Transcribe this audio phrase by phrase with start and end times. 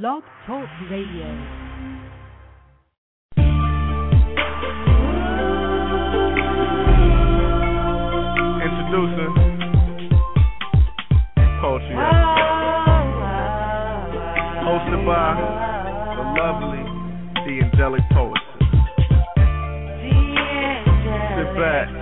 [0.00, 1.28] Blog Talk Radio.
[8.64, 9.32] Introducing
[11.60, 11.96] Poetry
[14.64, 15.36] Hosted by
[16.16, 16.82] the lovely,
[17.44, 18.40] the angelic poet.
[21.36, 22.01] Sit back,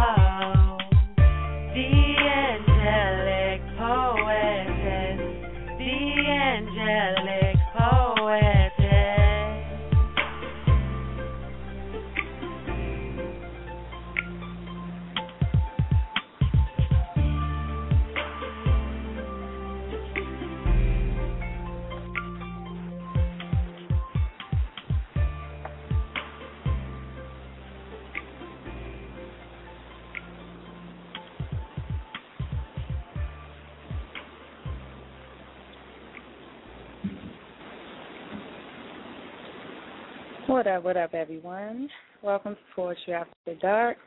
[40.71, 41.89] up, what up, everyone?
[42.21, 43.97] Welcome to Poetry After Dark,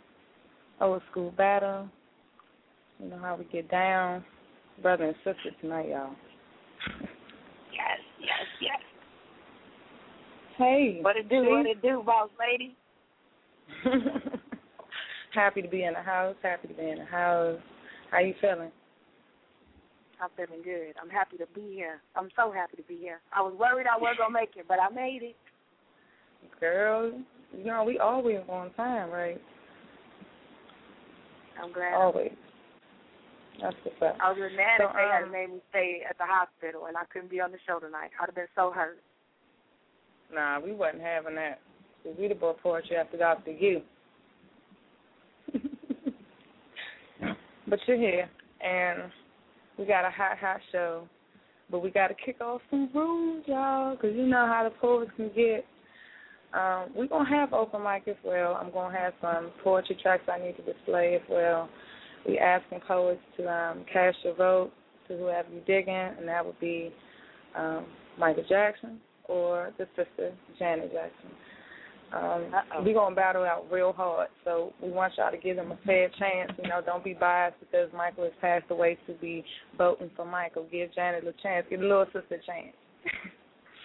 [0.80, 1.88] old school battle.
[2.98, 4.24] You know how we get down.
[4.80, 6.14] Brother and sister tonight, y'all.
[7.70, 8.80] Yes, yes, yes.
[10.56, 11.00] Hey.
[11.02, 11.44] What it do?
[11.50, 12.74] What it do, boss lady?
[15.34, 16.36] happy to be in the house.
[16.42, 17.58] Happy to be in the house.
[18.10, 18.70] How you feeling?
[20.22, 20.94] I'm feeling good.
[21.02, 22.00] I'm happy to be here.
[22.16, 23.20] I'm so happy to be here.
[23.34, 25.36] I was worried I wasn't gonna make it, but I made it.
[26.60, 27.12] Girl,
[27.56, 29.40] you know, we always on time, right?
[31.62, 31.94] I'm glad.
[31.94, 32.32] Always.
[33.60, 34.18] That's what's up.
[34.20, 36.86] I was just mad So, if they had um, made me stay at the hospital
[36.86, 38.10] and I couldn't be on the show tonight.
[38.20, 38.98] I'd have been so hurt.
[40.32, 41.60] Nah, we wasn't having that.
[42.18, 43.82] we'd the brought poetry after to you.
[47.68, 48.28] but you're here,
[48.60, 49.12] and
[49.78, 51.08] we got a hot, hot show.
[51.70, 55.10] But we got to kick off some rules, y'all, because you know how the poets
[55.16, 55.64] can get.
[56.54, 58.58] Um, we're going to have open mic as well.
[58.60, 61.68] I'm going to have some poetry tracks I need to display as well.
[62.26, 64.70] We asking poets to um, cast your vote
[65.08, 66.92] to whoever you're digging, and that would be
[67.56, 67.86] um,
[68.18, 71.30] Michael Jackson or the sister Janet Jackson.
[72.14, 75.78] Um, we're gonna battle out real hard, so we want y'all to give them a
[75.84, 76.52] fair chance.
[76.62, 79.44] You know, don't be biased because Michael has passed away to be
[79.76, 80.66] voting for Michael.
[80.70, 81.66] Give Janet a chance.
[81.68, 82.76] Give the little sister a chance.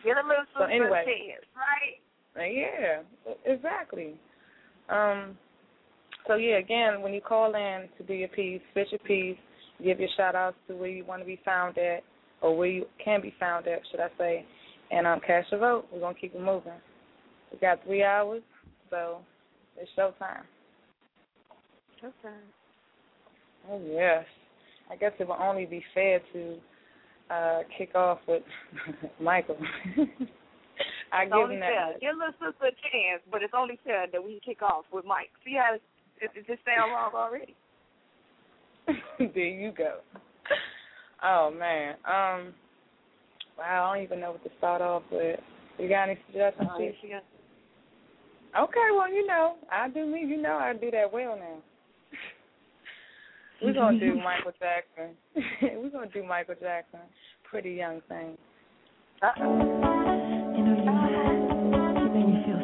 [0.06, 1.02] Get a little So sister anyway.
[1.02, 1.98] a chance, right?
[2.40, 3.02] Yeah,
[3.46, 4.16] exactly.
[4.90, 5.38] Um,
[6.28, 9.38] so yeah, again, when you call in to do your piece, spit your piece,
[9.84, 12.02] give your shout outs to where you want to be found at,
[12.42, 14.46] or where you can be found at, should I say,
[14.92, 15.86] and um, cast your vote.
[15.92, 16.74] We're gonna keep it moving.
[17.52, 18.42] We got three hours,
[18.90, 19.20] so
[19.78, 20.44] it's showtime.
[22.04, 22.36] Okay.
[23.70, 24.26] Oh yes.
[24.92, 26.58] I guess it will only be fair to
[27.30, 28.44] uh kick off with
[29.22, 29.58] Michael.
[31.12, 31.94] I It's give only fair.
[31.94, 32.02] that.
[32.02, 35.32] Give little sister a chance, but it's only fair that we kick off with Mike.
[35.44, 35.82] See how it,
[36.22, 37.56] it, it just sound wrong already?
[39.34, 39.98] there you go.
[41.24, 41.96] Oh man.
[42.06, 42.54] Um
[43.58, 45.40] wow, I don't even know what to start off with.
[45.78, 46.70] You got any suggestions?
[46.72, 46.94] Oh, Chief?
[47.02, 47.14] she
[48.58, 51.58] Okay, well, you know, I do me, you know I do that well now.
[53.62, 55.16] We're gonna do Michael Jackson.
[55.84, 57.02] We're gonna do Michael Jackson.
[57.50, 58.38] Pretty young thing.
[59.22, 60.19] Uh-oh.
[60.90, 62.14] You know, you, you.
[62.14, 62.60] Make me feel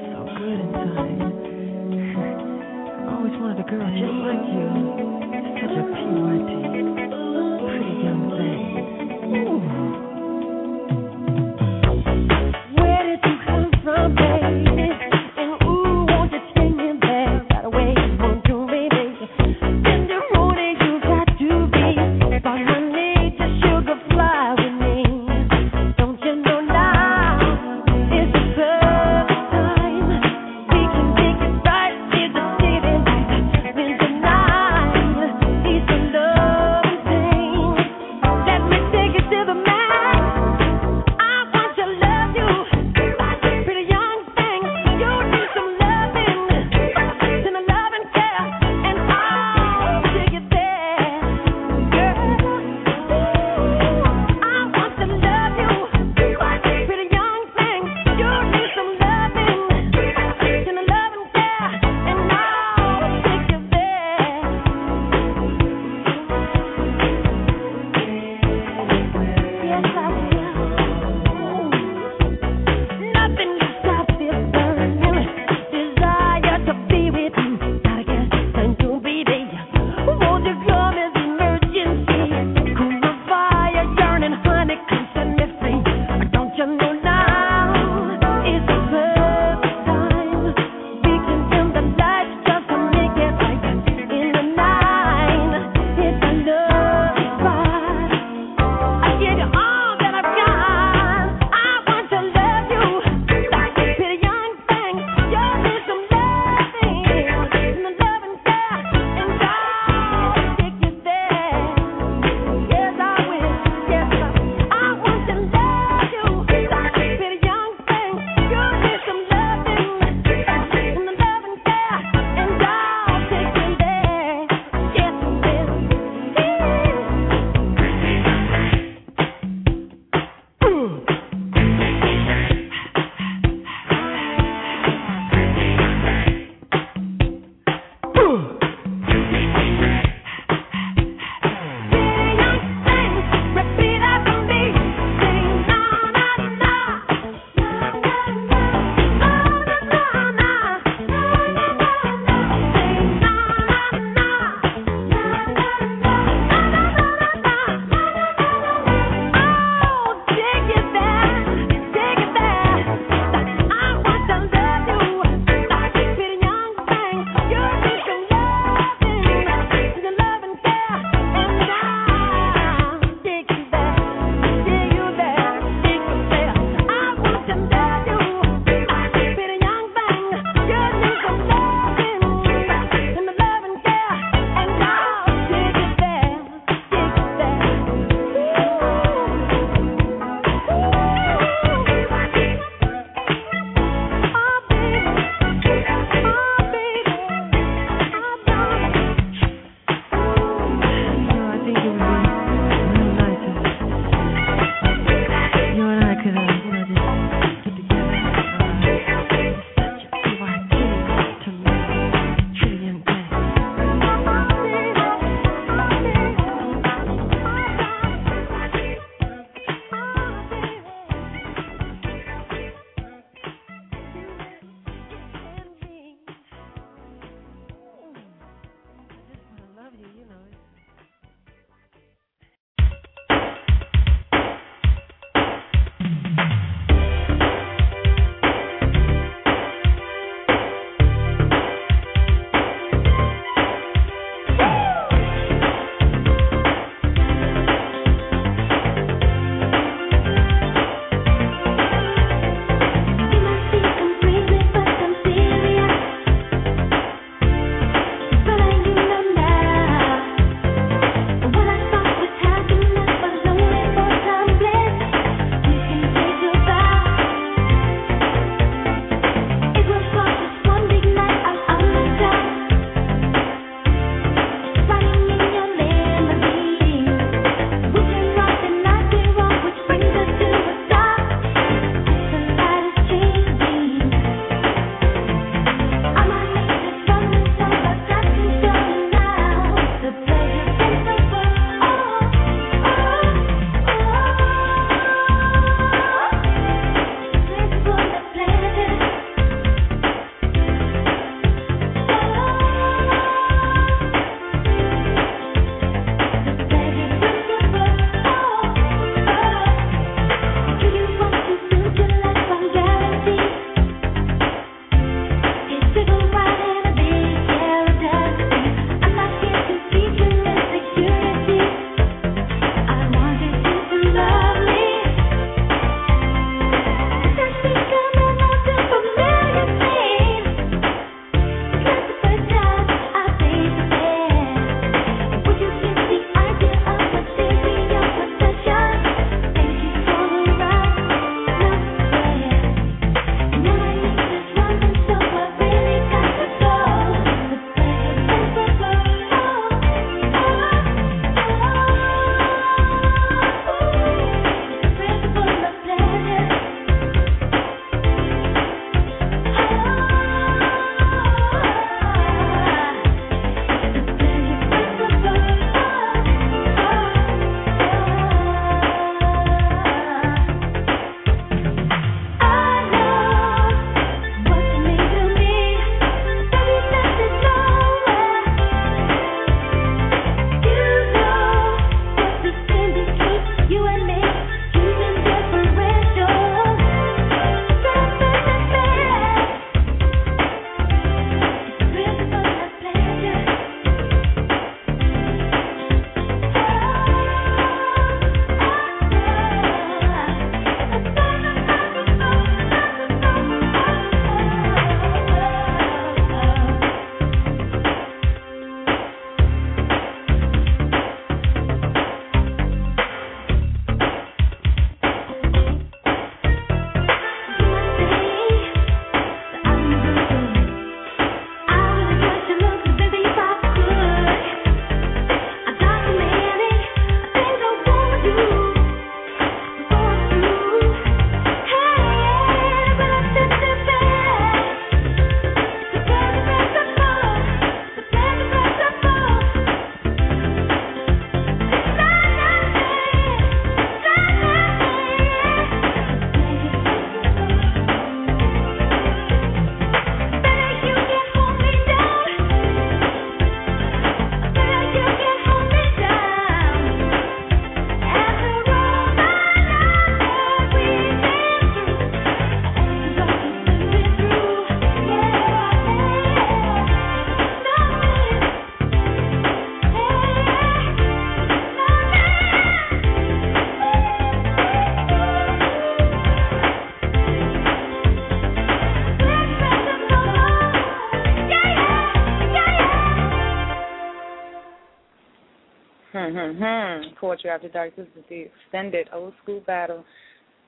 [487.26, 487.96] Poetry After Dark.
[487.96, 490.06] This is the extended old school battle.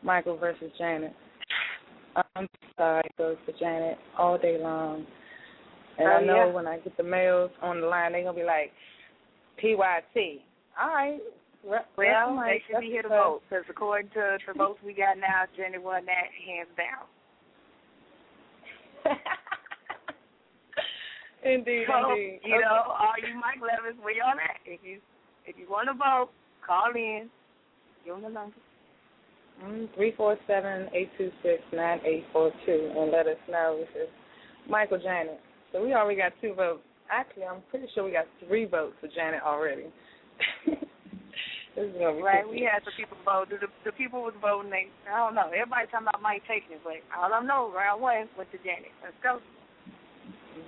[0.02, 1.14] Michael versus Janet.
[2.36, 5.06] I'm sorry, goes to Janet all day long.
[6.00, 6.52] And Oh, I know yeah.
[6.52, 8.72] when I get the males on the line, they're gonna be like,
[9.62, 10.42] PYT.
[10.82, 11.20] All right.
[11.64, 15.20] Well, Well, they should be here to vote because according to the votes we got
[15.20, 17.06] now, Jenny won that hands down.
[21.44, 22.40] indeed, So indeed.
[22.44, 24.58] you know, all you Mike where y'all at?
[24.66, 24.98] If you
[25.46, 26.30] if you want to vote,
[26.68, 27.30] call in.
[28.06, 28.56] Give them the number.
[29.64, 33.80] Mm, Three four seven eight two six nine eight four two, and let us know
[33.82, 34.12] if it's
[34.70, 35.40] Michael Janet.
[35.72, 36.84] So we already got two votes.
[37.10, 39.86] Actually, I'm pretty sure we got three votes for Janet already.
[40.68, 43.50] this is gonna be Right, we had some people vote.
[43.50, 44.70] The, the people was voting.
[44.70, 45.50] They, I don't know.
[45.50, 48.94] Everybody talking about Mike taking it, but all I know, round one went to Janet.
[49.02, 49.40] Let's go.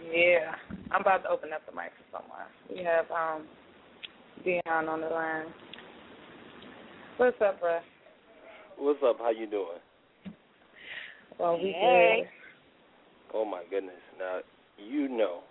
[0.10, 0.56] Yeah,
[0.92, 2.48] I'm about to open up the mic for someone.
[2.70, 3.46] We have um
[4.44, 5.52] Dion on the line.
[7.20, 7.82] What's up, bruh?
[8.78, 9.18] What's up?
[9.20, 9.84] How you doing?
[11.38, 12.30] Well, we Hey.
[13.34, 14.00] Oh my goodness!
[14.18, 14.40] Now
[14.78, 15.42] you know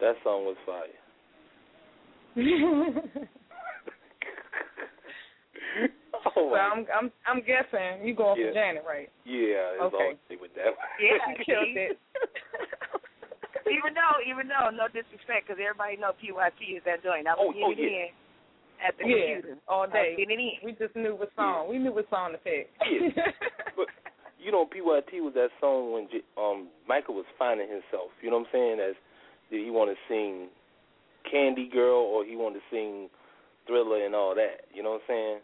[0.00, 0.84] that song was fire.
[6.36, 6.58] oh well, my.
[6.58, 8.46] I'm I'm I'm guessing you going Yeah.
[8.50, 9.10] for Janet, right?
[9.24, 9.96] yeah, it's Okay.
[9.96, 10.78] all with that.
[11.02, 11.98] Yeah, you killed it.
[13.66, 17.26] Even though, even though, no disrespect, because everybody know PYT is that joint.
[17.26, 18.06] I Oh, was oh, getting yeah.
[18.06, 18.27] in
[18.86, 19.58] at the yeah, computer.
[19.68, 20.16] all day.
[20.64, 21.68] We just knew what song.
[21.70, 22.70] We knew what song to pick.
[22.82, 23.08] Yeah.
[23.76, 23.86] But
[24.38, 28.10] you know, PYT was that song when J- um Michael was finding himself.
[28.22, 28.78] You know what I'm saying?
[28.80, 28.94] As
[29.50, 30.48] did he want to sing
[31.30, 33.08] Candy Girl or he wanted to sing
[33.66, 34.66] Thriller and all that?
[34.74, 35.38] You know what I'm saying?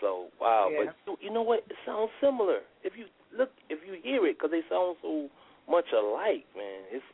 [0.00, 0.92] So wow, Yeah.
[1.06, 1.64] but you know what?
[1.68, 2.60] It sounds similar.
[2.84, 3.06] If you
[3.36, 5.28] look, if you hear it, because they sound so
[5.68, 6.84] much alike, man.
[6.92, 7.04] It's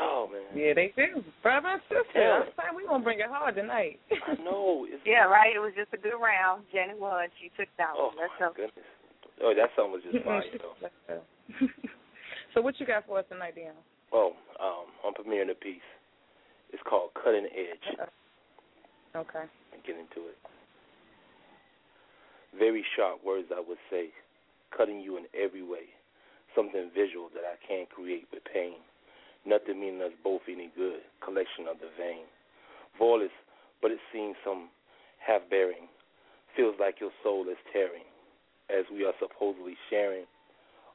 [0.00, 0.42] oh man.
[0.56, 1.22] yeah, they do.
[1.42, 2.18] Brother and sister.
[2.18, 2.42] Yeah.
[2.42, 4.00] I'm saying we gonna bring it hard tonight.
[4.10, 4.86] I know.
[5.04, 5.54] Yeah, right.
[5.54, 6.64] It was just a good round.
[6.72, 7.28] Jenny won.
[7.40, 8.16] She took that Oh one.
[8.18, 8.52] Let's my go.
[8.54, 8.88] goodness.
[9.42, 10.42] Oh, that song was just fire
[11.08, 11.20] though.
[12.54, 13.74] so what you got for us tonight, Dion?
[14.12, 14.32] Oh,
[14.62, 15.82] um, I'm premiering a piece.
[16.72, 17.98] It's called Cutting Edge.
[19.16, 19.46] Okay.
[19.72, 20.38] and get into it.
[22.58, 24.10] Very sharp words, I would say,
[24.76, 25.90] cutting you in every way.
[26.54, 28.78] Something visual that I can't create with pain.
[29.46, 31.04] Nothing meaning us both any good.
[31.22, 32.24] Collection of the vain.
[32.98, 33.34] Voiceless,
[33.82, 34.68] but it seems some
[35.20, 35.88] half bearing.
[36.56, 38.08] Feels like your soul is tearing,
[38.70, 40.24] as we are supposedly sharing.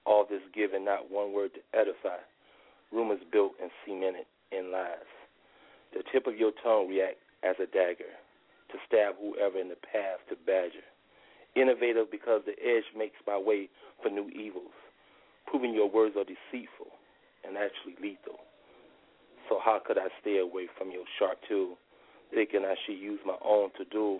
[0.06, 2.18] All this given, not one word to edify.
[2.92, 5.12] Rumors built and cemented in lies.
[5.94, 8.18] The tip of your tongue react as a dagger
[8.72, 10.86] to stab whoever in the path to badger.
[11.56, 13.70] Innovative because the edge makes my way
[14.02, 14.74] for new evils,
[15.46, 16.94] proving your words are deceitful
[17.46, 18.40] and actually lethal.
[19.48, 21.78] So how could I stay away from your sharp tool,
[22.34, 24.20] thinking I should use my own to do?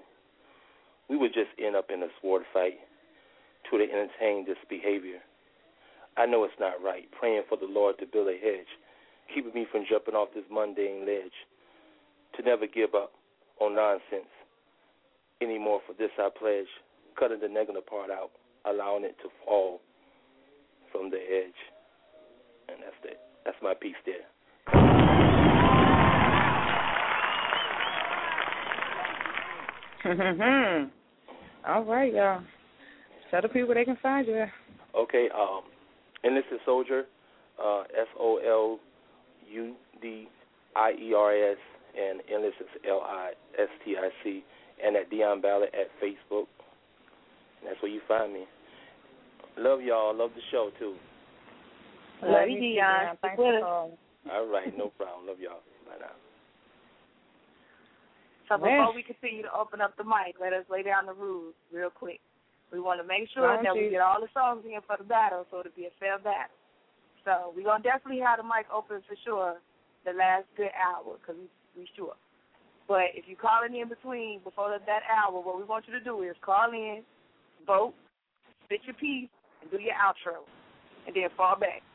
[1.10, 2.80] We would just end up in a sword fight
[3.70, 5.20] to entertain this behavior.
[6.18, 8.68] I know it's not right, praying for the Lord to build a hedge,
[9.34, 11.34] keeping me from jumping off this mundane ledge,
[12.36, 13.12] to never give up
[13.60, 14.32] on nonsense
[15.42, 15.82] anymore.
[15.86, 16.68] For this I pledge,
[17.18, 18.32] cutting the negative part out,
[18.66, 19.82] allowing it to fall
[20.92, 21.58] from the edge.
[22.72, 23.20] And that's it.
[23.46, 24.26] That's my piece there.
[31.68, 32.42] All right, y'all.
[33.32, 34.46] Tell the people they can find you.
[34.96, 35.62] Okay, um,
[36.24, 37.06] enlisted soldier,
[37.64, 38.80] uh, S O L
[39.52, 40.28] U D
[40.76, 41.58] I E R S,
[42.00, 44.44] and enlisted L I S T I C,
[44.84, 46.46] and at Dion Ballard at Facebook.
[47.64, 48.46] That's where you find me.
[49.58, 50.16] Love y'all.
[50.16, 50.96] Love the show too.
[52.24, 53.18] Love you, Dion.
[53.22, 53.98] Thanks for calling.
[54.32, 55.28] All right, no problem.
[55.28, 55.64] Love y'all.
[55.88, 56.16] Bye now.
[58.50, 61.54] So before we continue to open up the mic, let us lay down the rules
[61.72, 62.20] real quick.
[62.74, 65.06] We want to make sure don't that we get all the songs in for the
[65.06, 66.54] battle, so it'll be a fair battle.
[67.26, 69.58] So we're gonna definitely have the mic open for sure
[70.06, 72.18] the last good hour, cause we we sure.
[72.88, 76.04] But if you calling in between before that, that hour, what we want you to
[76.04, 77.06] do is call in,
[77.66, 77.94] vote,
[78.66, 79.30] spit your piece,
[79.62, 80.42] and do your outro,
[81.06, 81.86] and then fall back.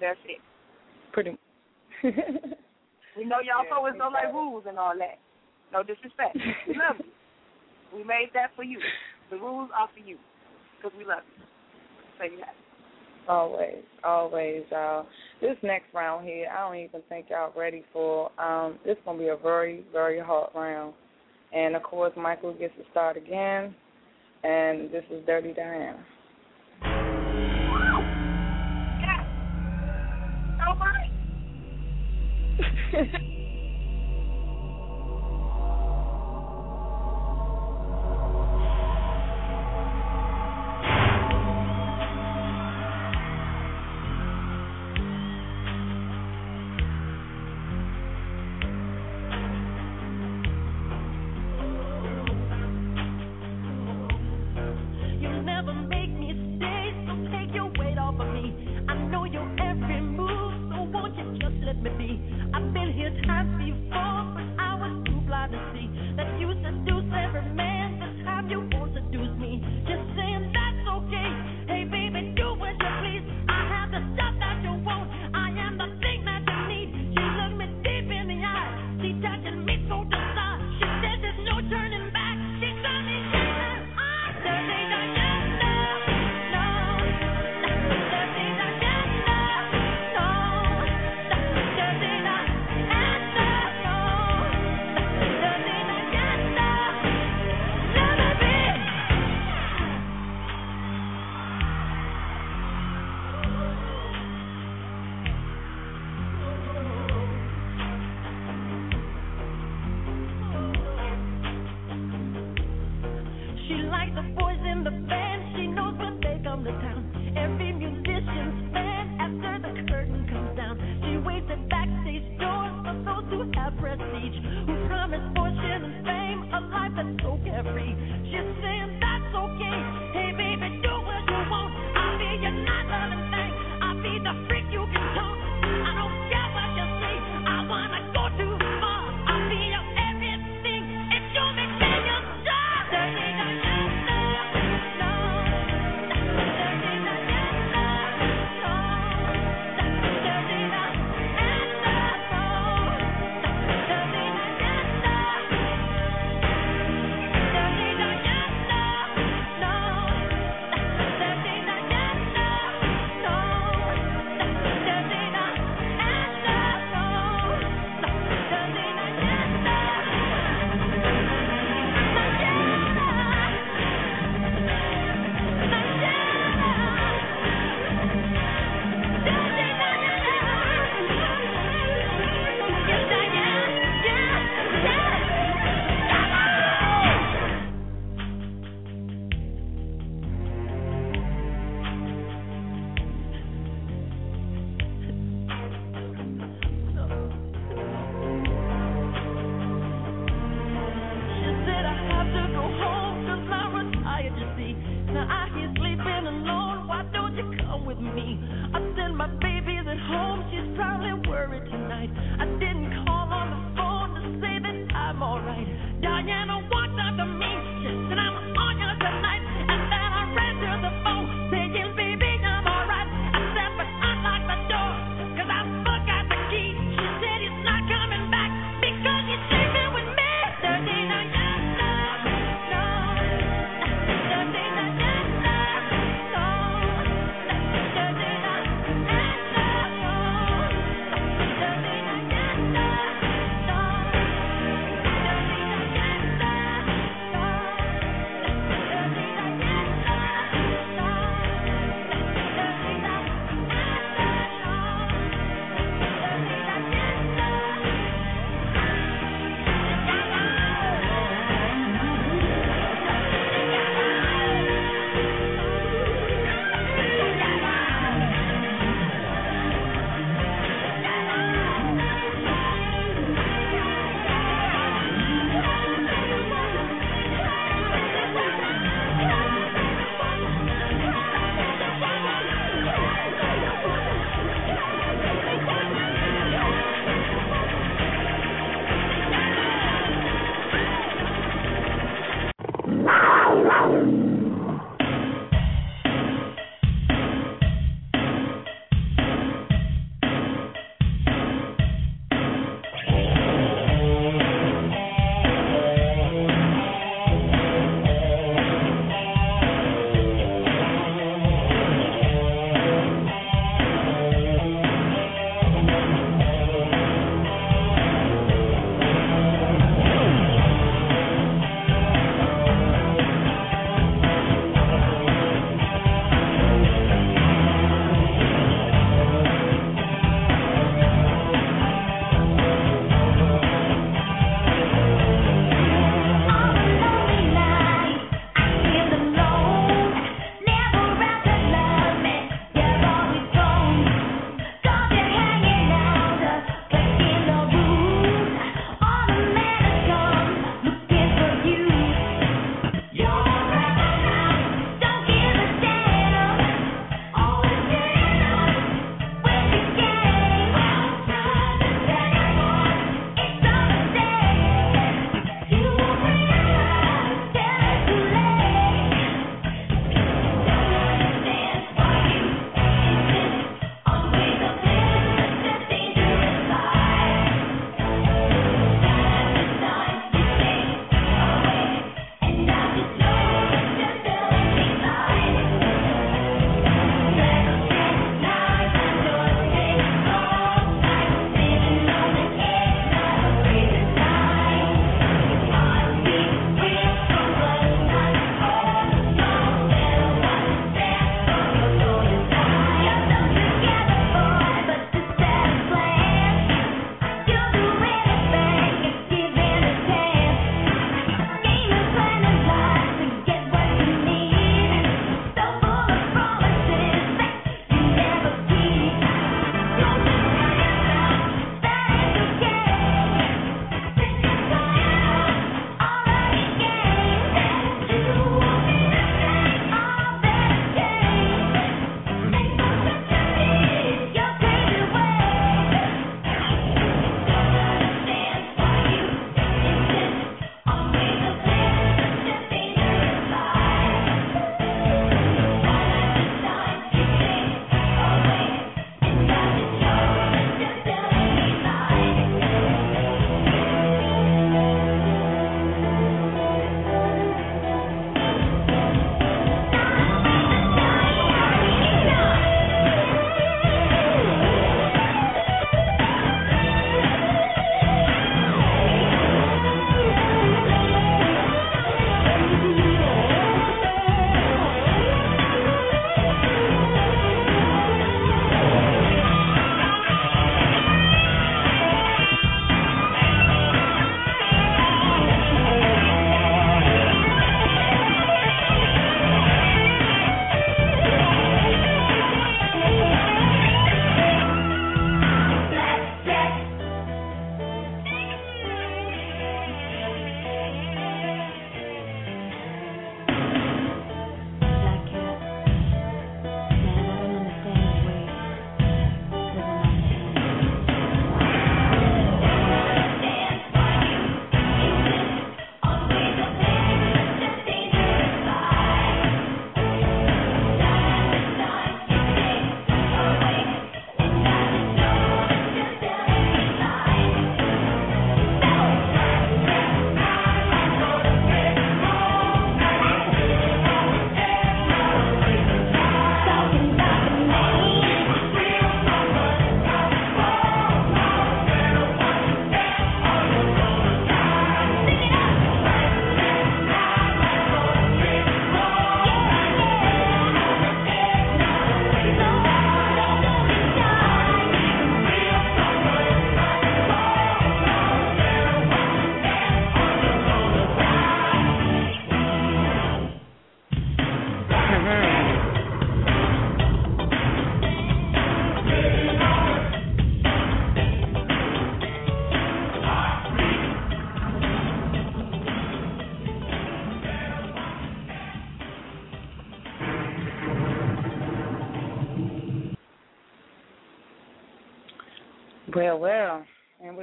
[0.00, 0.40] That's it.
[1.12, 1.36] Pretty.
[3.16, 5.18] We know y'all Yeah, poets don't like rules and all that.
[5.72, 6.36] No disrespect.
[6.66, 7.06] We love you.
[7.92, 8.78] We made that for you.
[9.30, 10.16] The rules are for you
[10.76, 11.42] because we love you.
[12.18, 13.28] So you have it.
[13.28, 15.06] always, always, y'all.
[15.40, 18.30] This next round here, I don't even think y'all ready for.
[18.40, 20.94] Um, this gonna be a very, very hard round.
[21.52, 23.74] And of course, Michael gets to start again.
[24.44, 25.98] And this is Dirty Diana.
[32.60, 33.29] Oh my.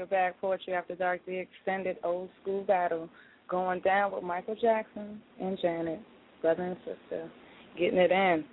[0.09, 0.39] Back.
[0.41, 3.09] Poetry After Dark, the extended old school battle
[3.49, 5.99] going down with Michael Jackson and Janet,
[6.41, 7.29] brother and sister,
[7.77, 8.43] getting it in.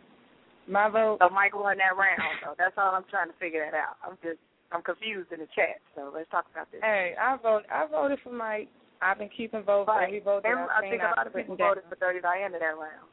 [0.67, 1.19] My vote.
[1.21, 2.23] So Michael won that round.
[2.45, 3.97] So that's all I'm trying to figure that out.
[4.03, 4.38] I'm just
[4.73, 5.81] I'm confused in the chat.
[5.95, 6.81] So let's talk about this.
[6.83, 7.62] Hey, I vote.
[7.71, 8.69] I voted for Mike.
[9.03, 10.05] I've been keeping votes right.
[10.07, 11.77] every vote that Every, I've I think a lot of people down.
[11.77, 13.09] voted for Dirty Diana that round.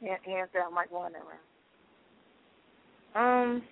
[0.00, 1.40] Hands down, Mike won that round.
[3.16, 3.62] Um,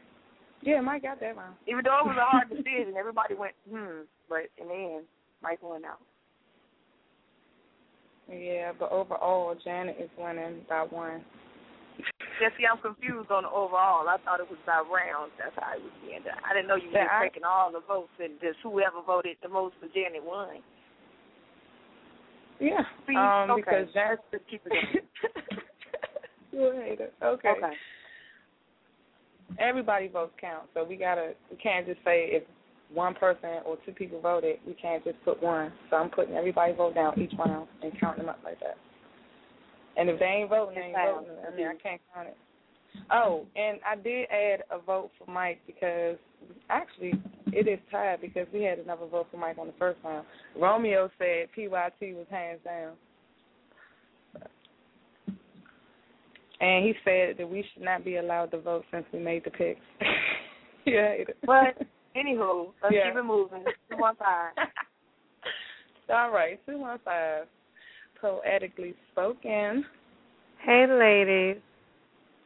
[0.64, 1.56] yeah, Mike got that round.
[1.68, 5.04] Even though it was a hard decision, everybody went hmm, but in the end,
[5.42, 6.00] Mike won out.
[8.32, 11.22] Yeah, but overall, Janet is winning by one.
[12.40, 14.08] Yeah, see, I'm confused on the overall.
[14.08, 15.30] I thought it was by rounds.
[15.38, 16.40] That's how it was being done.
[16.42, 19.48] I didn't know you were I, taking all the votes and just whoever voted the
[19.48, 20.64] most for Janet won.
[22.58, 23.60] Yeah, See, um, okay.
[23.60, 24.18] because Janet.
[24.32, 25.60] just keep it going.
[26.52, 27.10] you a hater.
[27.22, 27.48] Okay.
[27.48, 27.74] Okay.
[29.58, 31.32] Everybody votes count, so we gotta.
[31.50, 32.42] We can't just say if
[32.92, 35.72] one person or two people voted, we can't just put one.
[35.90, 38.76] So I'm putting everybody vote down each round and counting them up like that.
[39.96, 41.36] And if they ain't voting, they ain't voting.
[41.46, 42.36] I mean, I can't count it.
[43.12, 46.16] Oh, and I did add a vote for Mike because
[46.70, 47.12] actually
[47.48, 50.26] it is tied because we had another vote for Mike on the first round.
[50.58, 52.92] Romeo said PYT was hands down.
[56.64, 59.50] And he said that we should not be allowed to vote since we made the
[59.50, 59.80] picks.
[60.86, 61.14] yeah.
[61.44, 61.76] But
[62.16, 63.10] anywho, let's Yeah.
[63.10, 63.64] keep it moving.
[63.90, 64.52] Two one five.
[66.10, 67.44] All right, two one five.
[68.18, 69.84] Poetically spoken.
[70.64, 71.60] Hey, ladies.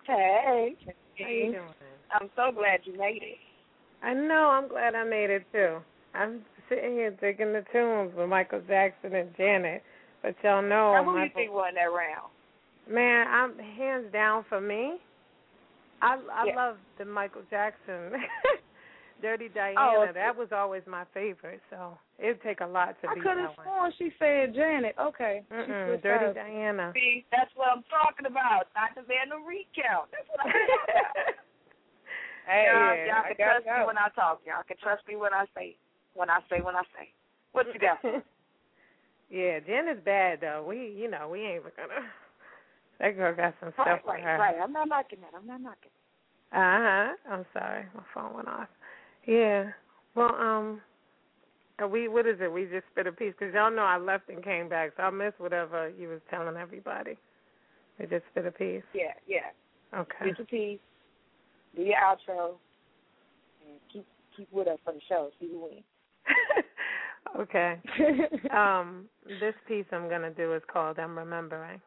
[0.05, 0.75] Hey.
[1.19, 1.65] How you doing?
[2.13, 3.39] I'm so glad you made it.
[4.03, 4.49] I know.
[4.51, 5.79] I'm glad I made it too.
[6.15, 9.83] I'm sitting here digging the tunes with Michael Jackson and Janet,
[10.23, 11.35] but y'all know now, who do you Michael.
[11.41, 12.31] think won that round?
[12.89, 14.99] Man, I'm hands down for me.
[16.01, 16.57] I I Yeah.
[16.57, 18.13] love the Michael Jackson,
[19.23, 19.81] Dirty Diana.
[19.81, 20.13] Oh, okay.
[20.13, 21.61] that was always my favorite.
[21.71, 23.67] So it'd take a lot to I beat could have that one.
[23.67, 24.95] sworn she said Janet.
[24.99, 25.43] Okay.
[25.51, 26.35] She Dirty sides.
[26.35, 26.93] Diana.
[26.95, 28.69] See, that's what I'm talking about.
[28.75, 30.09] Not the Vandal recount.
[30.13, 31.35] That's what I'm talking about.
[32.49, 34.41] Hey, y'all, y'all can trust me when I talk.
[34.47, 35.77] Y'all can trust me when I say
[36.15, 37.13] when I say when I say.
[37.53, 37.99] What you got?
[39.31, 40.65] yeah, Janet's bad though.
[40.67, 42.09] We, you know, we ain't gonna.
[43.01, 44.39] That girl got some stuff right, for her.
[44.39, 44.57] right.
[44.63, 45.31] I'm not knocking that.
[45.37, 45.91] I'm not knocking.
[46.53, 47.09] Uh huh.
[47.31, 48.69] I'm sorry, my phone went off.
[49.27, 49.71] Yeah.
[50.15, 50.81] Well, um,
[51.79, 52.53] are we what is it?
[52.53, 55.11] We just spit a piece because y'all know I left and came back, so I
[55.11, 57.17] missed whatever you was telling everybody.
[57.99, 58.83] We just spit a piece.
[58.95, 59.99] Yeah, yeah.
[59.99, 60.27] Okay.
[60.27, 60.81] Get your piece.
[61.77, 62.55] Do your outro.
[63.67, 64.07] And keep
[64.37, 65.31] keep with us for the show.
[65.39, 65.83] See who wins.
[67.41, 67.81] okay.
[68.57, 69.05] Um,
[69.41, 71.81] this piece I'm gonna do is called "I'm Remembering."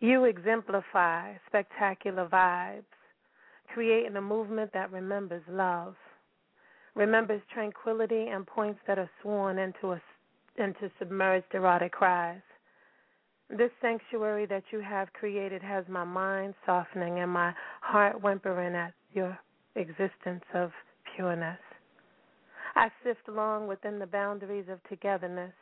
[0.00, 2.84] You exemplify spectacular vibes,
[3.72, 5.94] creating a movement that remembers love,
[6.94, 10.02] remembers tranquility and points that are sworn into a,
[10.56, 12.40] into submerged erotic cries.
[13.50, 18.94] This sanctuary that you have created has my mind softening and my heart whimpering at
[19.12, 19.38] your
[19.74, 20.70] existence of
[21.14, 21.58] pureness.
[22.74, 25.52] I sift along within the boundaries of togetherness,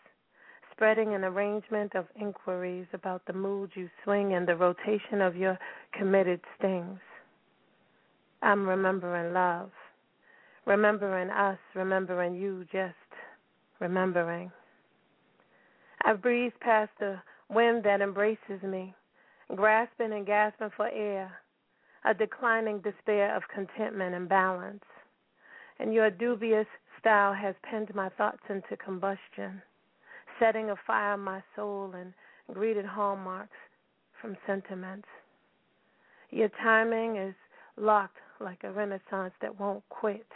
[0.79, 5.59] spreading an arrangement of inquiries about the mood you swing and the rotation of your
[5.93, 7.01] committed stings.
[8.43, 9.71] I'm remembering love,
[10.67, 12.95] remembering us, remembering you, just
[13.81, 14.53] remembering.
[16.05, 17.17] I've breezed past the
[17.51, 18.95] wind that embraces me,
[19.57, 21.41] grasping and gasping for air,
[22.05, 24.85] a declining despair of contentment and balance.
[25.81, 26.69] And your dubious
[27.01, 29.61] style has pinned my thoughts into combustion,
[30.39, 32.13] setting afire my soul and
[32.53, 33.57] greeted hallmarks
[34.21, 35.09] from sentiments.
[36.31, 37.35] Your timing is
[37.77, 40.27] locked like a renaissance that won't quit,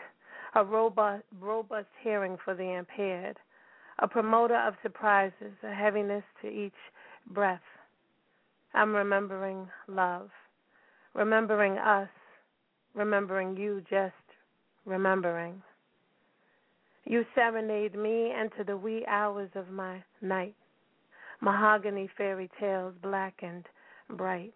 [0.54, 3.36] a robust, robust hearing for the impaired,
[3.98, 6.72] a promoter of surprises, a heaviness to each
[7.30, 7.60] breath.
[8.74, 10.30] I'm remembering love,
[11.14, 12.08] remembering us,
[12.94, 14.14] remembering you, just
[14.86, 15.62] remembering.
[17.04, 20.54] You serenade me into the wee hours of my night,
[21.40, 23.64] mahogany fairy tales black and
[24.10, 24.54] bright.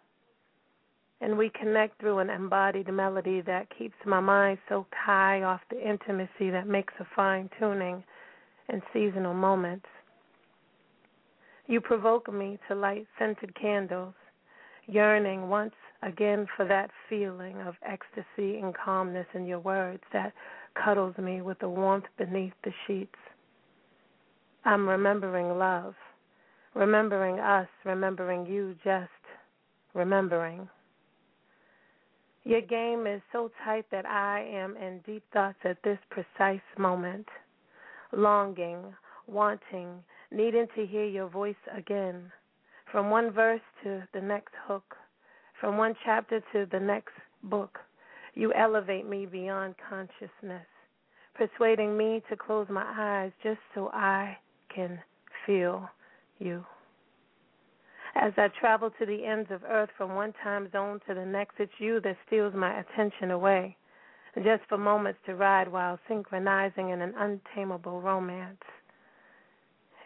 [1.21, 5.89] And we connect through an embodied melody that keeps my mind so high off the
[5.89, 8.05] intimacy that makes a fine tuning
[8.69, 9.87] in seasonal moments.
[11.67, 14.15] You provoke me to light scented candles,
[14.87, 20.33] yearning once again for that feeling of ecstasy and calmness in your words that
[20.85, 23.15] cuddles me with the warmth beneath the sheets.
[24.65, 25.95] I'm remembering love,
[26.75, 29.11] remembering us, remembering you, just
[29.95, 30.69] remembering.
[32.45, 37.27] Your game is so tight that I am in deep thoughts at this precise moment,
[38.13, 38.95] longing,
[39.27, 39.89] wanting,
[40.31, 42.31] needing to hear your voice again.
[42.93, 44.95] From one verse to the next hook,
[45.61, 47.79] from one chapter to the next book,
[48.37, 50.67] you elevate me beyond consciousness,
[51.35, 54.37] persuading me to close my eyes just so I
[54.73, 55.01] can
[55.47, 55.89] feel
[56.39, 56.65] you.
[58.15, 61.55] As I travel to the ends of earth from one time zone to the next,
[61.59, 63.77] it's you that steals my attention away,
[64.37, 68.63] just for moments to ride while synchronizing in an untamable romance.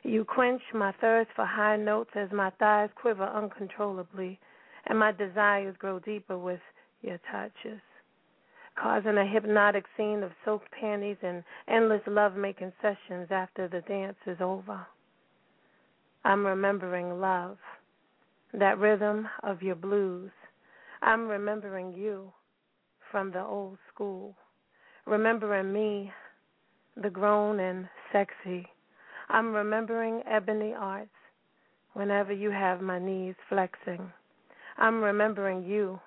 [0.02, 4.38] You quench my thirst for high notes as my thighs quiver uncontrollably,
[4.86, 6.60] and my desires grow deeper with
[7.02, 7.80] your touches,
[8.76, 14.16] causing a hypnotic scene of soaked panties and endless love making sessions after the dance
[14.26, 14.86] is over.
[16.24, 17.58] I'm remembering love
[18.52, 20.30] that rhythm of your blues.
[21.02, 22.32] I'm remembering you
[23.10, 24.34] from the old school,
[25.06, 26.12] remembering me,
[27.00, 28.66] the grown and sexy.
[29.28, 31.10] I'm remembering ebony arts
[31.94, 34.12] whenever you have my knees flexing.
[34.76, 36.00] I'm remembering you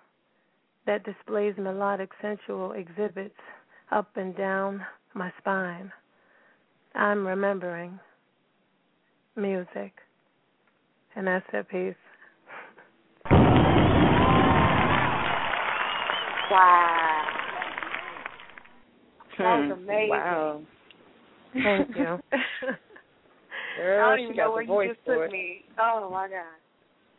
[0.86, 3.36] that displays melodic sensual exhibits
[3.92, 5.92] up and down my spine.
[6.96, 8.00] I'm remembering
[9.36, 9.94] music.
[11.16, 11.94] And that's that piece.
[16.52, 17.24] Wow.
[19.38, 20.10] That was amazing.
[20.10, 20.62] Wow.
[21.54, 22.20] Thank you.
[23.78, 25.32] Girl, I don't she even got know where you voice just for took it.
[25.32, 25.66] me.
[25.80, 26.63] Oh my God.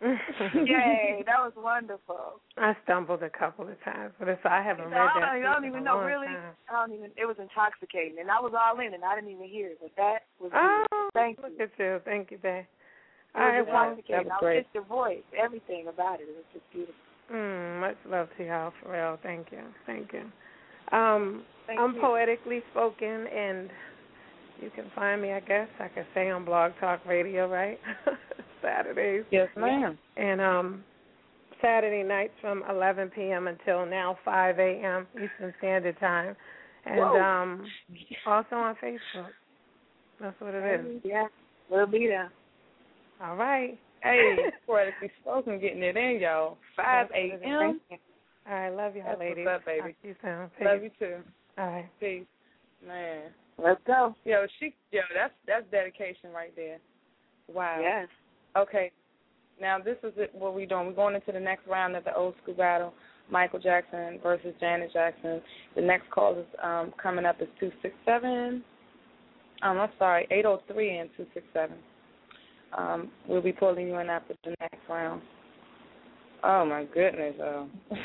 [0.66, 2.40] Yay, that was wonderful.
[2.59, 5.40] I stumbled a couple of times, but it's, I haven't So read I that don't,
[5.40, 6.26] piece I don't even know really.
[6.26, 6.54] time.
[6.68, 7.11] I don't even.
[7.16, 9.78] It was intoxicating, and I was all in, and I didn't even hear it.
[9.80, 10.50] But that was.
[10.54, 11.64] Oh, Thank look you.
[11.64, 12.00] at you.
[12.04, 12.64] Thank you, babe.
[13.35, 14.14] It was intoxicating.
[14.14, 14.57] that was I great.
[14.59, 16.25] missed your voice, everything about it.
[16.29, 16.94] It was just beautiful.
[17.33, 19.19] mm, much love to y'all, for real.
[19.23, 19.62] Thank you.
[19.87, 20.23] Thank you.
[20.96, 22.00] Um, Thank I'm you.
[22.00, 23.71] poetically spoken, and
[24.65, 27.79] you can find me, I guess, I could say on Blog Talk Radio, right?
[28.62, 29.25] Saturdays.
[29.31, 29.98] Yes, ma'am.
[30.17, 30.85] And um
[31.60, 33.46] Saturday nights from 11 p.m.
[33.46, 35.06] until now 5 a.m.
[35.15, 36.35] Eastern Standard Time,
[36.87, 37.21] and Whoa.
[37.21, 37.67] um
[38.27, 39.31] also on Facebook.
[40.21, 41.00] That's what it is.
[41.04, 41.27] Yeah,
[41.71, 42.33] we'll be there.
[43.23, 43.79] All right.
[44.02, 44.37] Hey,
[44.67, 46.56] poetically spoken, getting it in, y'all.
[46.77, 47.42] 5 That's what it is.
[47.42, 47.81] a.m.
[48.46, 48.71] All right.
[48.71, 49.81] Love y'all, That's what's up, baby.
[49.81, 50.67] Talk to you soon.
[50.67, 51.17] Love you too.
[51.58, 51.90] All right.
[52.00, 52.25] Peace.
[52.87, 53.31] Man.
[53.63, 54.15] Let's go.
[54.25, 56.79] Yo, she yo, that's that's dedication right there.
[57.48, 57.79] Wow.
[57.81, 58.09] Yes.
[58.57, 58.90] Okay.
[59.61, 60.87] Now this is it, what we're doing.
[60.87, 62.92] We're going into the next round of the old school battle.
[63.31, 65.40] Michael Jackson versus Janet Jackson.
[65.77, 68.63] The next call is um, coming up is two six seven.
[69.63, 71.77] Um, I'm sorry, eight oh three and two six seven.
[72.77, 75.23] Um, we'll be pulling you in after the next round.
[76.42, 77.69] Oh my goodness, oh.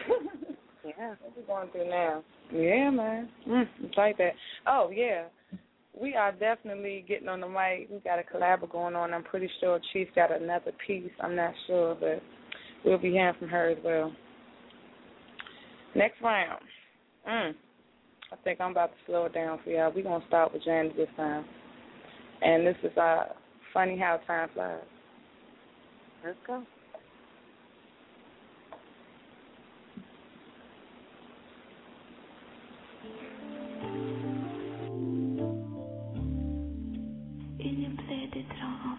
[0.86, 1.16] Yeah.
[1.22, 2.24] What we going through now?
[2.52, 3.30] Yeah, man.
[3.48, 4.32] Mm, it's like that.
[4.66, 5.26] Oh yeah,
[6.00, 7.90] we are definitely getting on the mic.
[7.90, 9.14] We got a collab going on.
[9.14, 11.12] I'm pretty sure Chief got another piece.
[11.20, 12.22] I'm not sure, but
[12.86, 14.14] we'll be hearing from her as well.
[15.96, 16.62] Next round.
[17.28, 17.54] Mm.
[18.32, 19.92] I think I'm about to slow it down for y'all.
[19.94, 21.46] We're gonna start with Janet this time,
[22.42, 23.24] and this is uh
[23.74, 24.80] funny how time flies.
[26.24, 26.64] Let's go.
[38.40, 38.99] Me plaît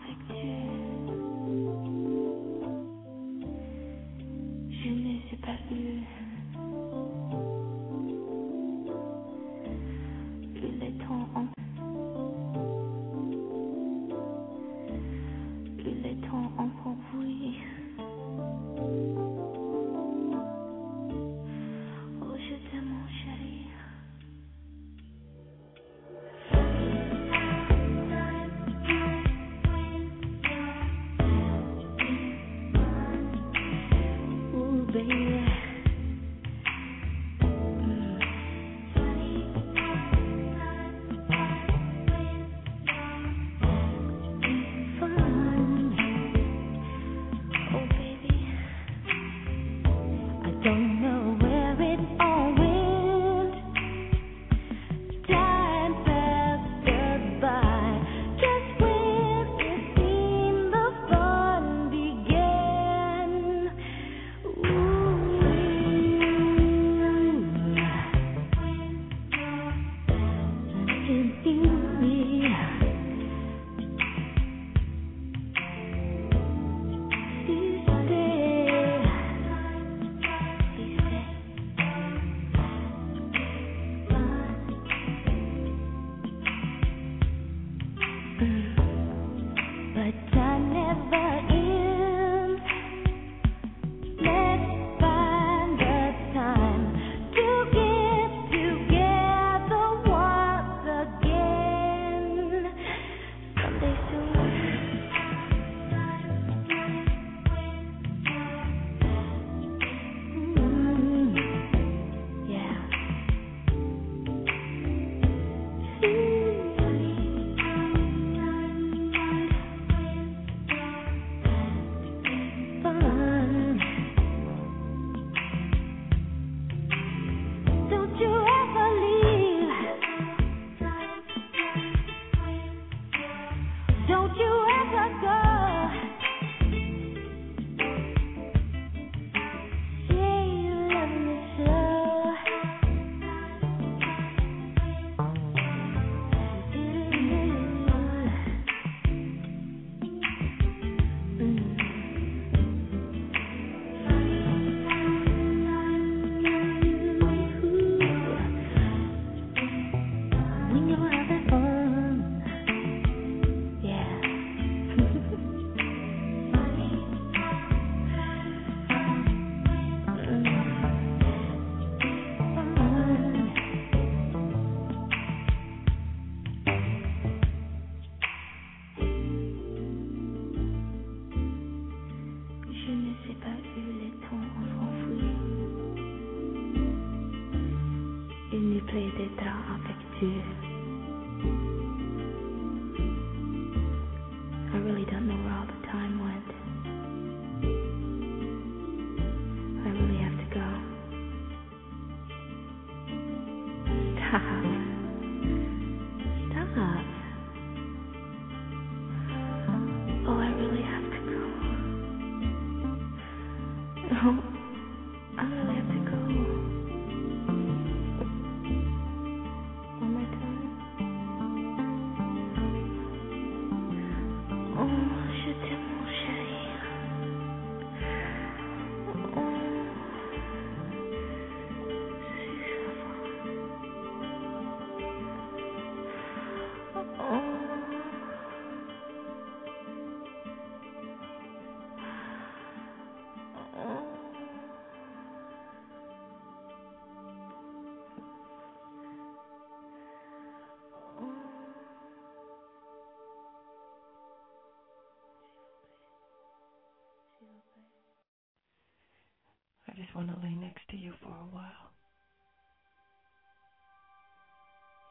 [260.01, 261.93] just want to lay next to you for a while.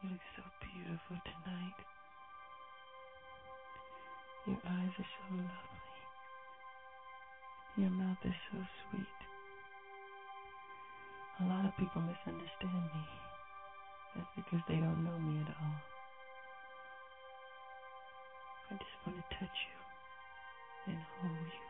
[0.01, 1.79] You look so beautiful tonight.
[4.47, 5.85] Your eyes are so lovely.
[7.77, 8.57] Your mouth is so
[8.89, 9.19] sweet.
[11.41, 13.05] A lot of people misunderstand me.
[14.15, 15.77] That's because they don't know me at all.
[18.71, 21.68] I just want to touch you and hold you.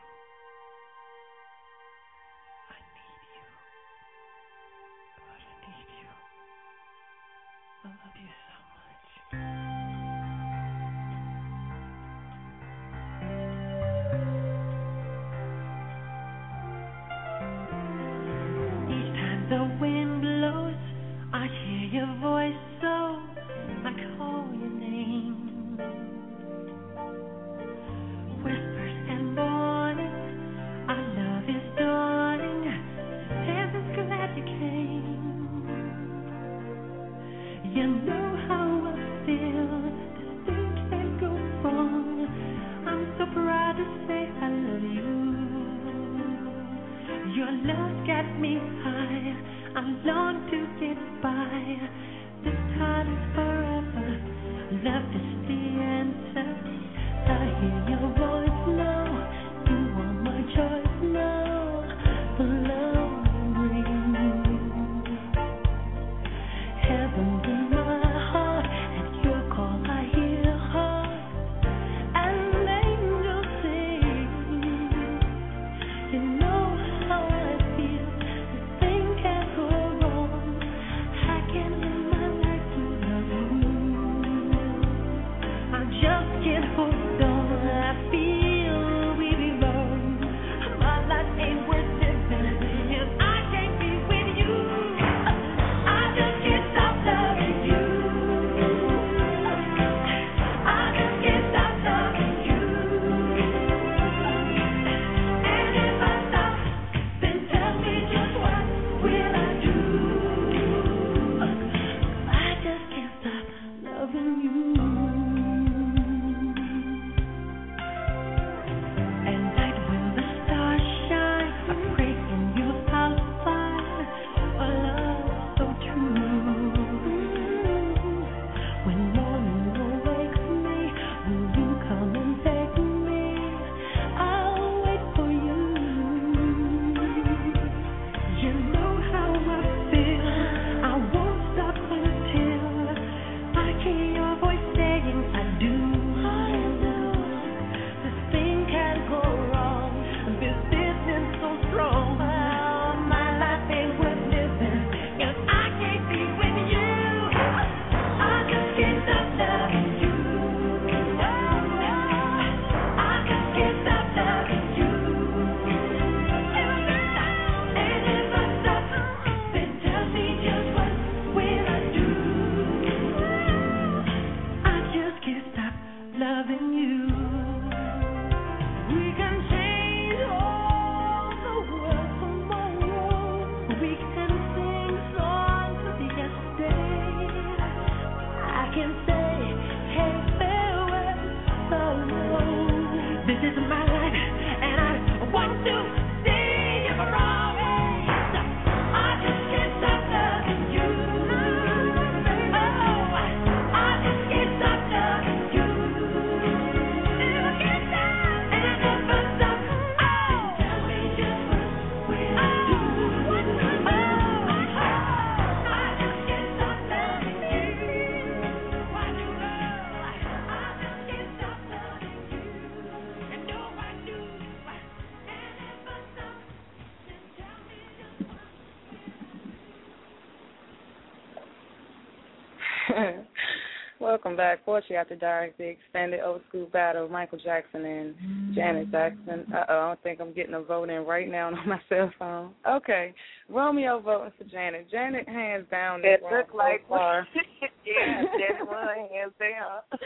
[234.39, 234.65] Back.
[234.65, 239.45] Poetry After Dark, the extended old school battle, Michael Jackson and Janet Jackson.
[239.53, 242.09] Uh oh, I don't think I'm getting a vote in right now on my cell
[242.17, 242.51] phone.
[242.65, 243.13] Okay.
[243.49, 244.87] Romeo voting for Janet.
[244.89, 247.27] Janet hands down It looked like so far.
[247.85, 249.81] yeah, Janet won hands down.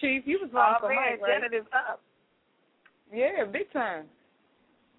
[0.00, 1.42] Chief, you was Oh voting for man, Mike, right?
[1.42, 2.00] Janet is up.
[3.12, 4.04] Yeah, big time.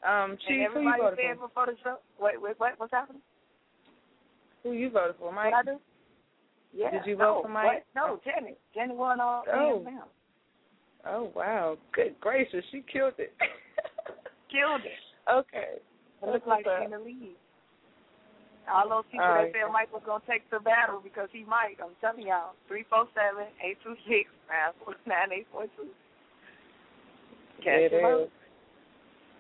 [0.08, 1.48] Um, And Chief, who you voted for?
[1.48, 1.98] before the show.
[2.20, 2.74] Wait, wait, what?
[2.78, 3.22] What's happening?
[4.62, 5.54] Who you voted for, Mike?
[5.54, 5.80] What I do?
[6.74, 6.92] Yeah.
[6.92, 7.86] Did you no, vote for Mike?
[7.94, 7.96] What?
[7.96, 8.56] No, Jenny.
[8.74, 9.84] Jenny won all Oh.
[9.84, 10.08] hands down.
[11.06, 13.34] Oh wow, good gracious, she killed it.
[14.52, 15.32] Killed it.
[15.32, 15.80] okay.
[16.22, 17.36] It looked like she in the lead.
[18.72, 21.78] All those people All that said Mike was gonna take the battle because he might,
[21.82, 25.90] I'm telling y'all, three four seven eight two six nine four nine eight four two.
[27.64, 28.28] It Catch 'em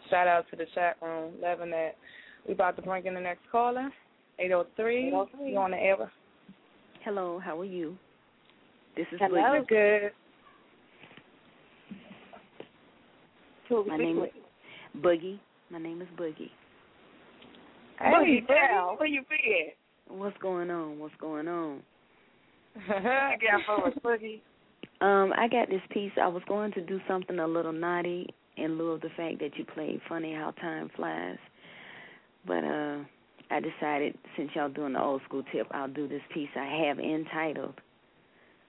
[0.09, 1.95] Shout out to the chat room, loving that.
[2.47, 3.89] We about to bring in the next caller,
[4.39, 5.07] eight oh three.
[5.09, 5.51] 803.
[5.51, 6.11] You on the air?
[7.03, 7.97] Hello, how are you?
[8.95, 9.41] This is Hello.
[9.41, 9.67] Boogie.
[9.67, 10.11] Good.
[13.69, 14.29] Who My name with?
[14.29, 15.39] is Boogie.
[15.71, 16.49] My name is Boogie.
[18.01, 18.97] Boogie Hey, down.
[18.97, 20.17] Where you been?
[20.19, 20.99] What's going on?
[20.99, 21.81] What's going on?
[22.87, 23.01] What
[23.41, 24.41] you got for Boogie?
[24.99, 26.11] Um, I got this piece.
[26.21, 28.27] I was going to do something a little naughty
[28.57, 31.37] in lieu of the fact that you played Funny How Time Flies.
[32.45, 32.97] But uh
[33.51, 36.99] I decided since y'all doing the old school tip, I'll do this piece I have
[36.99, 37.73] entitled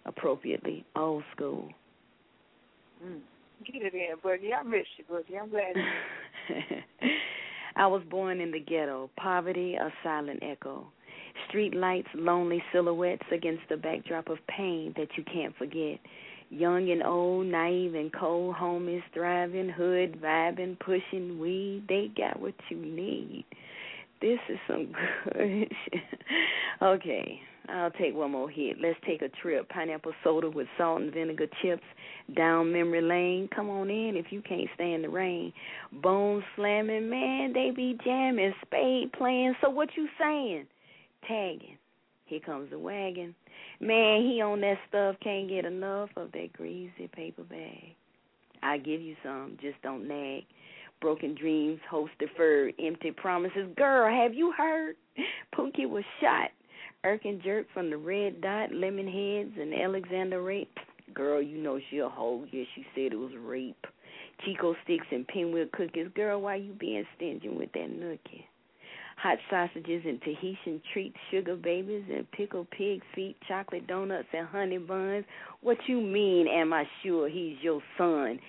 [0.05, 1.69] appropriately Old School.
[3.05, 3.21] Mm.
[3.65, 4.51] Get it in, Boogie.
[4.59, 5.41] I miss you, Boogie.
[5.41, 7.11] I'm glad you
[7.77, 10.87] I was born in the ghetto, poverty a silent echo.
[11.49, 16.01] Street lights, lonely silhouettes against the backdrop of pain that you can't forget.
[16.51, 21.85] Young and old, naive and cold, homies thriving, hood vibing, pushing weed.
[21.89, 23.45] They got what you need.
[24.23, 24.93] This is some
[25.35, 26.01] good shit.
[26.81, 28.77] Okay, I'll take one more hit.
[28.81, 29.69] Let's take a trip.
[29.69, 31.83] Pineapple soda with salt and vinegar chips
[32.37, 33.49] down memory lane.
[33.55, 35.53] Come on in if you can't stand the rain.
[36.03, 39.55] Bone slamming, man, they be jamming, spade playing.
[39.61, 40.67] So what you saying?
[41.27, 41.79] Tagging.
[42.27, 43.35] Here comes the wagon.
[43.81, 47.97] Man, he on that stuff, can't get enough of that greasy paper bag.
[48.63, 50.45] I give you some, just don't nag.
[51.03, 53.69] Broken dreams, hopes deferred, empty promises.
[53.77, 54.95] Girl, have you heard?
[55.55, 56.51] Pookie was shot.
[57.05, 60.79] Erkin jerk from the red dot, lemon heads, and Alexander rape.
[61.13, 62.47] Girl, you know she a hoe.
[62.53, 63.85] Yeah, she said it was rape.
[64.45, 66.07] Chick-O-Sticks and pinwheel cookies.
[66.15, 68.45] Girl, why you being stingy with that nookie?
[69.17, 74.79] Hot sausages and Tahitian treats, sugar babies and pickled pig feet, chocolate donuts and honey
[74.79, 75.25] buns.
[75.61, 78.41] What you mean, am I sure he's your son?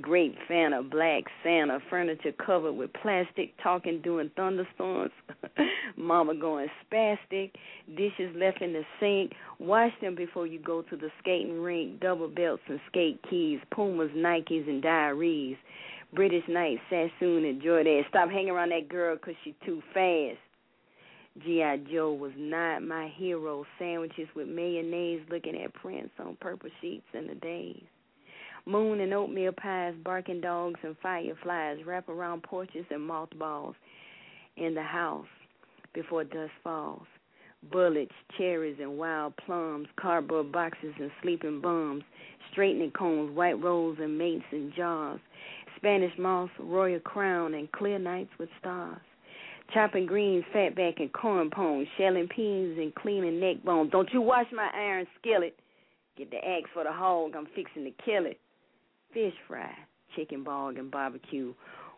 [0.00, 5.12] Grape of black Santa, furniture covered with plastic, talking during thunderstorms.
[5.96, 7.52] Mama going spastic,
[7.96, 9.32] dishes left in the sink.
[9.60, 12.00] Wash them before you go to the skating rink.
[12.00, 15.56] Double belts and skate keys, Pumas, Nikes, and diaries.
[16.12, 18.04] British Knight, Sassoon, and Jordan.
[18.08, 20.38] Stop hanging around that girl 'cause she too fast.
[21.44, 21.76] G.I.
[21.92, 23.64] Joe was not my hero.
[23.78, 27.84] Sandwiches with mayonnaise, looking at prints on purple sheets in the days.
[28.68, 33.76] Moon and oatmeal pies, barking dogs and fireflies wrap around porches and mothballs
[34.56, 35.28] in the house
[35.94, 37.06] before dusk falls.
[37.70, 42.02] Bullets, cherries, and wild plums, cardboard boxes and sleeping bums,
[42.50, 45.20] straightening combs, white rolls and mates and jars,
[45.76, 49.00] Spanish moss, royal crown, and clear nights with stars.
[49.74, 53.92] Chopping greens, fatback, and corn pones, shelling peas and cleaning neck bones.
[53.92, 55.56] Don't you wash my iron skillet.
[56.18, 58.40] Get the axe for the hog, I'm fixing to kill it.
[59.16, 59.72] Fish fry,
[60.14, 61.54] chicken bog and barbecue,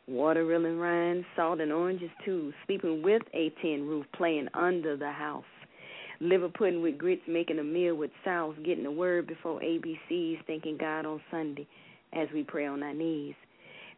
[0.07, 2.53] watermelon rinds, salt and oranges too.
[2.65, 5.43] Sleeping with a tin roof, playing under the house.
[6.21, 10.77] Liver pudding with grits, making a meal with sauce, getting the word before ABCs, thanking
[10.79, 11.67] God on Sunday
[12.13, 13.35] as we pray on our knees.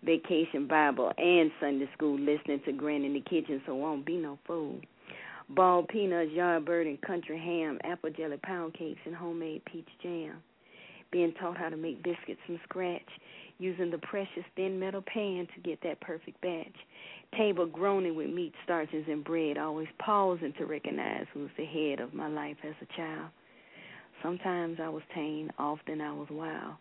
[0.03, 4.39] Vacation Bible and Sunday school, listening to Grand in the kitchen, so won't be no
[4.47, 4.81] fool.
[5.51, 10.43] Ball peanuts, yardbird, and country ham, apple jelly pound cakes, and homemade peach jam.
[11.13, 13.09] Being taught how to make biscuits from scratch,
[13.59, 16.75] using the precious thin metal pan to get that perfect batch.
[17.37, 22.15] Table groaning with meat, starches, and bread, always pausing to recognize who's the head of
[22.15, 23.31] my life as a child.
[24.23, 26.75] Sometimes I was tame, often I was wild.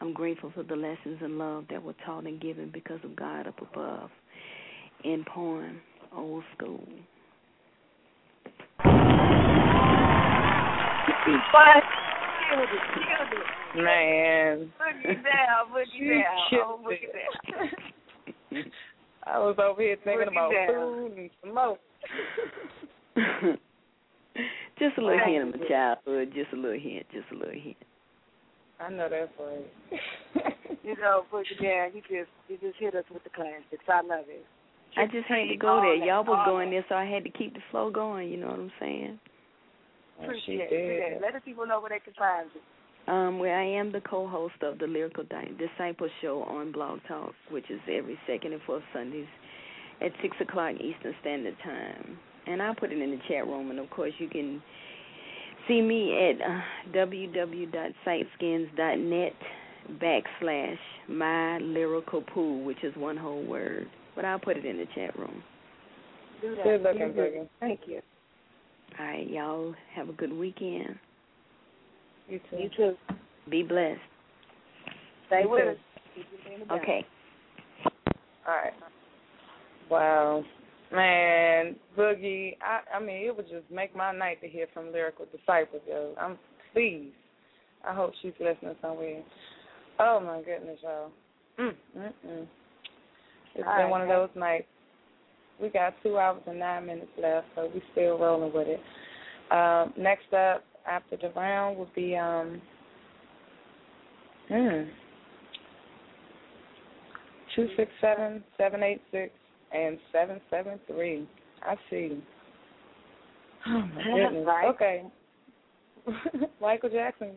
[0.00, 3.46] I'm grateful for the lessons and love that were taught and given because of God
[3.46, 4.10] up above.
[5.04, 5.80] In poem,
[6.14, 6.84] old school.
[12.54, 13.82] But killed it, killed it.
[13.82, 14.72] Man.
[14.78, 17.10] Boogie down, boogie You down, oh killed boogie
[18.52, 18.64] down.
[19.26, 20.68] I was over here thinking Boogie about down.
[20.68, 21.80] food and smoke.
[24.78, 26.32] just a little Thank hint of my childhood.
[26.34, 27.06] Just a little hint.
[27.12, 27.76] Just a little hint.
[28.80, 29.66] I know that's right.
[30.82, 33.84] You know, but yeah, you just you just hit us with the classics.
[33.88, 34.44] I love it.
[34.96, 35.94] I just had to go there.
[35.94, 38.30] Y'all was going there, so I had to keep the flow going.
[38.30, 39.18] You know what I'm saying?
[40.20, 41.12] She Appreciate did.
[41.12, 41.22] it.
[41.22, 42.60] Let the people know where they can find you.
[43.12, 47.34] Um, where I am the co-host of the Lyrical Di- Disciple Show on Blog Talk,
[47.50, 49.26] which is every second and fourth Sundays
[50.00, 52.18] at six o'clock Eastern Standard Time.
[52.46, 54.62] And I'll put it in the chat room, and of course you can
[55.68, 56.60] see me at uh,
[56.92, 59.32] www.sightskins.net
[60.00, 63.88] backslash my lyrical pool, which is one whole word.
[64.16, 65.42] But I'll put it in the chat room.
[66.40, 68.00] Good looking, You Thank you.
[68.98, 70.96] All right, y'all have a good weekend.
[72.28, 72.56] You too.
[72.56, 72.94] You too.
[73.50, 74.00] Be blessed.
[75.26, 75.70] Stay You with too.
[75.70, 75.76] us.
[76.14, 76.80] Keep your thing together.
[76.82, 77.06] Okay.
[78.46, 78.72] All right.
[79.90, 80.44] Wow.
[80.92, 85.26] Man, Boogie, I I mean it would just make my night to hear from Lyrical
[85.36, 86.14] Disciples, yo.
[86.20, 86.38] I'm
[86.72, 87.14] pleased.
[87.86, 89.22] I hope she's listening somewhere.
[89.98, 91.10] Oh my goodness, y'all.
[91.58, 92.46] Mm, mm, mm.
[93.54, 94.66] It's All been right, one of those nights.
[95.60, 98.80] We got two hours and nine minutes left, so we're still rolling with it.
[99.54, 102.60] Um, next up after the round will be um
[104.48, 104.82] hmm
[107.54, 109.32] two six seven seven eight six
[109.72, 111.28] and seven seven three.
[111.62, 112.22] I see.
[113.66, 114.46] Oh my goodness.
[114.46, 114.68] Right.
[114.68, 115.02] Okay.
[116.60, 117.32] Michael Jackson,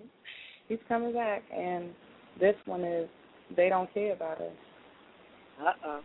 [0.68, 1.89] he's coming back, and
[2.39, 3.07] this one is
[3.55, 4.51] "They Don't Care About Us."
[5.61, 5.99] Uh oh.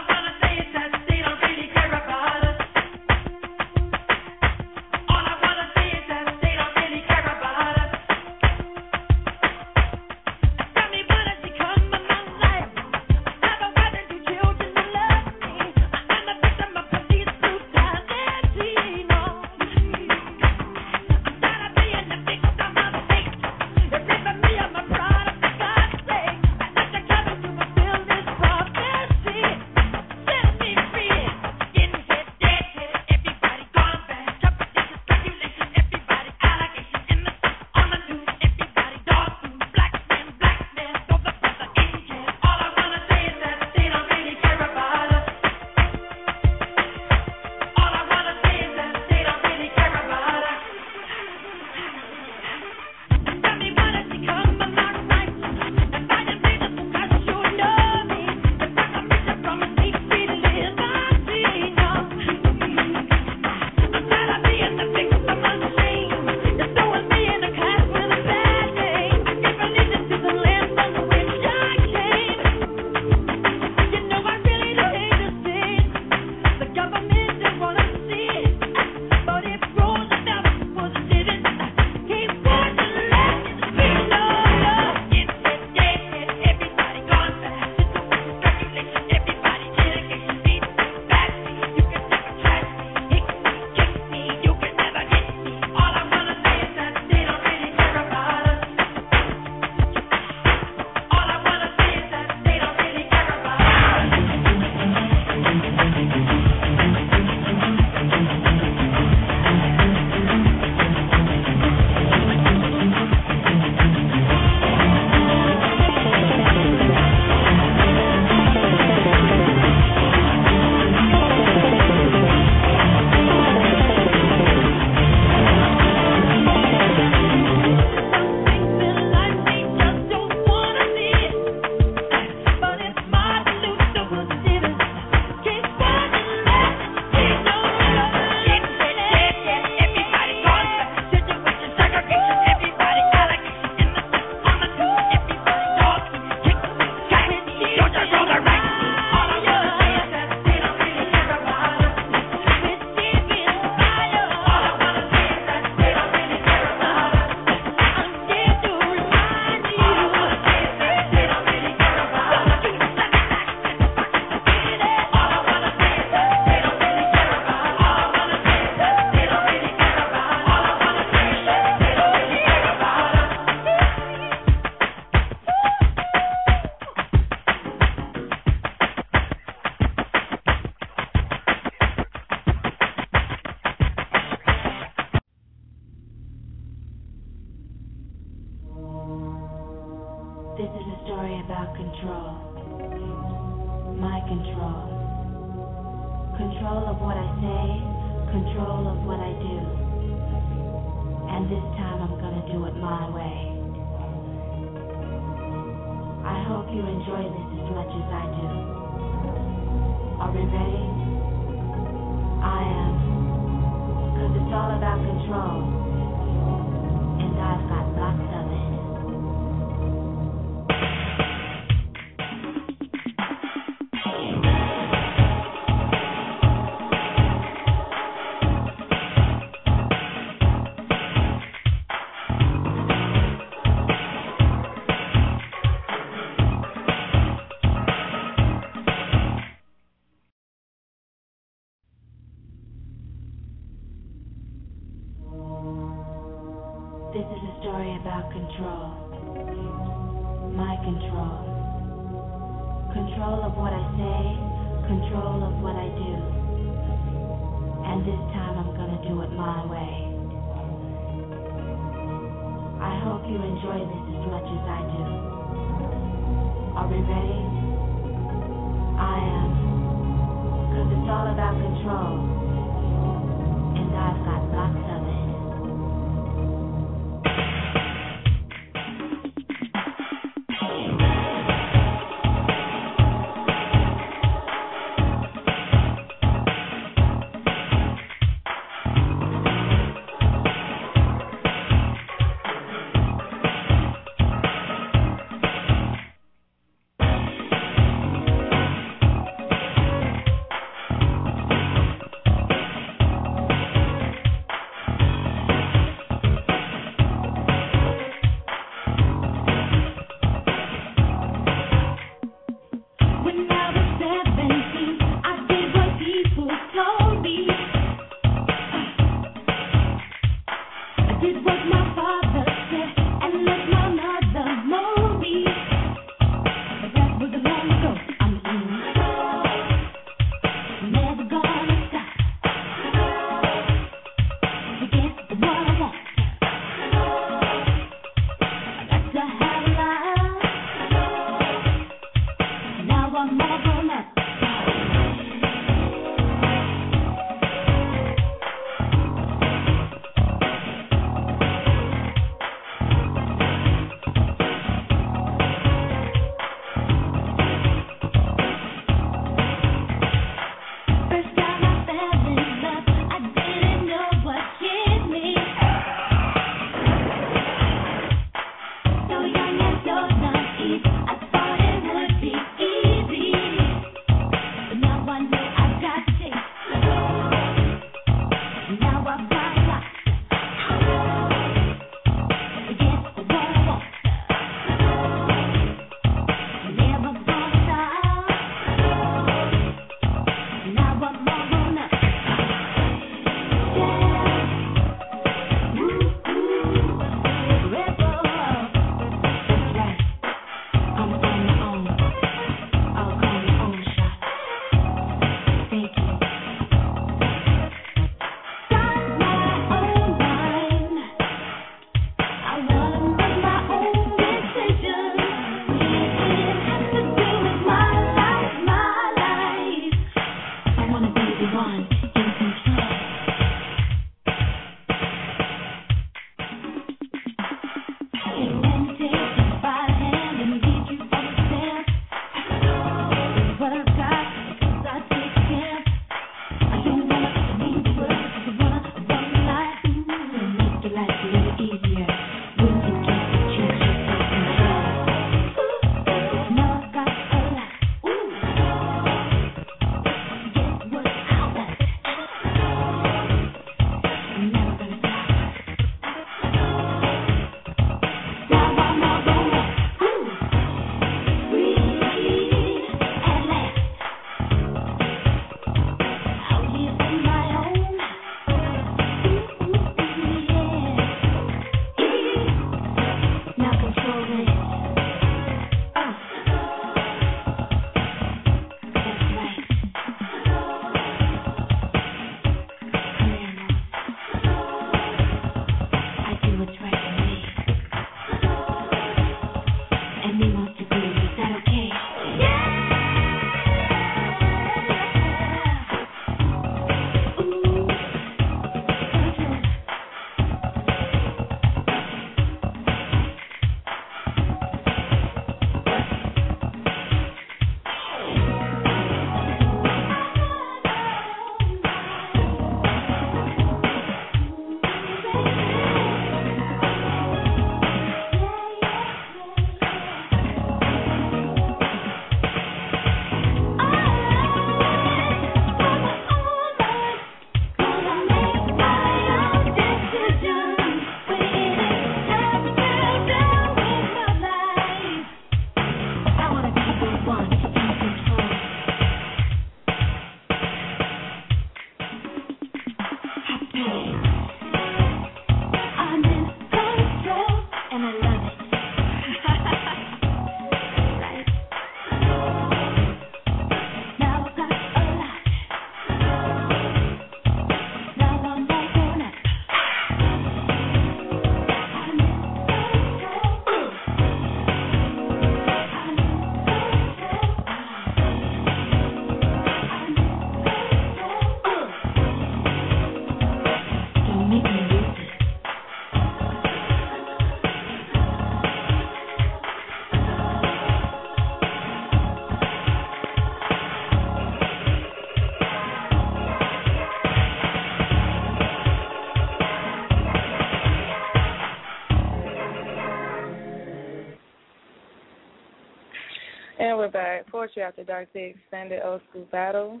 [597.06, 597.46] And we're back.
[597.52, 600.00] Poetry After Dark, the extended old school battle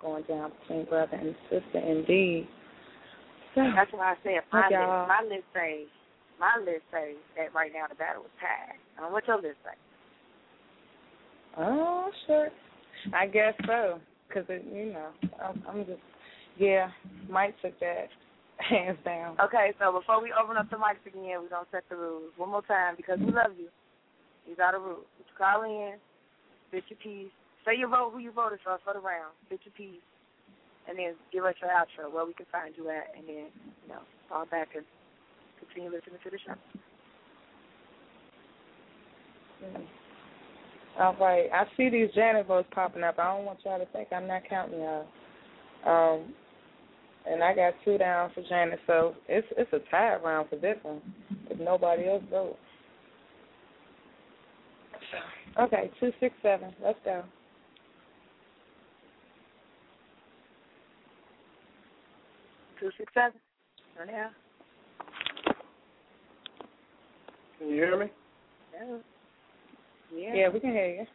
[0.00, 2.48] going down between brother and sister indeed.
[3.54, 5.00] So, That's why I said my Look, y'all.
[5.02, 5.08] list.
[5.08, 5.88] My list says
[6.40, 9.04] my list says that right now the battle is tied.
[9.04, 9.76] Um, what's your list say?
[11.58, 12.48] Oh, sure.
[13.12, 14.00] I guess so.
[14.28, 15.08] Because, you know,
[15.44, 16.00] I'm, I'm just,
[16.58, 16.88] yeah,
[17.28, 18.08] Mike took that
[18.58, 19.36] hands down.
[19.44, 22.50] Okay, so before we open up the mics again, we're gonna set the rules one
[22.50, 23.68] more time because we love you.
[24.46, 25.04] These are the rules.
[25.18, 25.96] You call in,
[26.76, 27.32] spit your piece,
[27.64, 30.02] say your vote, who you voted for for the round, spit your piece,
[30.88, 33.46] and then give us your outro where we can find you at, and then
[33.82, 34.84] you know fall back and
[35.58, 36.54] continue listening to the show.
[39.64, 39.86] Mm.
[40.98, 41.48] All right.
[41.52, 43.18] I see these Janet votes popping up.
[43.18, 45.06] I don't want y'all to think I'm not counting y'all.
[45.86, 46.34] Um,
[47.26, 50.76] and I got two down for Janet, so it's it's a tie round for this
[50.82, 51.00] one.
[51.50, 52.58] If nobody else votes.
[55.58, 56.74] Okay, two six seven.
[56.82, 57.22] Let's go.
[62.78, 63.38] Two six seven.
[63.96, 64.30] Turn now.
[67.58, 68.06] Can you hear me?
[68.74, 68.96] Yeah.
[70.14, 70.34] Yeah.
[70.34, 71.06] Yeah, we can hear you.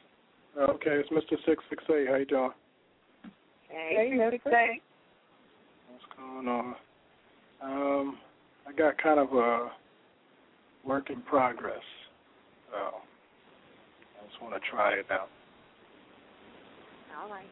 [0.59, 1.37] Okay, it's Mr.
[1.45, 2.07] Six Six Eight.
[2.09, 2.51] How you doing?
[3.69, 4.49] Hey, Hey, six, Mister.
[4.49, 4.81] six, eight.
[5.89, 6.75] What's going on?
[7.61, 8.17] Um,
[8.67, 9.69] I got kind of a
[10.83, 11.79] work in progress.
[12.71, 12.97] So
[14.21, 15.29] I just want to try it out.
[17.19, 17.45] All right.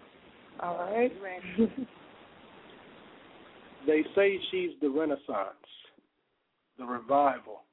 [0.61, 1.11] All right.
[3.87, 5.55] They say she's the Renaissance,
[6.77, 7.63] the revival.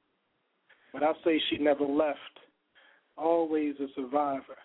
[0.93, 2.17] But I say she never left,
[3.17, 4.57] always a survivor.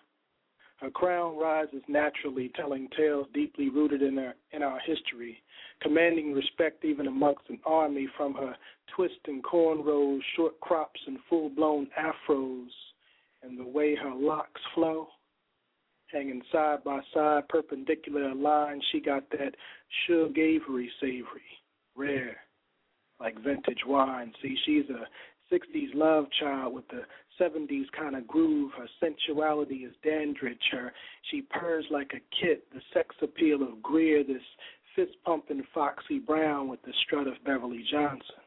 [0.77, 5.43] Her crown rises naturally, telling tales deeply rooted in our, in our history,
[5.81, 8.55] commanding respect even amongst an army from her
[8.95, 12.69] twisting cornrows, short crops, and full blown afros,
[13.43, 15.07] and the way her locks flow.
[16.07, 19.55] Hanging side by side, perpendicular lines, she got that
[20.05, 21.41] Shug Avery savory,
[21.95, 22.37] rare,
[23.19, 24.31] like vintage wine.
[24.41, 25.07] See, she's a
[25.53, 27.01] 60s love child with the
[27.41, 28.71] 70s kind of groove.
[28.77, 30.61] Her sensuality is Dandridge.
[30.71, 30.93] Her
[31.31, 32.65] she purrs like a kit.
[32.71, 34.23] The sex appeal of Grier.
[34.23, 34.41] This
[34.95, 38.42] fist pumping Foxy Brown with the strut of Beverly Johnson.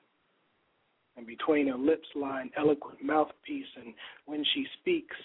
[1.17, 3.95] And between her lips an eloquent mouthpiece, and
[4.27, 5.17] when she speaks,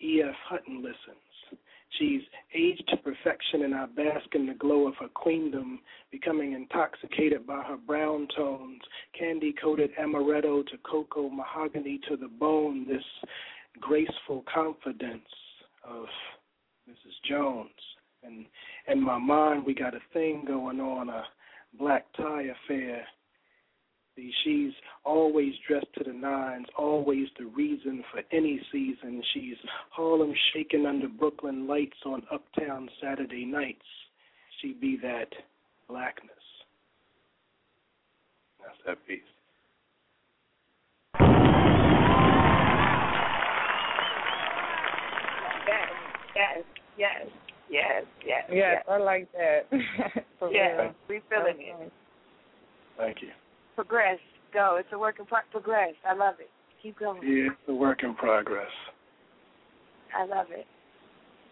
[0.00, 0.34] E.F.
[0.48, 1.60] Hutton listens.
[1.98, 2.22] She's
[2.54, 5.80] aged to perfection, and I bask in the glow of her queendom,
[6.10, 8.80] becoming intoxicated by her brown tones,
[9.16, 13.04] candy coated amaretto to cocoa, mahogany to the bone, this
[13.80, 15.28] graceful confidence
[15.84, 16.06] of
[16.88, 17.28] Mrs.
[17.28, 17.70] Jones.
[18.24, 18.46] And
[18.88, 21.24] in my mind, we got a thing going on, a
[21.78, 23.04] black tie affair.
[24.16, 24.72] See, she's
[25.04, 29.22] always dressed to the nines, always the reason for any season.
[29.32, 29.56] She's
[29.90, 33.82] Harlem shaking under Brooklyn lights on uptown Saturday nights.
[34.60, 35.28] She be that
[35.88, 36.30] blackness.
[38.60, 39.20] That's that piece.
[45.66, 45.92] Yes,
[46.36, 46.64] yes,
[46.96, 47.26] yes,
[47.70, 48.44] yes, yes.
[48.52, 49.66] Yes, I like that.
[50.38, 50.94] For Yeah, real.
[51.08, 51.92] we feeling it.
[52.96, 53.30] Thank you.
[53.74, 54.18] Progress,
[54.52, 54.76] go.
[54.78, 55.94] It's a work in pro- progress.
[56.08, 56.50] I love it.
[56.82, 57.22] Keep going.
[57.22, 58.70] Yeah, it's a work in progress.
[60.16, 60.66] I love it.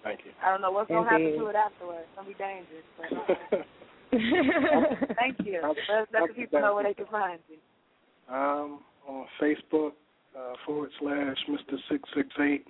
[0.04, 0.32] Thank you.
[0.44, 2.06] I don't know what's gonna happen to it afterwards.
[2.08, 5.60] It's gonna be dangerous, but uh, thank you.
[5.62, 7.56] I'll- Let, let the people know where they can find you.
[8.32, 9.92] Um, on Facebook,
[10.38, 11.76] uh, forward slash Mr.
[11.90, 12.66] Six Six Eight,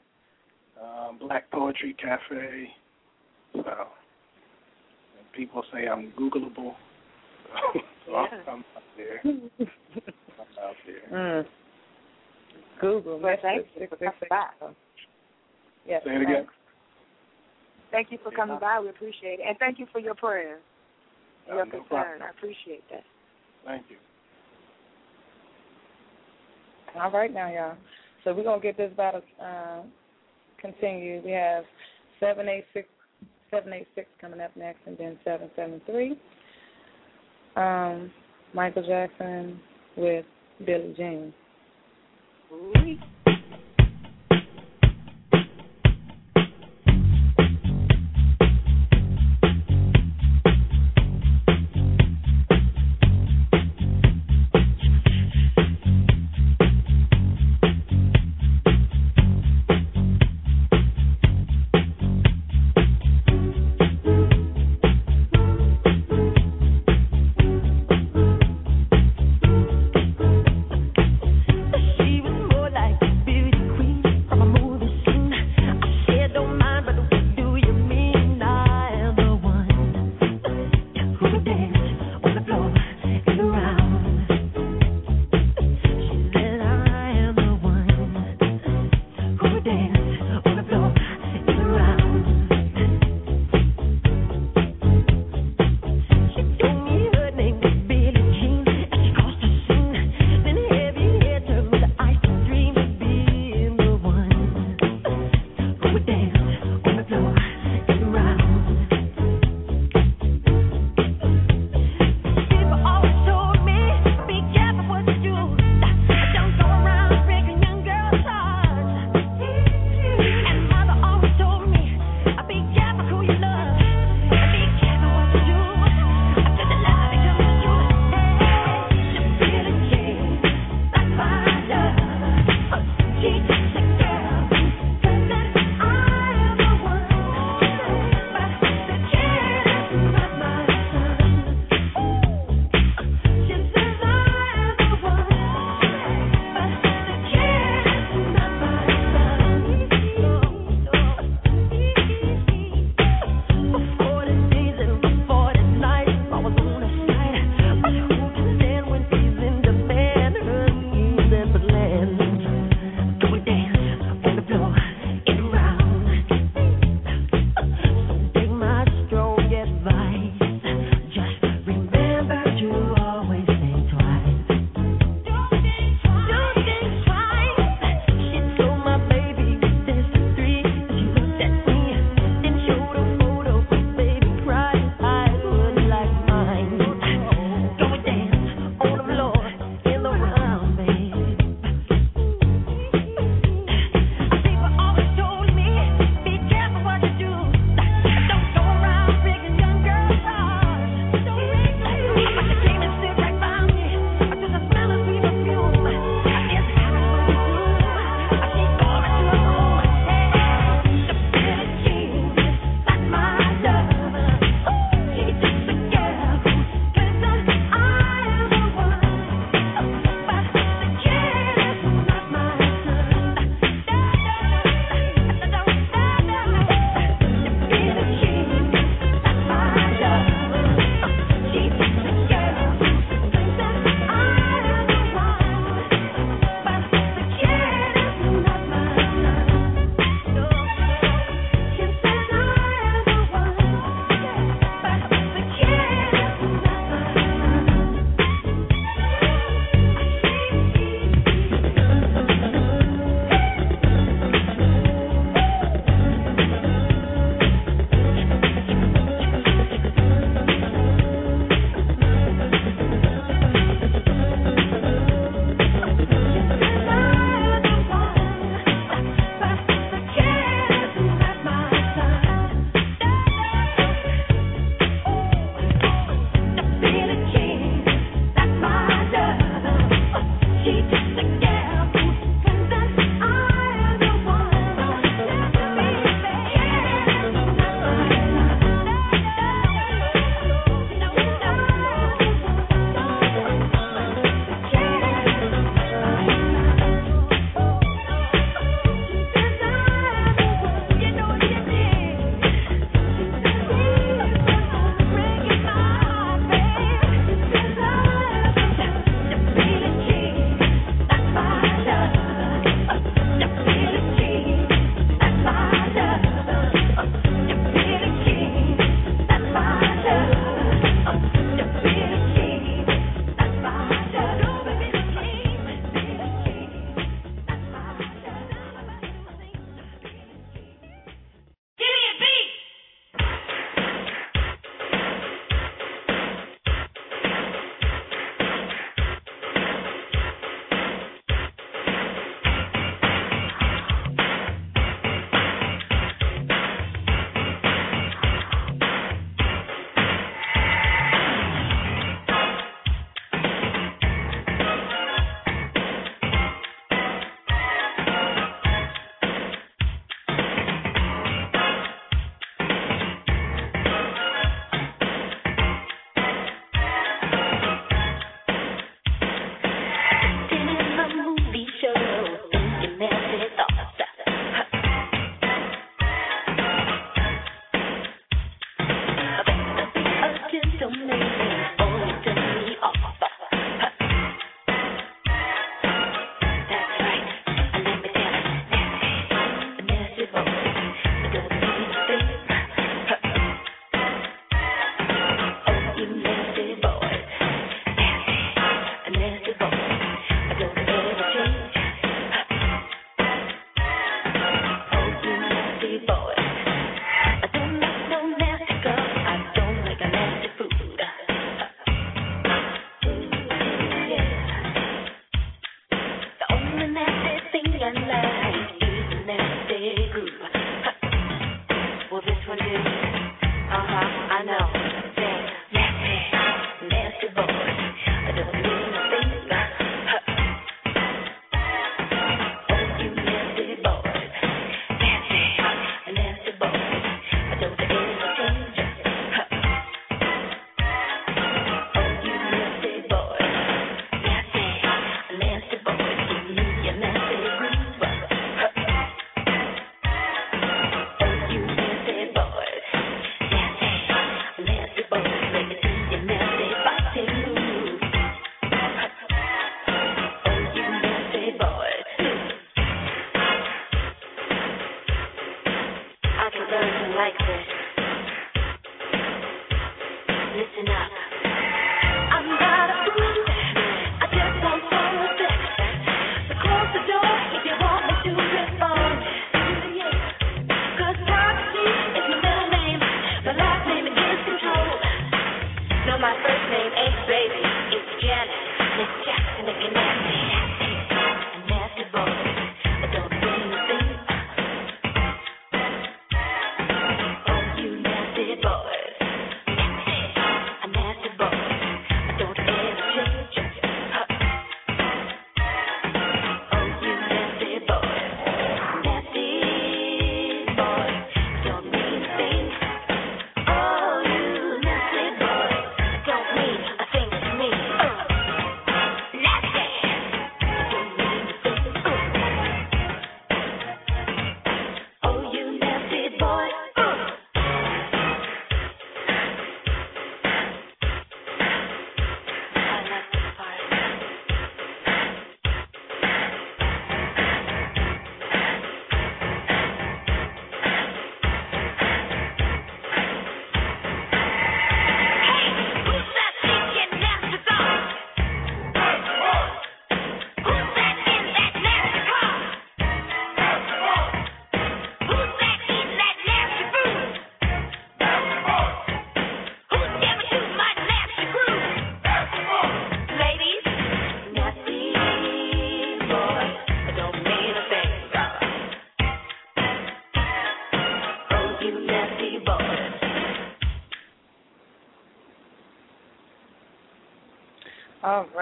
[0.82, 2.68] um, Black Poetry Cafe.
[3.54, 6.74] So, and people say I'm Googleable.
[8.06, 9.20] So I'm, I'm out there.
[9.24, 9.50] I'm
[10.62, 11.42] out there.
[11.42, 11.46] Mm.
[12.80, 13.20] Google.
[13.20, 14.46] Well, thank you for coming by.
[15.86, 16.46] Yes, Say it again.
[17.90, 18.80] Thank you for coming by.
[18.80, 19.46] We appreciate it.
[19.46, 20.60] And thank you for your prayers,
[21.50, 21.88] Uh, your no concern.
[21.88, 22.22] problem.
[22.22, 23.04] I appreciate that.
[23.64, 23.96] Thank you.
[26.98, 27.76] All right now, y'all.
[28.24, 29.82] So we're gonna get this battle uh,
[30.60, 31.24] continued.
[31.24, 31.64] We have
[32.20, 32.88] seven eight six
[33.50, 36.18] seven eight six coming up next, and then seven seven three.
[37.56, 38.10] Um,
[38.54, 39.60] Michael Jackson
[39.96, 40.24] with
[40.64, 41.34] Billie Jean.
[42.74, 42.98] She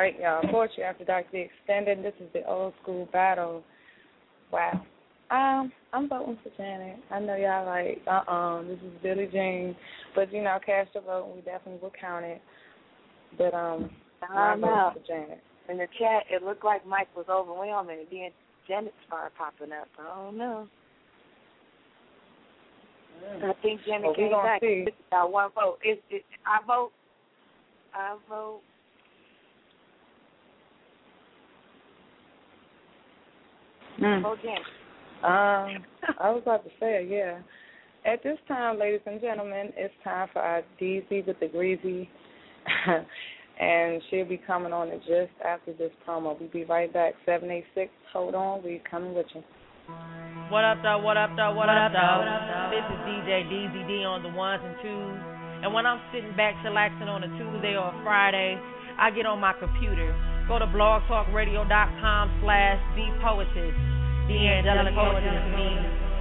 [0.01, 0.43] right, y'all.
[0.51, 2.05] Poetry After Dark, the extended.
[2.05, 3.63] This is the old school battle.
[4.53, 4.85] Wow.
[5.31, 6.97] Um, I'm voting for Janet.
[7.11, 9.77] I know y'all like, uh uh this is Billie Jean.
[10.15, 12.43] But, you know, cast your vote and we definitely will count it.
[13.39, 13.91] But, um,
[14.29, 15.41] I'm voting for Janet.
[15.69, 18.31] In the chat, it looked like Mike was overwhelming, and then
[18.67, 19.87] Janet started popping up.
[20.01, 20.67] I don't know.
[23.43, 24.61] I think Janet Well, came back.
[24.61, 24.87] see.
[25.13, 25.79] Got one vote.
[25.85, 26.91] It, it, I vote.
[27.95, 28.63] I vote.
[34.01, 34.23] Mm.
[34.23, 34.63] Vote Janet.
[35.23, 35.85] Um,
[36.21, 37.39] I was about to say, yeah.
[38.11, 42.09] At this time, ladies and gentlemen, it's time for our Deezy with the Greasy.
[43.61, 46.39] and she'll be coming on it just after this promo.
[46.41, 47.15] We'll be right back.
[47.27, 49.43] 786, hold on, we coming with you.
[50.49, 50.99] What up, though?
[50.99, 51.53] What up, though?
[51.53, 52.25] What, up, though?
[52.73, 55.19] This is DJ DZD on the ones and twos.
[55.63, 58.59] And when I'm sitting back relaxing on a Tuesday or a Friday,
[58.99, 60.09] I get on my computer.
[60.51, 63.71] Go to blogtalkradio.com slash the poetess.
[64.27, 65.71] The angelic poetess me.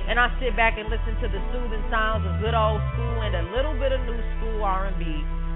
[0.06, 3.34] And I sit back and listen to the soothing sounds of good old school and
[3.34, 5.02] a little bit of new school R&B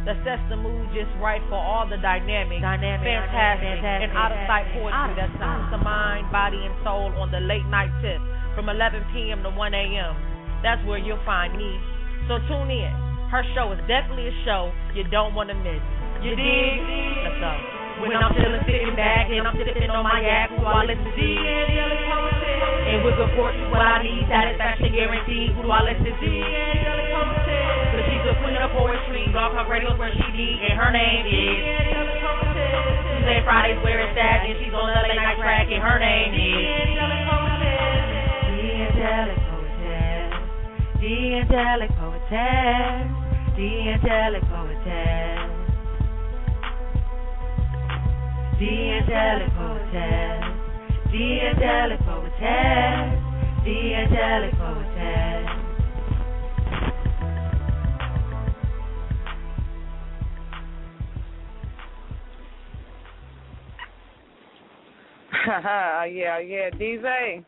[0.10, 4.34] that sets the mood just right for all the dynamic, Dynamic, fantastic, fantastic, and out
[4.34, 8.18] of sight poetry that sounds the mind, body, and soul on the late night tip
[8.58, 9.46] from 11 p.m.
[9.46, 10.18] to 1 a.m.
[10.66, 11.78] That's where you'll find me.
[12.26, 12.90] So tune in.
[13.30, 15.82] Her show is definitely a show you don't want to miss.
[16.26, 16.82] You dig?
[17.22, 17.83] Let's go.
[18.02, 21.06] When I'm chillin' sitting back and I'm sipping on my yak, who do I listen
[21.06, 21.30] to?
[22.90, 25.54] And with good fortune, what I need, satisfaction guaranteed.
[25.54, 26.32] Who do I listen to?
[27.94, 31.26] Cause she's the queen of poetry, blog talk radio's where she be, and her name
[31.30, 31.62] is.
[33.22, 36.34] Tuesday, Fridays where it's at, and she's on the late night track, and her name
[36.34, 36.98] is.
[38.58, 40.34] The angelic poetess,
[40.98, 41.16] the
[41.46, 43.06] angelic poetess,
[43.54, 45.63] the angelic poetess.
[48.60, 50.44] The angelic poetess,
[51.12, 53.34] the angelic poetess,
[53.66, 54.94] the angelic poetess.
[65.46, 67.44] yeah, yeah, DJ.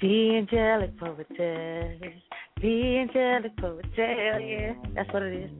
[0.00, 2.00] The angelic poetess.
[2.62, 3.92] The angelic poetess.
[3.96, 5.50] Yeah, that's what it is.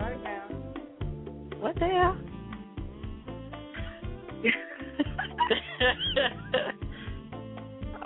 [0.00, 0.39] Right now.
[1.60, 2.16] What the hell?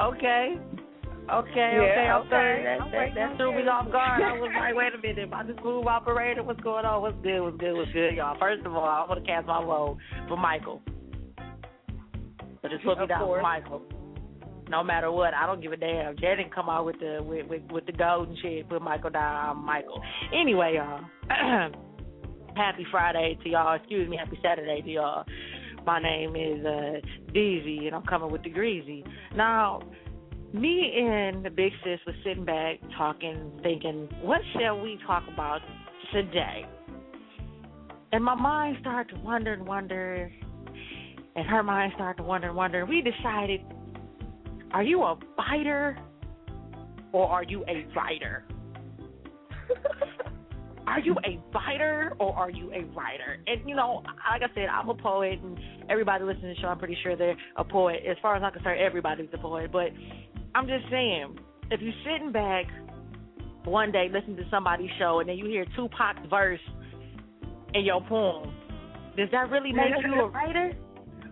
[0.01, 0.59] okay.
[1.33, 2.65] Okay, Yeah, okay, okay.
[2.65, 4.23] That, that, that threw me off guard.
[4.23, 7.01] I was like, wait a minute, my smooth operator, what's going on?
[7.01, 7.41] What's good?
[7.41, 7.73] What's good?
[7.75, 8.37] What's good, y'all?
[8.39, 9.97] First of all, I want to cast my vote
[10.29, 10.83] for Michael.
[12.61, 13.41] But just put me down for.
[13.41, 13.83] Michael.
[14.69, 16.17] No matter what, I don't give a damn.
[16.17, 18.69] Jay didn't come out with the with with, with the gold and shit.
[18.69, 19.57] Put Michael down.
[19.57, 20.03] I'm Michael.
[20.33, 21.71] Anyway, y'all.
[22.57, 23.75] happy Friday to y'all.
[23.75, 25.25] Excuse me, happy Saturday to y'all.
[25.87, 27.01] My name is uh
[27.33, 29.05] Deezy and I'm coming with the greasy.
[29.37, 29.83] Now,
[30.53, 35.61] me and the big sis was sitting back talking, thinking, what shall we talk about
[36.13, 36.67] today?
[38.13, 40.31] And my mind started to wonder and wonder
[41.37, 42.87] and her mind started to wonder and wonder.
[42.87, 43.61] We decided,
[44.73, 45.99] are you a biter
[47.13, 48.45] or are you a writer?
[50.87, 53.39] are you a biter or are you a writer?
[53.47, 55.59] And you know, like I said, I'm a poet, and
[55.89, 58.01] everybody listening to the show, I'm pretty sure they're a poet.
[58.09, 59.73] As far as I'm concerned, everybody's a poet.
[59.73, 59.89] But
[60.55, 61.39] I'm just saying,
[61.71, 62.67] if you're sitting back
[63.65, 66.61] one day listening to somebody's show, and then you hear Tupac's verse
[67.73, 68.55] in your poem,
[69.17, 70.73] does that really make you a writer?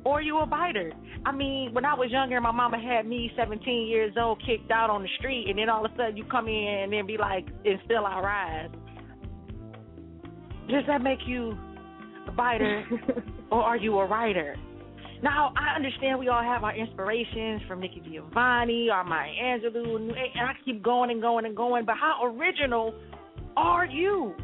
[0.05, 0.93] Or are you a biter?
[1.25, 4.91] I mean, when I was younger, my mama had me 17 years old kicked out
[4.91, 7.17] on the street, and then all of a sudden you come in and then be
[7.17, 8.71] like, and still I rise.
[10.69, 11.57] Does that make you
[12.29, 12.85] a biter,
[13.51, 14.57] or are you a writer?
[15.23, 20.13] Now I understand we all have our inspirations from Nikki Giovanni or Maya Angelou, and
[20.13, 21.85] I keep going and going and going.
[21.85, 22.95] But how original
[23.57, 24.35] are you?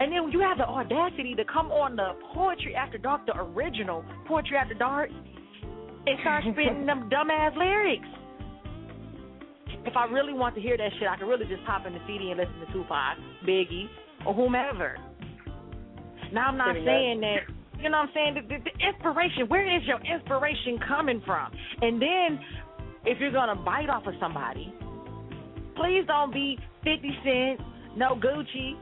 [0.00, 4.04] And then you have the audacity to come on the Poetry After Dark, the original
[4.26, 8.06] Poetry After Dark, and start spitting them dumbass lyrics.
[9.84, 11.98] If I really want to hear that shit, I can really just pop in the
[12.06, 13.86] CD and listen to Tupac, Biggie,
[14.26, 14.96] or whomever.
[16.34, 17.46] Now I'm not saying that
[17.80, 18.34] you know what I'm saying?
[18.34, 21.52] The, the, the inspiration, where is your inspiration coming from?
[21.82, 22.40] And then
[23.04, 24.72] if you're gonna bite off of somebody,
[25.76, 27.60] please don't be fifty cent,
[27.96, 28.74] no Gucci,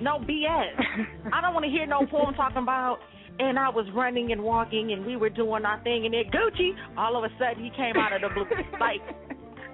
[0.00, 0.72] no BS.
[1.32, 2.98] I don't wanna hear no poem talking about
[3.38, 6.72] and I was running and walking and we were doing our thing and then Gucci
[6.96, 8.46] all of a sudden he came out of the blue
[8.80, 9.00] like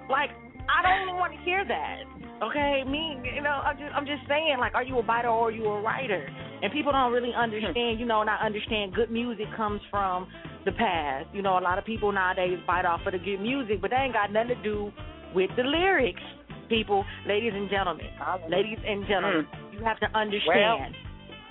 [0.09, 0.31] like
[0.67, 2.03] I don't even want to hear that.
[2.41, 5.47] Okay, me, you know, I'm just, I'm just saying, like, are you a biter or
[5.47, 6.27] are you a writer?
[6.61, 7.39] And people don't really hmm.
[7.39, 10.27] understand, you know, and I understand good music comes from
[10.65, 11.27] the past.
[11.33, 13.97] You know, a lot of people nowadays bite off of the good music, but they
[13.97, 14.91] ain't got nothing to do
[15.33, 16.21] with the lyrics.
[16.69, 18.07] People, ladies and gentlemen,
[18.49, 19.77] ladies and gentlemen, hmm.
[19.77, 20.95] you have to understand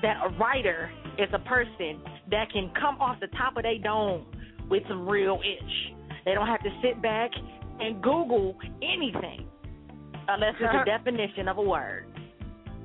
[0.03, 4.27] that a writer is a person that can come off the top of their dome
[4.69, 5.95] with some real itch.
[6.25, 7.31] They don't have to sit back
[7.79, 9.47] and Google anything
[10.29, 12.07] unless it's a definition of a word.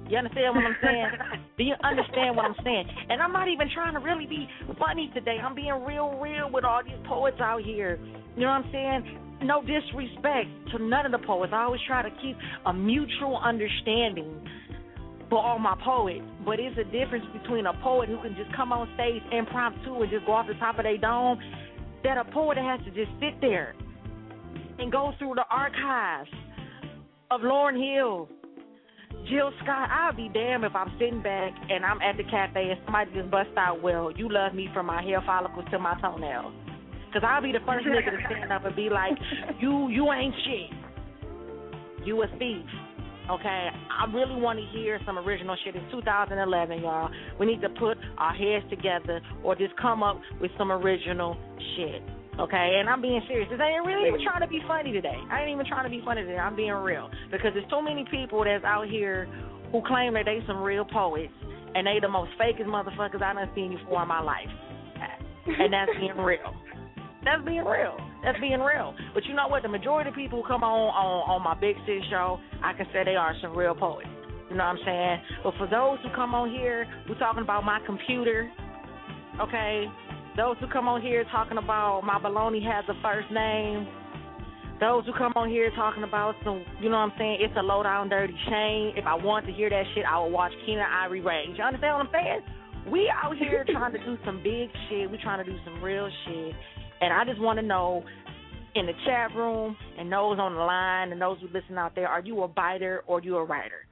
[0.09, 1.07] You understand what I'm saying?
[1.57, 2.88] Do you understand what I'm saying?
[3.09, 4.47] And I'm not even trying to really be
[4.80, 5.38] funny today.
[5.43, 7.99] I'm being real, real with all these poets out here.
[8.35, 9.19] You know what I'm saying?
[9.43, 11.51] No disrespect to none of the poets.
[11.53, 14.47] I always try to keep a mutual understanding
[15.30, 16.23] for all my poets.
[16.45, 20.09] But it's a difference between a poet who can just come on stage impromptu and
[20.09, 21.39] just go off the top of their dome,
[22.03, 23.76] that a poet that has to just sit there
[24.80, 26.30] and go through the archives
[27.31, 28.29] of Lauryn Hill,
[29.29, 29.89] Jill Scott.
[29.91, 33.31] I'll be damned if I'm sitting back and I'm at the cafe and somebody just
[33.31, 36.53] bust out, well, you love me from my hair follicles to my toenails.
[37.07, 39.13] Because I'll be the first nigga to stand up and be like,
[39.59, 42.05] you you ain't shit.
[42.05, 42.65] You a thief.
[43.29, 45.75] Okay, I really want to hear some original shit.
[45.75, 47.09] It's 2011, y'all.
[47.37, 51.35] We need to put our heads together or just come up with some original
[51.75, 52.01] shit.
[52.39, 53.49] Okay, and I'm being serious.
[53.49, 55.18] I ain't really even trying to be funny today.
[55.31, 56.38] I ain't even trying to be funny today.
[56.38, 59.27] I'm being real because there's so many people that's out here
[59.72, 61.34] who claim that they some real poets
[61.73, 64.49] and they the most fakest motherfuckers I done seen before in my life,
[65.47, 66.53] and that's being real.
[67.23, 67.97] That's being real.
[68.23, 68.95] That's being real.
[69.14, 69.61] But you know what?
[69.61, 72.85] The majority of people who come on on on my Big Sis show, I can
[72.93, 74.07] say they are some real poets.
[74.49, 75.18] You know what I'm saying?
[75.43, 78.49] But for those who come on here, we're talking about my computer.
[79.41, 79.85] Okay,
[80.38, 83.88] those who come on here talking about my baloney has a first name.
[84.80, 87.39] Those who come on here talking about some, you know what I'm saying?
[87.41, 88.93] It's a low down dirty shame.
[88.95, 91.57] If I want to hear that shit, I will watch Keenen Ivory Wayans.
[91.57, 92.91] You understand what I'm saying?
[92.91, 95.09] We out here trying to do some big shit.
[95.09, 96.53] We trying to do some real shit.
[97.01, 98.03] And I just want to know
[98.76, 102.07] in the chat room and those on the line and those who listen out there,
[102.07, 103.88] are you a biter or you a writer?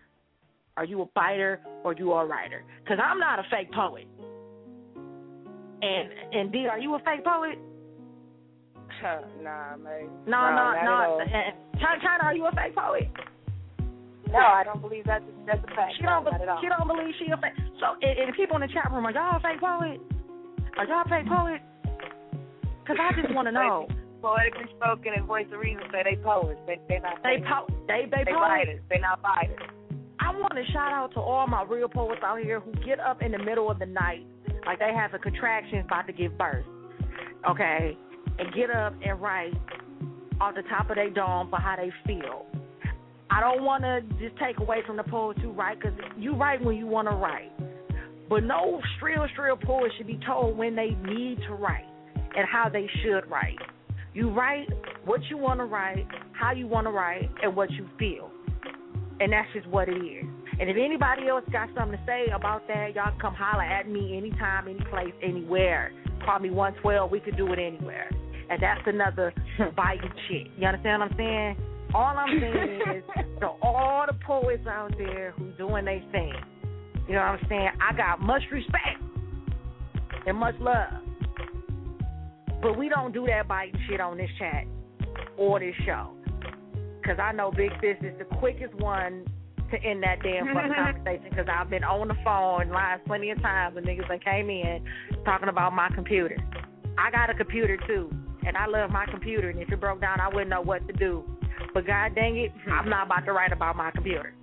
[0.78, 2.64] Are you a biter or you a writer?
[2.84, 4.06] Because I'm not a fake poet.
[5.82, 7.58] And and D, are you a fake poet?
[9.44, 10.10] nah, man.
[10.26, 11.20] No, no, no.
[11.76, 13.10] Chyna, are you a fake poet?
[14.32, 15.94] No, I don't believe that's that's a fact.
[15.98, 16.26] She don't.
[16.28, 16.60] at all.
[16.62, 17.54] She don't believe she a fake.
[17.80, 20.02] So, and, and people in the chat room, are y'all a fake poet?
[20.78, 21.62] Are y'all a fake poet?
[22.82, 23.88] Because I just want to know.
[24.22, 26.60] Poetically spoken and voice of reason say they poets.
[26.66, 27.70] They they not They poets.
[27.70, 28.82] po- they they, they poets.
[28.90, 29.62] They not fighters.
[30.20, 33.22] I want to shout out to all my real poets out here who get up
[33.22, 34.26] in the middle of the night,
[34.66, 36.66] like they have a contraction about to give birth,
[37.50, 37.98] okay,
[38.40, 39.54] and get up and write
[40.42, 42.46] off the top of their dome for how they feel.
[43.30, 46.64] I don't want to just take away from the poets who write, because you write
[46.64, 47.52] when you want to write.
[48.30, 51.86] But no shrill, shrill poet should be told when they need to write
[52.36, 53.58] and how they should write.
[54.14, 54.68] You write
[55.06, 58.32] what you want to write, how you want to write, and what you feel.
[59.20, 60.26] And that's just what it is.
[60.60, 64.18] And if anybody else got something to say about that, y'all come holler at me
[64.18, 65.92] anytime, any place, anywhere.
[66.24, 67.12] Call me 112.
[67.12, 68.10] We could do it anywhere.
[68.50, 69.34] And that's another
[69.76, 70.48] biting shit.
[70.58, 71.58] You understand what I'm saying?
[71.94, 73.04] All I'm saying is
[73.42, 76.34] to all the poets out there who doing their thing,
[77.08, 77.70] you know what I'm saying?
[77.82, 79.02] I got much respect
[80.26, 80.94] and much love.
[82.62, 84.66] But we don't do that biting shit on this chat
[85.38, 86.12] or this show.
[87.02, 89.26] Because I know Big Sis is the quickest one
[89.72, 93.42] to end that damn fucking conversation because I've been on the phone lines plenty of
[93.42, 94.84] times when niggas that came in
[95.26, 96.38] talking about my computer.
[96.98, 98.10] I got a computer too,
[98.46, 100.94] and I love my computer, and if it broke down, I wouldn't know what to
[100.94, 101.24] do.
[101.74, 104.34] But god dang it, I'm not about to write about my computer.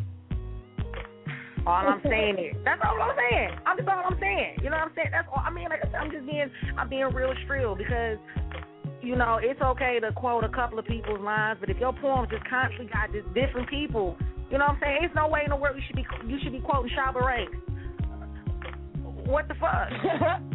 [1.65, 3.51] All I'm saying is that's all I'm saying.
[3.67, 4.59] I'm just all I'm saying.
[4.63, 5.09] You know what I'm saying?
[5.13, 5.43] That's all.
[5.47, 8.19] I mean, like I said, I'm just being I'm being real shrill because
[9.03, 12.29] you know it's okay to quote a couple of people's lines, but if your poems
[12.31, 14.17] just constantly got just different people,
[14.51, 14.99] you know what I'm saying?
[15.01, 17.57] There's no way in the world you should be you should be quoting Shabba Ranks.
[19.27, 19.89] What the fuck?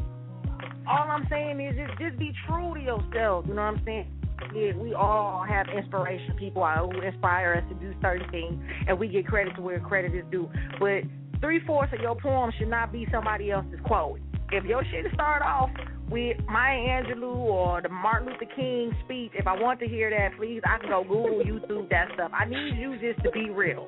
[0.88, 3.46] all I'm saying is just just be true to yourself.
[3.48, 4.08] You know what I'm saying?
[4.56, 6.36] Yeah, we all have inspiration.
[6.38, 10.14] People who inspire us to do certain things, and we get credit to where credit
[10.16, 10.50] is due.
[10.80, 11.04] But
[11.42, 14.20] three fourths of your poem should not be somebody else's quote.
[14.52, 15.70] If your shit start off
[16.10, 20.38] with Maya Angelou or the Martin Luther King speech, if I want to hear that,
[20.38, 22.32] please, I can go Google, YouTube, that stuff.
[22.34, 23.88] I need you just to be real.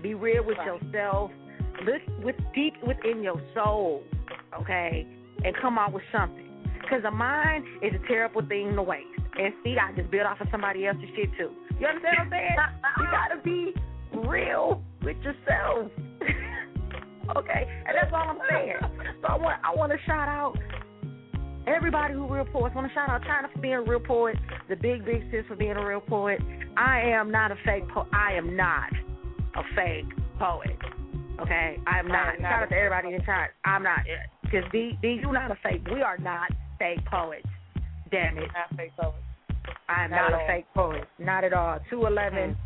[0.00, 1.32] Be real with yourself.
[1.84, 4.04] Look with deep within your soul,
[4.60, 5.06] okay,
[5.44, 6.46] and come out with something.
[6.80, 9.06] Because a mind is a terrible thing to waste.
[9.38, 11.50] And see, I just built off of somebody else's shit too.
[11.80, 12.56] You understand what I'm saying?
[12.98, 13.74] you gotta be
[14.28, 15.90] real with yourself.
[17.36, 18.76] okay, and that's all I'm saying.
[19.22, 20.56] So I want I want to shout out
[21.66, 22.72] everybody who real poets.
[22.74, 24.36] I want to shout out Chyna for being a real poet,
[24.68, 26.40] the Big Big Sis for being a real poet.
[26.76, 28.08] I am not a fake poet.
[28.12, 28.90] I am not
[29.56, 30.06] a fake
[30.38, 30.76] poet.
[31.40, 32.28] Okay, I am not.
[32.28, 33.50] I am not shout out to everybody in chat.
[33.64, 34.00] I'm not.
[34.42, 35.82] Because D, D, you not a fake.
[35.92, 37.46] We are not fake poets.
[38.10, 38.48] Damn it.
[38.52, 39.16] Not fake poets.
[39.88, 40.46] I am Not not, a all.
[40.46, 41.04] fake poet.
[41.18, 41.78] Not at all.
[41.78, 41.90] Mm.
[41.90, 42.56] 211,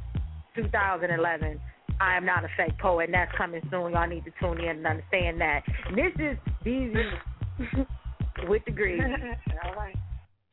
[0.56, 1.60] 2011.
[2.04, 3.92] I am not a fake poet, and that's coming soon.
[3.92, 5.62] Y'all need to tune in and understand that.
[5.88, 7.02] And this is Beezy
[8.48, 9.00] with degrees,
[9.64, 9.96] All right.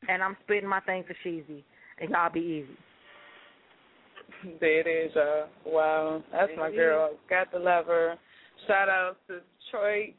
[0.07, 1.63] and I'm spitting my thing for Sheezy,
[1.99, 2.77] and y'all be easy.
[4.61, 5.47] There it is, y'all.
[5.65, 6.23] Wow.
[6.31, 7.11] That's my girl.
[7.29, 8.15] Got the lever.
[8.65, 10.15] Shout out to Detroit.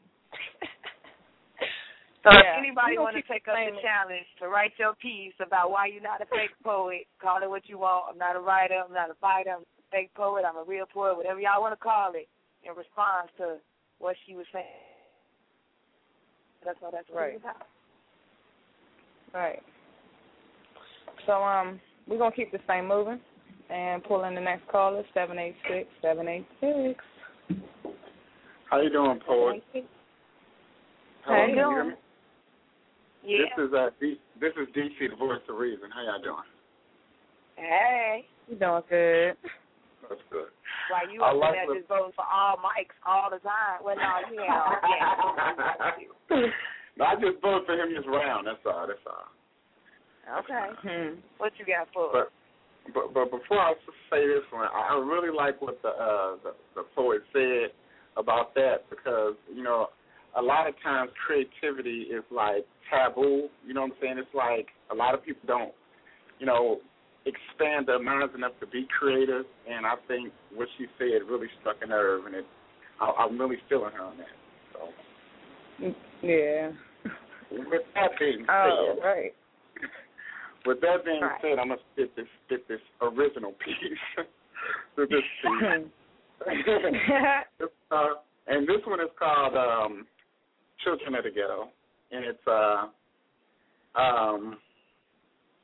[2.23, 2.39] So Yeah.
[2.39, 3.81] if anybody want to take up the it.
[3.81, 7.67] challenge to write your piece about why you're not a fake poet, call it what
[7.67, 8.05] you want.
[8.11, 8.75] I'm not a writer.
[8.85, 9.51] I'm not a fighter.
[9.51, 10.43] I'm a fake poet.
[10.47, 11.15] I'm a real poet.
[11.15, 12.27] Whatever y'all want to call it,
[12.63, 13.57] in response to
[13.99, 14.65] what she was saying.
[16.65, 17.33] That's all that's what Right.
[17.35, 17.67] it's about.
[19.33, 19.61] Right.
[21.25, 23.19] So um, we're gonna keep this thing moving
[23.69, 27.03] and pull in the next caller, seven eight six, seven eight six.
[28.69, 29.63] How you doing, poet?
[31.25, 31.93] How you doing?
[33.25, 33.37] Yeah.
[33.37, 35.89] This is uh, D- this is DC, the voice of reason.
[35.93, 36.43] How y'all doing?
[37.55, 38.25] Hey.
[38.47, 39.37] You doing good?
[40.09, 40.51] That's good.
[40.91, 43.79] Why you I up like there what- just voting for all mics all the time?
[43.83, 44.75] Well, no, you ain't all.
[46.29, 46.47] Yeah.
[46.97, 48.47] no, I just voted for him this round.
[48.47, 48.87] That's all.
[48.87, 49.29] That's all.
[50.39, 50.67] Okay.
[50.81, 51.19] Hmm.
[51.37, 52.09] What you got for?
[52.13, 52.31] But
[52.93, 53.73] but but before I
[54.11, 57.71] say this one, I I really like what the uh the, the poet said
[58.17, 59.87] about that because you know
[60.37, 63.47] a lot of times creativity is like taboo.
[63.65, 64.17] You know what I'm saying?
[64.17, 65.73] It's like a lot of people don't
[66.39, 66.79] you know
[67.25, 71.77] expand their minds enough to be creative, and I think what she said really struck
[71.81, 72.45] a nerve, and it
[72.99, 74.27] I, I'm really feeling her on that.
[74.73, 76.71] So Yeah.
[77.51, 79.03] with that being Oh, said.
[79.03, 79.35] right.
[80.65, 81.41] With that being Right.
[81.41, 83.99] said, I'm gonna spit this spit this original piece.
[84.97, 85.89] this piece.
[87.91, 88.15] Uh,
[88.47, 90.07] and this one is called um,
[90.83, 91.69] "Children of the Ghetto,"
[92.11, 92.87] and it's uh,
[93.95, 94.57] um,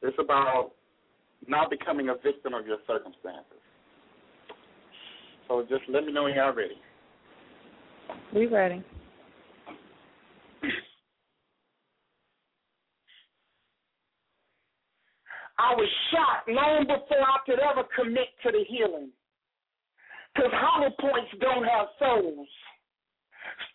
[0.01, 0.71] it's about
[1.47, 3.59] not becoming a victim of your circumstances.
[5.47, 6.77] So just let me know when y'all ready.
[8.33, 8.83] We ready.
[15.59, 19.09] I was shot long before I could ever commit to the healing.
[20.33, 22.47] Because hollow points don't have souls.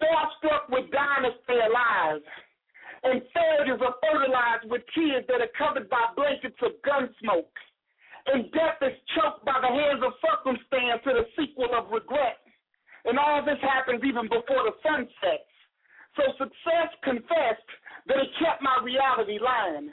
[0.01, 2.23] Starstruck with diamonds stay alive.
[3.05, 7.53] And soldiers are fertilized with tears that are covered by blankets of gun smoke.
[8.27, 12.41] And death is choked by the hands of circumstance to the sequel of regret.
[13.05, 15.53] And all this happens even before the sun sets.
[16.17, 17.71] So success confessed
[18.09, 19.93] that it kept my reality lying.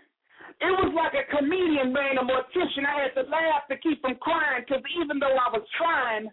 [0.63, 2.87] It was like a comedian ran a mortician.
[2.87, 6.31] I had to laugh to keep from crying because even though I was trying,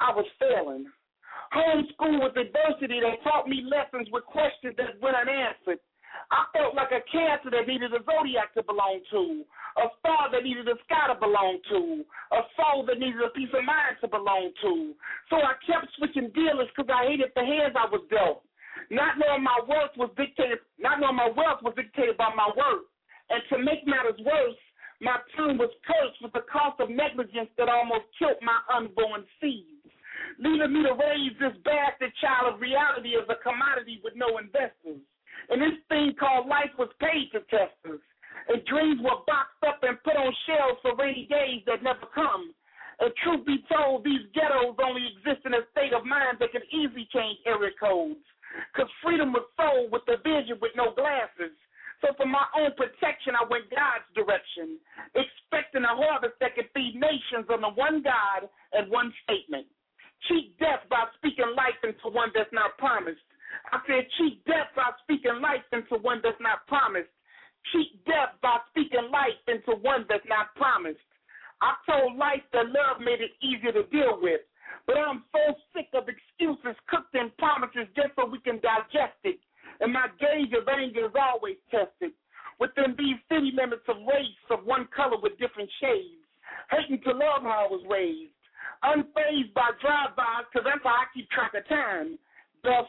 [0.00, 0.88] I was failing.
[1.52, 5.78] Homeschool with adversity that taught me lessons with questions that went unanswered.
[6.30, 9.44] I felt like a cancer that needed a zodiac to belong to,
[9.76, 13.52] a star that needed a sky to belong to, a soul that needed a peace
[13.52, 14.94] of mind to belong to.
[15.28, 18.46] So I kept switching dealers because I hated the hands I was dealt.
[18.90, 22.86] Not knowing my worth was dictated, not knowing my wealth was dictated by my worth.
[23.30, 24.58] And to make matters worse,
[25.00, 29.90] my tongue was cursed with the cost of negligence that almost killed my unborn seeds,
[30.38, 35.02] leaving me to raise this bastard child of reality as a commodity with no investors.
[35.50, 38.02] And this thing called life was paid to testers.
[38.48, 42.52] And dreams were boxed up and put on shelves for rainy days that never come.
[43.00, 46.62] And truth be told, these ghettos only exist in a state of mind that can
[46.70, 48.22] easily change area codes.
[48.70, 51.56] Because freedom was sold with the vision with no glasses.
[52.02, 54.78] So for my own protection, I went God's direction,
[55.16, 58.46] expecting a harvest that could feed nations under one God
[58.76, 59.66] and one statement.
[60.28, 63.24] Cheat death by speaking life into one that's not promised.
[63.72, 67.12] I said cheat death by speaking life into one that's not promised.
[67.72, 71.00] Cheat death by speaking life into one that's not promised.
[71.62, 74.42] I told life that love made it easier to deal with.
[74.86, 79.40] But I'm so sick of excuses cooked in promises just so we can digest it.
[79.80, 82.12] And my gauge of anger is always tested.
[82.60, 86.22] Within these city limits of race of one color with different shades.
[86.70, 88.36] Hating to love how I was raised.
[88.84, 92.18] Unfazed by drive-bys, because that's how I keep track of time.
[92.62, 92.86] Thus,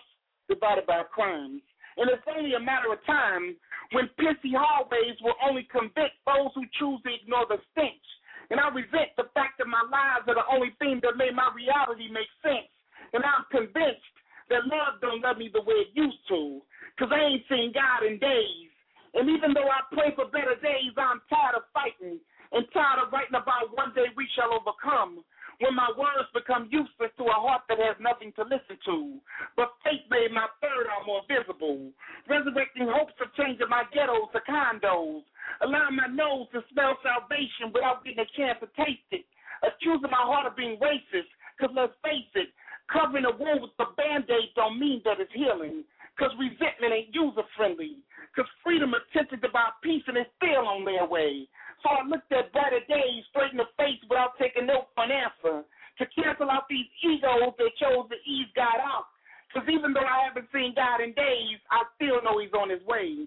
[0.48, 1.62] divided by crimes.
[1.98, 3.56] And it's only a matter of time
[3.92, 8.04] when pissy hallways will only convict those who choose to ignore the stench.
[8.52, 11.50] And I resent the fact that my lies are the only thing that made my
[11.56, 12.70] reality make sense.
[13.14, 14.06] And I'm convinced
[14.52, 16.62] that love don't love me the way it used to.
[17.00, 18.70] Cause I ain't seen God in days.
[19.16, 22.20] And even though I pray for better days, I'm tired of fighting
[22.52, 25.24] and tired of writing about one day we shall overcome.
[25.60, 29.20] When my words become useless to a heart that has nothing to listen to.
[29.56, 31.92] But faith made my third eye more visible.
[32.28, 35.24] Resurrecting hopes of changing my ghettos to condos.
[35.64, 39.24] Allowing my nose to smell salvation without getting a chance to taste it.
[39.64, 41.32] Accusing my heart of being racist.
[41.56, 42.52] Cause let's face it,
[42.92, 45.88] covering a wound with the band-aid don't mean that it's healing.
[46.20, 48.04] Cause resentment ain't user friendly.
[48.36, 51.48] Cause freedom attempted to buy peace and it's still on their way.
[51.84, 55.12] So I looked at brighter days straight in the face without taking no for an
[55.12, 55.64] answer.
[56.00, 59.08] To cancel out these egos that chose to ease God out.
[59.48, 62.84] Because even though I haven't seen God in days, I still know He's on His
[62.84, 63.24] way.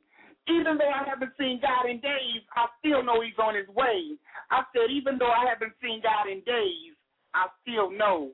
[0.48, 4.16] Even though I haven't seen God in days, I still know He's on His way.
[4.50, 6.92] I said, even though I haven't seen God in days,
[7.32, 8.32] I still know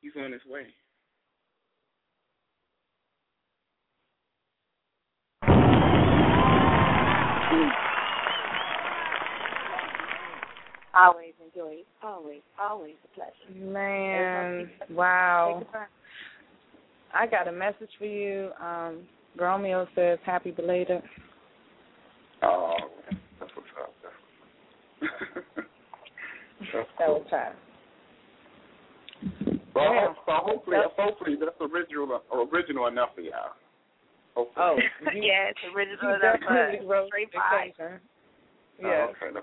[0.00, 0.66] He's on His way.
[10.94, 11.86] Always enjoy it.
[12.02, 13.64] Always, always a pleasure.
[13.72, 15.62] Man, wow.
[17.14, 18.50] I got a message for you.
[18.62, 19.00] Um,
[19.38, 21.02] Romeo says happy belated.
[22.42, 22.74] Oh,
[23.40, 23.94] that's what's up.
[25.00, 25.10] That's,
[26.72, 27.52] that's That was time.
[29.74, 30.06] Well, Yeah.
[30.26, 33.52] so hopefully, hopefully that's original, original enough for y'all.
[34.34, 34.64] Hopefully.
[34.66, 34.76] Oh,
[35.14, 37.70] yeah, it's original enough for definitely wrote straight five.
[37.70, 38.00] occasion.
[38.84, 39.08] Oh, Yes.
[39.22, 39.40] okay.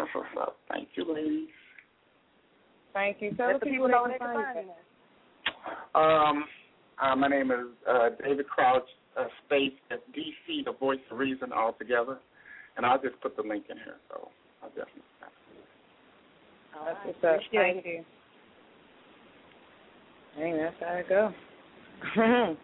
[0.00, 0.56] That's, that's what's up.
[0.68, 1.48] Thank you, ladies.
[2.92, 3.32] Thank you.
[3.34, 6.00] Tell Let the the people people they can find can you.
[6.00, 6.44] Um,
[7.02, 11.52] uh, my name is uh, David Crouch, uh, space at DC, the voice of reason
[11.52, 12.18] altogether.
[12.76, 14.28] And I'll just put the link in here, so
[14.62, 15.02] I'll definitely.
[16.72, 17.40] That's what's up.
[17.52, 18.04] Thank you.
[20.36, 22.56] Hey, that's how it go.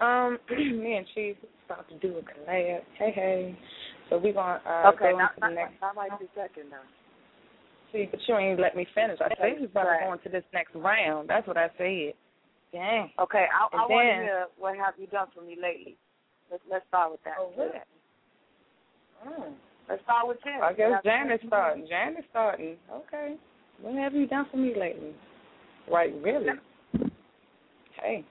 [0.04, 1.36] um, me and Chief
[1.66, 2.80] about to do a collab.
[2.98, 3.58] Hey, hey.
[4.08, 5.80] So we gonna uh, okay, go now, into the next.
[5.80, 6.84] that might be second now.
[7.92, 9.18] See, but you ain't let me finish.
[9.20, 10.04] I said we was about to Right.
[10.06, 11.28] go into this next round.
[11.28, 12.14] That's what I said.
[12.72, 13.10] Dang.
[13.18, 15.96] Okay, I, I want to hear what have you done for me lately.
[16.50, 17.34] Let's let's start with that.
[17.38, 17.78] Oh, really?
[19.26, 19.54] Mm.
[19.88, 20.60] Let's start with Jen.
[20.62, 21.86] I guess What have you Janet's done starting.
[21.88, 22.76] Janet's starting.
[22.92, 23.36] Okay.
[23.80, 25.14] What have you done for me lately?
[25.90, 26.48] Right, really?
[28.02, 28.24] Hey.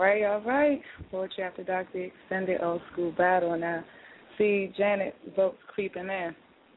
[0.00, 0.80] Right, all right.
[1.10, 3.56] Poetry After Dark, the extended old school battle.
[3.58, 3.84] Now,
[4.38, 6.34] see, Janet votes creeping in,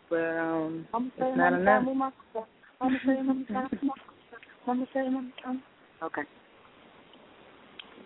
[0.09, 1.83] but um, I'm it's saying not I'm enough.
[1.85, 2.01] saying
[2.81, 3.91] I'm saying I'm saying
[4.67, 5.63] I'm saying I'm
[6.03, 6.23] Okay.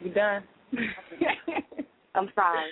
[0.02, 0.44] You done?
[2.16, 2.70] I'm sorry.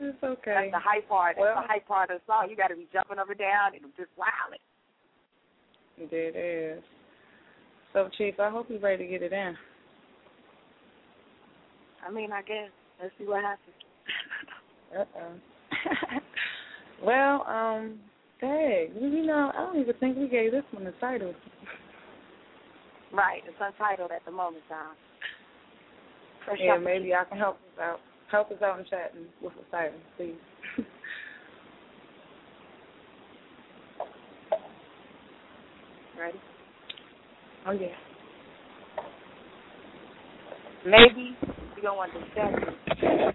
[0.00, 0.70] It's okay.
[0.70, 1.36] That's the high part.
[1.36, 2.48] That's Well- the high part of the song.
[2.50, 4.60] You got to be jumping up and down and just wilding.
[5.96, 6.82] It is.
[7.92, 9.56] So, Chief, I hope you're ready to get it in.
[12.06, 12.70] I mean, I guess.
[13.00, 13.76] Let's see what happens.
[14.98, 16.20] Uh-oh.
[17.04, 17.98] well, um,
[18.40, 21.34] dang, you know, I don't even think we gave this one a title.
[23.12, 23.42] Right.
[23.46, 24.94] It's untitled at the moment, Tom.
[26.44, 28.00] Fresh Yeah, maybe I can help us out.
[28.30, 30.34] Help us out in chatting with a title, please.
[36.18, 36.38] Ready?
[37.66, 37.88] oh yeah.
[40.84, 41.36] Maybe
[41.78, 42.74] you don't understand me,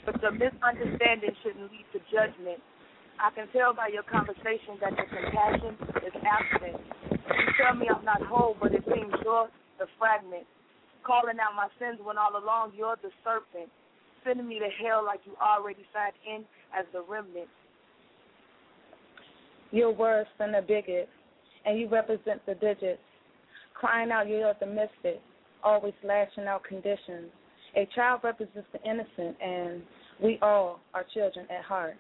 [0.04, 2.60] but the misunderstanding shouldn't lead to judgment.
[3.16, 6.76] I can tell by your conversation that your compassion is absent.
[7.24, 9.48] You tell me I'm not whole, but it seems you're
[9.80, 10.44] the fragment.
[11.08, 13.72] Calling out my sins when all along you're the serpent.
[14.26, 16.44] Sending me to hell like you already signed in
[16.78, 17.48] as the remnant.
[19.72, 21.08] You're worse than a bigot,
[21.66, 23.00] and you represent the digits.
[23.74, 25.22] Crying out, you're the misfit,
[25.64, 27.32] always lashing out conditions.
[27.76, 29.82] A child represents the innocent, and
[30.22, 31.96] we all are children at heart.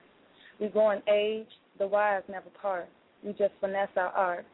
[0.60, 1.48] We grow in age,
[1.80, 2.88] the wise never part.
[3.24, 4.45] We just finesse our art.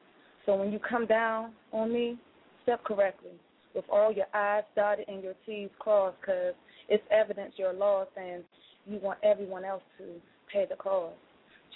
[0.45, 2.17] So when you come down on me,
[2.63, 3.31] step correctly,
[3.75, 6.53] with all your I's dotted and your T's crossed, because
[6.87, 8.43] it's evidence you're lost and
[8.85, 10.05] you want everyone else to
[10.51, 11.15] pay the cost.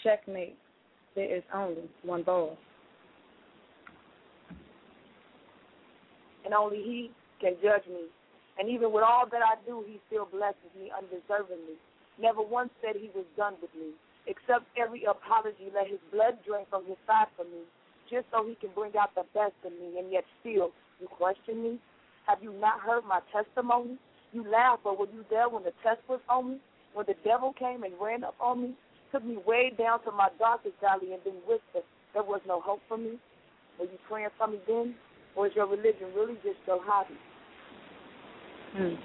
[0.03, 0.57] Checkmate.
[1.15, 2.57] There is only one boss.
[6.45, 8.05] and only He can judge me.
[8.59, 11.77] And even with all that I do, He still blesses me undeservingly.
[12.21, 13.91] Never once said He was done with me.
[14.27, 17.65] Except every apology, let His blood drain from His side for me,
[18.09, 19.99] just so He can bring out the best in me.
[19.99, 20.71] And yet still,
[21.01, 21.79] you question me?
[22.27, 23.97] Have you not heard my testimony?
[24.31, 26.57] You laugh, but were you there when the test was on me?
[26.93, 28.73] When the devil came and ran up on me?
[29.11, 32.81] Took me way down to my darkest valley and then whispered, there was no hope
[32.87, 33.19] for me?
[33.79, 34.95] Were you praying for me then?
[35.35, 37.17] Or is your religion really just your hobby?
[38.75, 38.95] Hmm.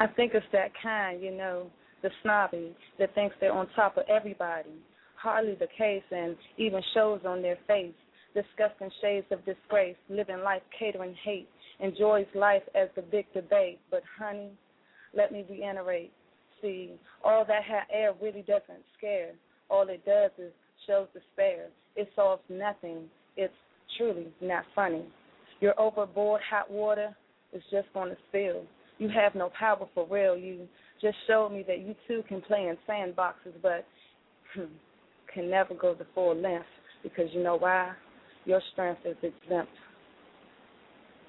[0.00, 1.66] I think it's that kind, you know,
[2.02, 4.70] the snobby that thinks they're on top of everybody.
[5.16, 7.94] Hardly the case, and even shows on their face.
[8.34, 11.48] Disgusting shades of disgrace, living life catering hate,
[11.80, 13.78] enjoys life as the big debate.
[13.90, 14.50] But, honey,
[15.14, 16.10] let me reiterate.
[16.62, 16.92] See,
[17.22, 19.32] all that hot air really doesn't scare.
[19.68, 20.52] All it does is
[20.86, 21.66] shows despair.
[21.94, 23.04] It solves nothing.
[23.36, 23.52] It's
[23.98, 25.04] truly not funny.
[25.60, 27.14] Your overboard hot water
[27.52, 28.64] is just going to spill.
[28.98, 30.36] You have no power for real.
[30.36, 30.68] You
[31.00, 33.84] just showed me that you too can play in sandboxes, but
[34.54, 34.72] hmm,
[35.32, 36.66] can never go the full length
[37.02, 37.92] because you know why?
[38.44, 39.72] Your strength is exempt.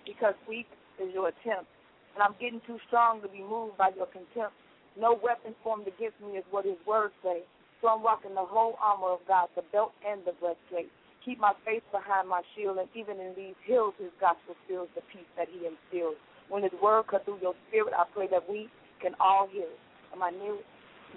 [0.06, 0.68] Because weak
[1.02, 1.70] is your attempt,
[2.14, 4.54] and I'm getting too strong to be moved by your contempt.
[5.00, 7.42] No weapon formed against me is what his words say.
[7.82, 10.92] So I'm rocking the whole armor of God, the belt and the breastplate.
[11.24, 15.02] Keep my face behind my shield, and even in these hills, his gospel fills the
[15.08, 16.20] peace that he instills.
[16.52, 18.68] When his word cut through your spirit, I pray that we
[19.00, 19.80] can all hear it.
[20.12, 20.32] Am I?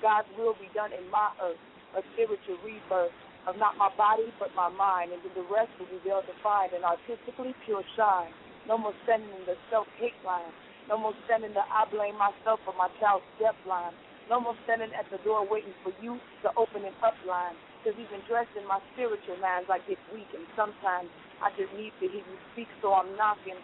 [0.01, 1.59] God's will be done in my earth,
[1.97, 3.13] a spiritual rebirth
[3.49, 6.75] of not my body, but my mind, and then the rest will be well defined
[6.75, 8.31] and artistically pure shine.
[8.67, 10.51] No more standing in the self-hate line.
[10.91, 13.95] No more standing the I blame myself for my child's death line.
[14.31, 17.55] No more standing at the door waiting for you to open it up line.
[17.87, 21.07] Because even dressed in my spiritual minds like it's weak, and sometimes
[21.39, 23.55] I just need to hear you speak, so I'm knocking,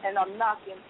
[0.00, 0.80] and I'm knocking.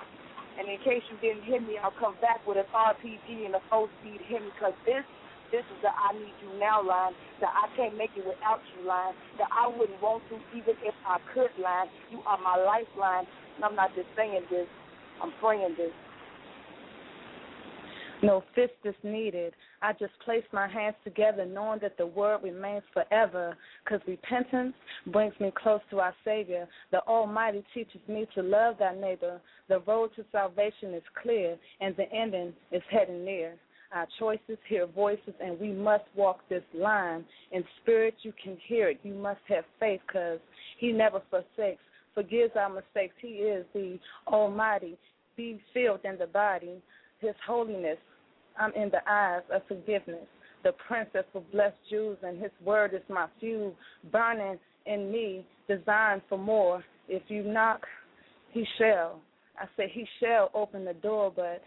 [0.54, 3.62] And in case you didn't hear me, I'll come back with an RPG and a
[3.66, 5.02] four-speed hymn, because this,
[5.50, 7.10] this is the I need you now line,
[7.42, 10.94] the I can't make it without you line, the I wouldn't want to even if
[11.02, 11.90] I could line.
[12.14, 13.26] You are my lifeline,
[13.58, 14.70] and I'm not just saying this,
[15.18, 15.90] I'm praying this.
[18.22, 19.54] No fist is needed.
[19.80, 23.56] I just place my hands together, knowing that the word remains forever.
[23.82, 24.74] Because repentance
[25.06, 26.68] brings me close to our Savior.
[26.90, 29.40] The Almighty teaches me to love thy neighbor.
[29.68, 33.54] The road to salvation is clear, and the ending is heading near.
[33.92, 37.24] Our choices hear voices, and we must walk this line.
[37.52, 39.00] In spirit, you can hear it.
[39.02, 40.40] You must have faith, because
[40.78, 41.82] He never forsakes,
[42.14, 43.14] forgives our mistakes.
[43.20, 43.98] He is the
[44.28, 44.98] Almighty.
[45.36, 46.82] Be filled in the body.
[47.20, 47.98] His holiness
[48.58, 50.26] I'm in the eyes of forgiveness.
[50.62, 53.74] The princess of blessed Jews, and his word is my fuel,
[54.12, 56.84] burning in me, designed for more.
[57.08, 57.80] If you knock,
[58.50, 59.20] he shall.
[59.58, 61.62] I say he shall open the door, but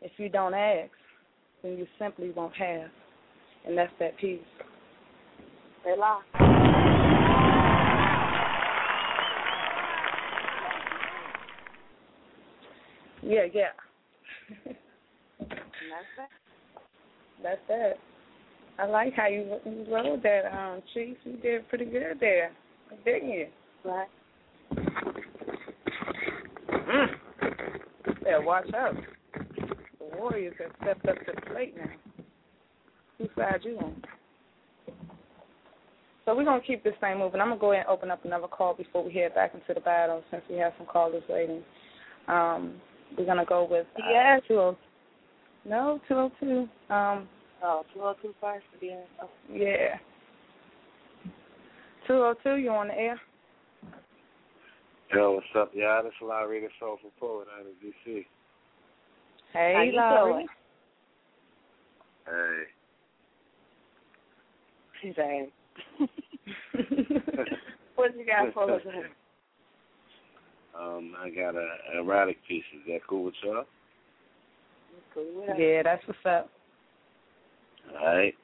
[0.00, 0.90] if you don't ask,
[1.62, 2.90] then you simply won't have.
[3.66, 4.40] And that's that peace.
[5.84, 6.22] They lie.
[13.22, 14.72] Yeah, yeah.
[15.92, 17.42] That's it.
[17.42, 17.98] That's that.
[18.78, 21.16] I like how you you wrote that, um, Chief.
[21.24, 22.50] You did pretty good there,
[23.04, 23.46] didn't you?
[23.84, 24.08] Right.
[26.70, 27.06] Mm.
[28.24, 28.94] Yeah, watch out.
[29.98, 31.90] The Warriors have stepped up to the plate now.
[33.18, 34.02] Whose side you on?
[36.24, 37.40] So we're gonna keep this thing moving.
[37.40, 39.80] I'm gonna go ahead and open up another call before we head back into the
[39.80, 41.62] battle, since we have some callers waiting.
[42.28, 42.80] Um,
[43.18, 44.40] we're gonna go with uh, Yes.
[45.64, 46.68] No two oh two.
[46.92, 47.28] Um,
[47.64, 48.96] Oh, 202 first, yeah.
[49.22, 49.96] Oh, yeah.
[52.06, 52.56] Two oh two.
[52.56, 53.20] You on the air?
[55.14, 56.02] Yo, what's up, y'all?
[56.02, 58.26] This is Larry, the Soulful Poet out of D.C.
[59.52, 60.32] Hey, How you Larry.
[60.32, 60.46] doing?
[62.26, 62.62] Hey.
[65.00, 65.52] She's saying.
[67.94, 68.82] what you got for us?
[70.74, 72.64] Um, I got a erotic piece.
[72.74, 73.64] Is that cool with y'all?
[75.58, 76.50] Yeah, that's what's up.
[77.98, 78.34] All right.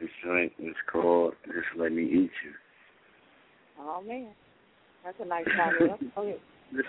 [0.00, 2.52] This joint is called Just Let Me Eat You.
[3.78, 4.28] Oh man,
[5.04, 5.98] that's a nice title.
[6.14, 6.40] Go ahead.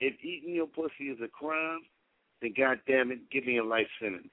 [0.00, 1.80] if eating your pussy is a crime,
[2.42, 4.32] then goddamn it, give me a life sentence.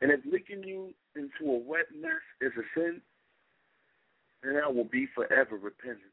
[0.00, 3.00] And if licking you into a wet mess is a sin,
[4.42, 6.12] then I will be forever repentant.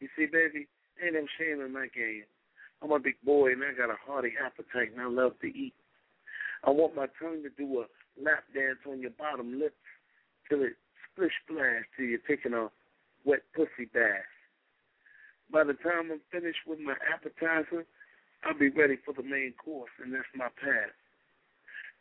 [0.00, 0.68] You see, baby,
[1.02, 2.24] ain't no shame in my game.
[2.82, 5.74] I'm a big boy and I got a hearty appetite and I love to eat.
[6.64, 7.86] I want my tongue to do a
[8.22, 9.74] lap dance on your bottom lip
[10.48, 10.74] till it
[11.12, 12.68] splish splash till you're taking a
[13.24, 14.28] wet pussy bath.
[15.52, 17.84] By the time I'm finished with my appetizer,
[18.44, 20.92] I'll be ready for the main course, and that's my path.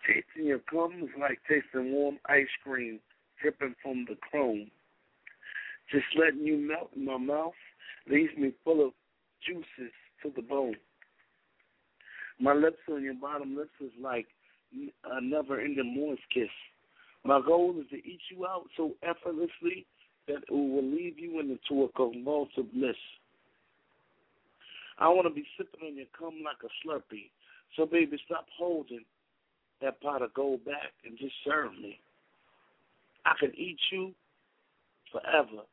[0.05, 2.99] Tasting your cum is like tasting warm ice cream
[3.41, 4.69] dripping from the chrome.
[5.91, 7.53] Just letting you melt in my mouth
[8.09, 8.93] leaves me full of
[9.45, 10.75] juices to the bone.
[12.39, 14.27] My lips on your bottom lips is like
[15.11, 16.49] a never-ending moist kiss.
[17.23, 19.85] My goal is to eat you out so effortlessly
[20.27, 22.95] that it will leave you into a convulsive bliss.
[24.99, 27.29] I want to be sipping on your cum like a Slurpee.
[27.75, 29.03] So, baby, stop holding
[29.81, 31.99] that pot of gold back and just serve me.
[33.25, 34.13] I can eat you
[35.11, 35.63] forever.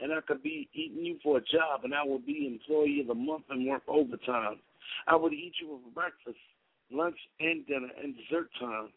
[0.00, 3.06] And I could be eating you for a job, and I will be employee of
[3.06, 4.58] the month and work overtime.
[5.06, 6.42] I would eat you for breakfast,
[6.90, 8.90] lunch, and dinner, and dessert time.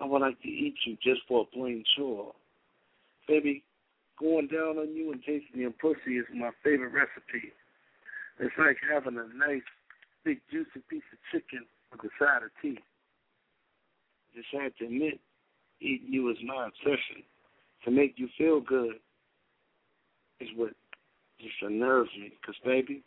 [0.00, 2.34] I would like to eat you just for a plain chore.
[3.26, 3.64] Baby,
[4.18, 7.52] going down on you and tasting your pussy is my favorite recipe.
[8.38, 9.66] It's like having a nice,
[10.24, 12.78] big, juicy piece of chicken with a side of tea.
[14.34, 15.18] Just have to admit,
[15.80, 17.26] eating you is my obsession.
[17.84, 18.94] To make you feel good
[20.40, 20.70] is what
[21.40, 22.32] just unnerves me.
[22.40, 23.02] Because, baby,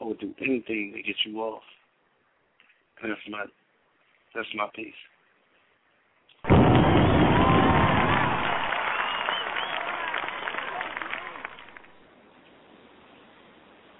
[0.00, 1.62] I would do anything to get you off.
[3.02, 3.44] And that's my,
[4.34, 4.94] that's my piece.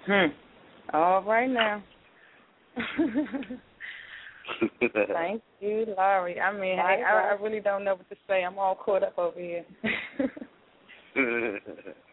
[0.05, 0.27] Hmm.
[0.93, 1.83] All right now.
[5.13, 6.39] Thank you, Larie.
[6.39, 8.43] I mean, I, I really don't know what to say.
[8.43, 9.65] I'm all caught up over here.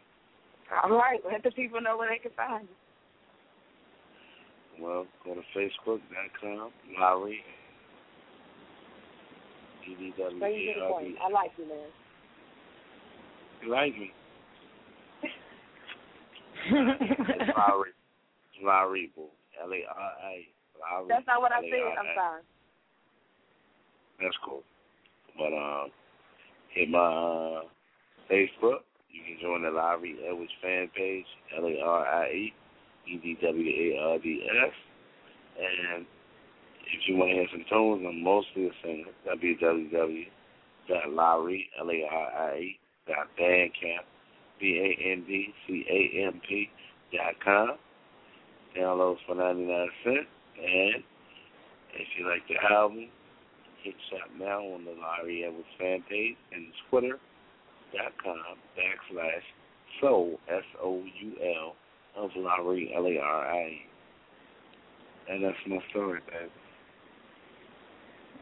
[0.82, 2.66] All right, let the people know where they can find
[4.78, 4.84] you.
[4.84, 7.44] well, go to Facebook.com, Larry.
[9.84, 11.14] Where you get the point?
[11.22, 11.78] I like you, man.
[13.62, 14.12] You like me?
[16.70, 17.90] it's Larry.
[18.64, 19.26] Larry, boo.
[19.60, 19.84] Larry.
[21.08, 21.98] That's not what I said.
[21.98, 22.42] I'm sorry.
[24.20, 24.62] That's cool.
[25.36, 25.90] But um,
[26.74, 27.62] hit my uh,
[28.30, 28.80] Facebook.
[29.12, 31.26] You can join the Larie Edwards fan page,
[31.56, 32.52] L A R I E.
[33.06, 34.72] E D W A R D S.
[35.58, 36.06] And
[36.86, 39.10] if you want to hear some tones, I'm mostly a singer.
[39.28, 40.28] www.Larie,
[41.78, 44.04] L-A-R-I-E, dot Bandcamp,
[44.60, 46.70] B-A-N-D-C-A-M-P
[47.12, 47.78] dot com.
[48.76, 50.28] Downloads for 99 cents.
[50.56, 51.02] And
[51.94, 53.08] if you like the album,
[53.82, 57.18] hit shop now on the Larie Edwards fan page and Twitter
[57.92, 59.42] dot com backslash
[60.00, 61.74] soul S O U L
[62.16, 63.80] of Larry L A R I E.
[65.28, 66.50] And that's my story, baby.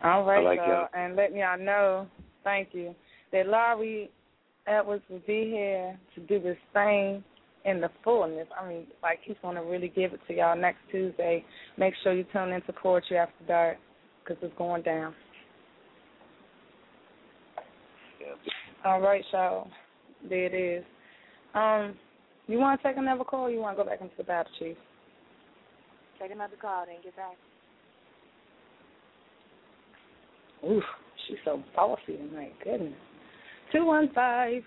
[0.03, 2.07] All right, like y'all, and let y'all know,
[2.43, 2.95] thank you,
[3.33, 4.11] that Larie
[4.67, 7.23] Edwards will be here to do this thing
[7.67, 8.47] in the fullness.
[8.59, 11.45] I mean, like he's going to really give it to y'all next Tuesday.
[11.77, 13.77] Make sure you tune into Poetry After Dark
[14.25, 15.15] because it's going down.
[18.85, 19.69] All right, y'all.
[20.29, 20.85] There it is.
[21.55, 21.95] Um,
[22.47, 23.47] you want to take another call?
[23.47, 24.77] Or you want to go back into the battle, Chief?
[26.21, 27.37] Take another call, then get back.
[30.69, 30.85] Oof,
[31.27, 32.55] she's so bossy tonight.
[32.63, 32.93] Goodness.
[33.73, 34.63] Two one five.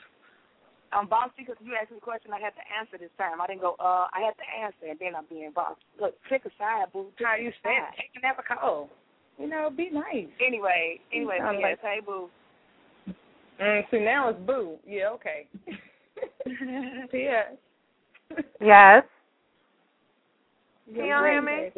[0.92, 3.42] I'm bossy because you asked me a question I had to answer this time.
[3.42, 5.82] I didn't go, uh, I had to answer, and then I'm being bossy.
[6.00, 7.08] Look, pick a side, boo.
[7.18, 8.90] How you said, take another call.
[9.38, 10.30] You know, be nice.
[10.46, 12.30] Anyway, anyway, yes, like- hey, boo.
[13.62, 14.78] Mm, see, now it's boo.
[14.86, 15.48] Yeah, okay.
[17.14, 17.54] yes.
[18.60, 19.04] Yes.
[20.94, 21.70] Can y'all hear me?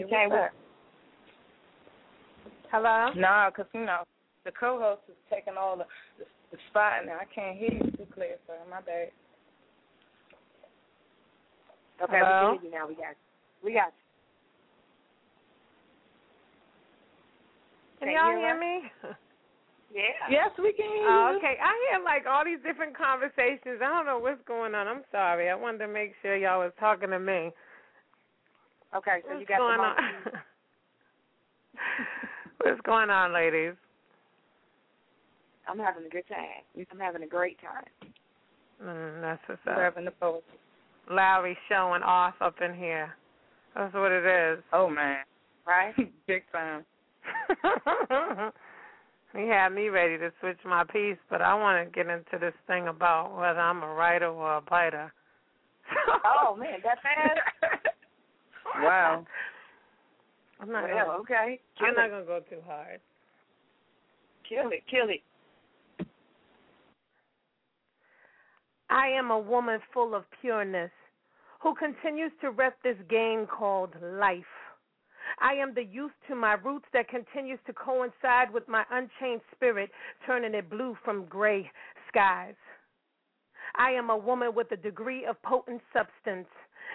[2.72, 3.10] Hello?
[3.16, 4.04] No, because, you know,
[4.44, 5.86] the co-host is taking all the,
[6.18, 7.18] the, the spot now.
[7.18, 8.56] I can't hear you too clear, sir.
[8.70, 9.10] My bad.
[12.04, 12.52] Okay, Hello?
[12.52, 12.88] we can hear you now.
[12.88, 13.16] We got you.
[13.64, 13.94] We got
[18.00, 19.16] Can Can y'all hear hear me?
[19.96, 20.02] you.
[20.04, 20.28] Yeah.
[20.30, 21.38] Yes, we can hear Oh, you.
[21.38, 21.58] okay.
[21.62, 23.80] I hear like all these different conversations.
[23.82, 24.88] I don't know what's going on.
[24.88, 25.50] I'm sorry.
[25.50, 27.52] I wanted to make sure y'all was talking to me.
[28.96, 29.96] Okay, so What's you got going the on?
[32.64, 33.74] what's going on, ladies?
[35.68, 36.64] I'm having a good time.
[36.92, 37.86] I'm having a great time.
[38.84, 39.80] Mm, that's what's We're up.
[39.80, 40.60] having the poetry.
[41.10, 43.14] Lowry showing off up in here.
[43.76, 44.64] That's what it is.
[44.74, 45.18] Oh, man.
[45.68, 45.94] Right?
[46.28, 46.86] Big time.
[49.36, 52.54] he had me ready to switch my piece, but I want to get into this
[52.68, 55.14] thing about whether I'm a writer or a biter.
[56.26, 57.40] oh man, that fast?
[58.82, 59.26] Wow.
[60.60, 61.60] I'm not well, gonna, okay.
[61.78, 63.00] Kill I'm not gonna go too hard.
[64.48, 64.84] Kill it.
[64.90, 65.22] Kill it.
[68.90, 70.92] I am a woman full of pureness
[71.62, 74.44] who continues to rep this game called life.
[75.40, 79.90] I am the youth to my roots that continues to coincide with my unchained spirit,
[80.26, 81.70] turning it blue from gray
[82.08, 82.56] skies.
[83.76, 86.48] I am a woman with a degree of potent substance,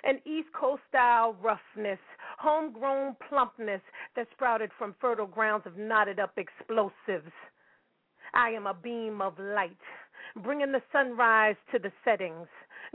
[0.05, 1.99] an East Coast style roughness,
[2.39, 3.83] homegrown plumpness
[4.17, 7.33] that sprouted from fertile grounds of knotted up explosives.
[8.33, 9.77] I am a beam of light,
[10.43, 12.47] bringing the sunrise to the settings.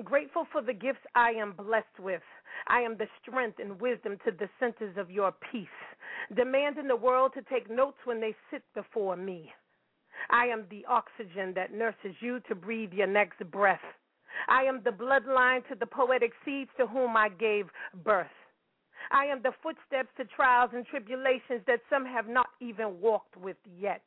[0.04, 2.24] Grateful for the gifts I am blessed with.
[2.68, 5.68] I am the strength and wisdom to the centers of your peace,
[6.36, 9.52] demanding the world to take notes when they sit before me.
[10.30, 13.84] I am the oxygen that nurses you to breathe your next breath.
[14.48, 17.68] I am the bloodline to the poetic seeds to whom I gave
[18.04, 18.28] birth.
[19.12, 23.58] I am the footsteps to trials and tribulations that some have not even walked with
[23.80, 24.02] yet.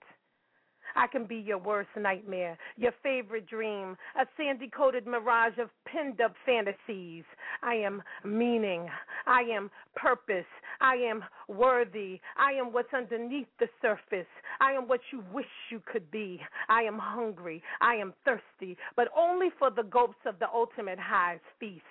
[0.98, 6.20] I can be your worst nightmare, your favorite dream, a sandy coated mirage of pinned
[6.20, 7.22] up fantasies.
[7.62, 8.88] I am meaning.
[9.24, 10.44] I am purpose.
[10.80, 12.18] I am worthy.
[12.36, 14.26] I am what's underneath the surface.
[14.60, 16.40] I am what you wish you could be.
[16.68, 17.62] I am hungry.
[17.80, 21.84] I am thirsty, but only for the gulps of the ultimate highs feast.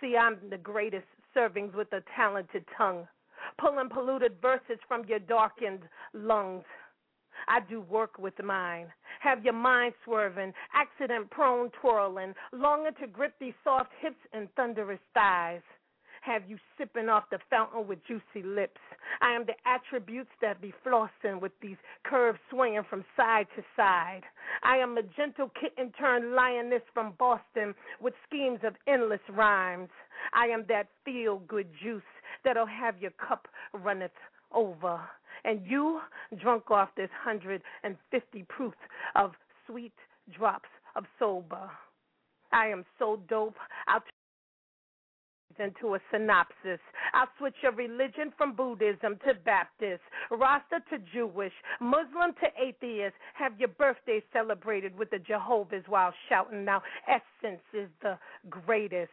[0.00, 3.06] See, I'm the greatest servings with a talented tongue,
[3.60, 5.82] pulling polluted verses from your darkened
[6.12, 6.64] lungs.
[7.48, 8.86] I do work with mine.
[9.20, 15.00] Have your mind swerving, accident prone twirling, longing to grip these soft hips and thunderous
[15.14, 15.62] thighs.
[16.20, 18.80] Have you sipping off the fountain with juicy lips.
[19.22, 24.22] I am the attributes that be flossing with these curves swinging from side to side.
[24.62, 29.88] I am a gentle kitten turned lioness from Boston with schemes of endless rhymes.
[30.34, 32.02] I am that feel good juice
[32.44, 34.12] that'll have your cup runneth
[34.52, 35.00] over
[35.44, 36.00] and you
[36.40, 38.74] drunk off this 150 proof
[39.16, 39.32] of
[39.66, 39.92] sweet
[40.36, 41.70] drops of sober.
[42.52, 43.56] I am so dope.
[43.86, 44.00] I'll
[45.56, 46.80] turn into a synopsis.
[47.14, 53.14] I'll switch your religion from Buddhism to Baptist, Rasta to Jewish, Muslim to atheist.
[53.34, 59.10] Have your birthday celebrated with the Jehovah's while shouting now essence is the greatest.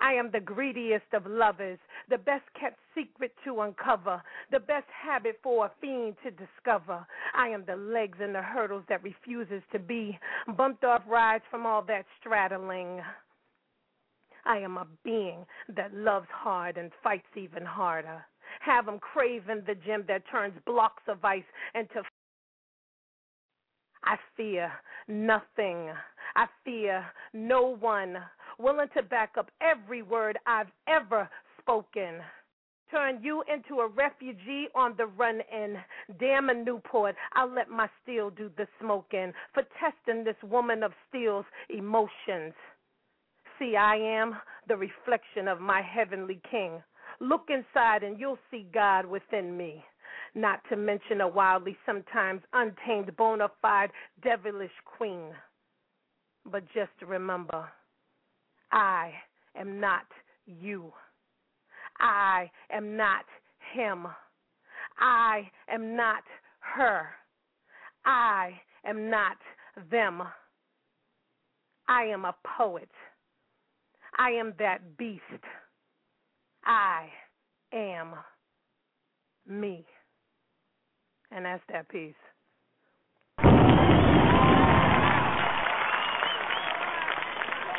[0.00, 5.40] I am the greediest of lovers, the best kept secret to uncover, the best habit
[5.42, 7.04] for a fiend to discover.
[7.34, 10.18] I am the legs and the hurdles that refuses to be,
[10.56, 13.00] bumped off rides from all that straddling.
[14.44, 15.44] I am a being
[15.76, 18.24] that loves hard and fights even harder.
[18.60, 21.42] Have them craving the gem that turns blocks of ice
[21.74, 22.02] into.
[24.04, 24.72] I fear
[25.06, 25.90] nothing.
[26.36, 27.04] I fear
[27.34, 28.16] no one.
[28.58, 31.28] Willing to back up every word I've ever
[31.60, 32.20] spoken.
[32.90, 35.76] Turn you into a refugee on the run in.
[36.18, 40.92] Damn a Newport, I'll let my steel do the smoking for testing this woman of
[41.08, 42.54] steel's emotions.
[43.58, 44.36] See, I am
[44.68, 46.82] the reflection of my heavenly king.
[47.20, 49.84] Look inside and you'll see God within me.
[50.34, 53.90] Not to mention a wildly, sometimes untamed, bona fide,
[54.22, 55.32] devilish queen.
[56.50, 57.68] But just remember,
[58.72, 59.12] I
[59.58, 60.06] am not
[60.46, 60.92] you.
[61.98, 63.24] I am not
[63.72, 64.06] him.
[64.98, 66.22] I am not
[66.60, 67.08] her.
[68.04, 69.36] I am not
[69.90, 70.22] them.
[71.88, 72.90] I am a poet.
[74.18, 75.22] I am that beast.
[76.64, 77.08] I
[77.72, 78.14] am
[79.48, 79.86] me.
[81.30, 82.14] And that's that piece.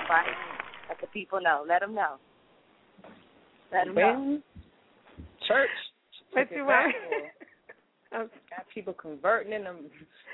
[0.10, 0.49] Right.
[0.90, 1.64] Let the people know.
[1.68, 2.16] Let them know.
[3.72, 4.42] Let them Well, know.
[5.48, 5.70] Church.
[6.32, 6.94] What Check you want?
[8.12, 8.30] Got
[8.74, 9.86] people converting in them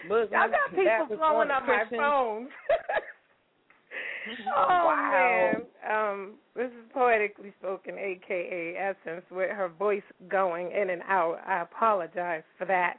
[0.08, 0.30] Muslims.
[0.32, 2.00] Y'all got people Baptists, blowing up my Christians.
[2.00, 2.48] phone.
[4.56, 5.52] oh wow.
[5.54, 5.62] man,
[5.92, 11.40] um, this is poetically spoken, aka Essence, with her voice going in and out.
[11.46, 12.98] I apologize for that,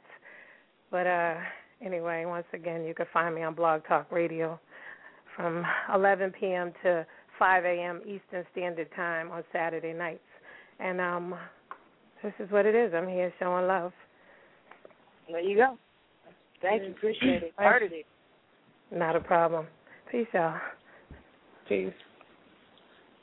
[0.91, 1.35] but uh,
[1.83, 4.59] anyway, once again, you can find me on Blog Talk Radio
[5.35, 6.71] from 11 p.m.
[6.83, 7.05] to
[7.39, 8.01] 5 a.m.
[8.01, 10.19] Eastern Standard Time on Saturday nights,
[10.79, 11.35] and um,
[12.23, 12.93] this is what it is.
[12.95, 13.91] I'm here showing love.
[15.29, 15.77] There you go.
[16.61, 16.91] Thank you.
[16.91, 17.53] Appreciate it.
[17.57, 18.05] Heard it.
[18.91, 19.67] Not a problem.
[20.11, 20.59] Peace out.
[21.67, 21.91] Peace.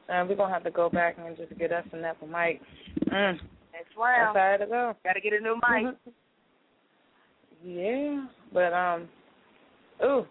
[0.09, 2.61] Uh, we're gonna have to go back and just get us and that for Mike.
[3.07, 3.39] Mm.
[3.73, 4.37] Next round.
[4.37, 4.97] That's how to go.
[5.03, 5.97] Got to get a new mic.
[7.65, 9.09] Yeah, but um,
[10.05, 10.27] ooh,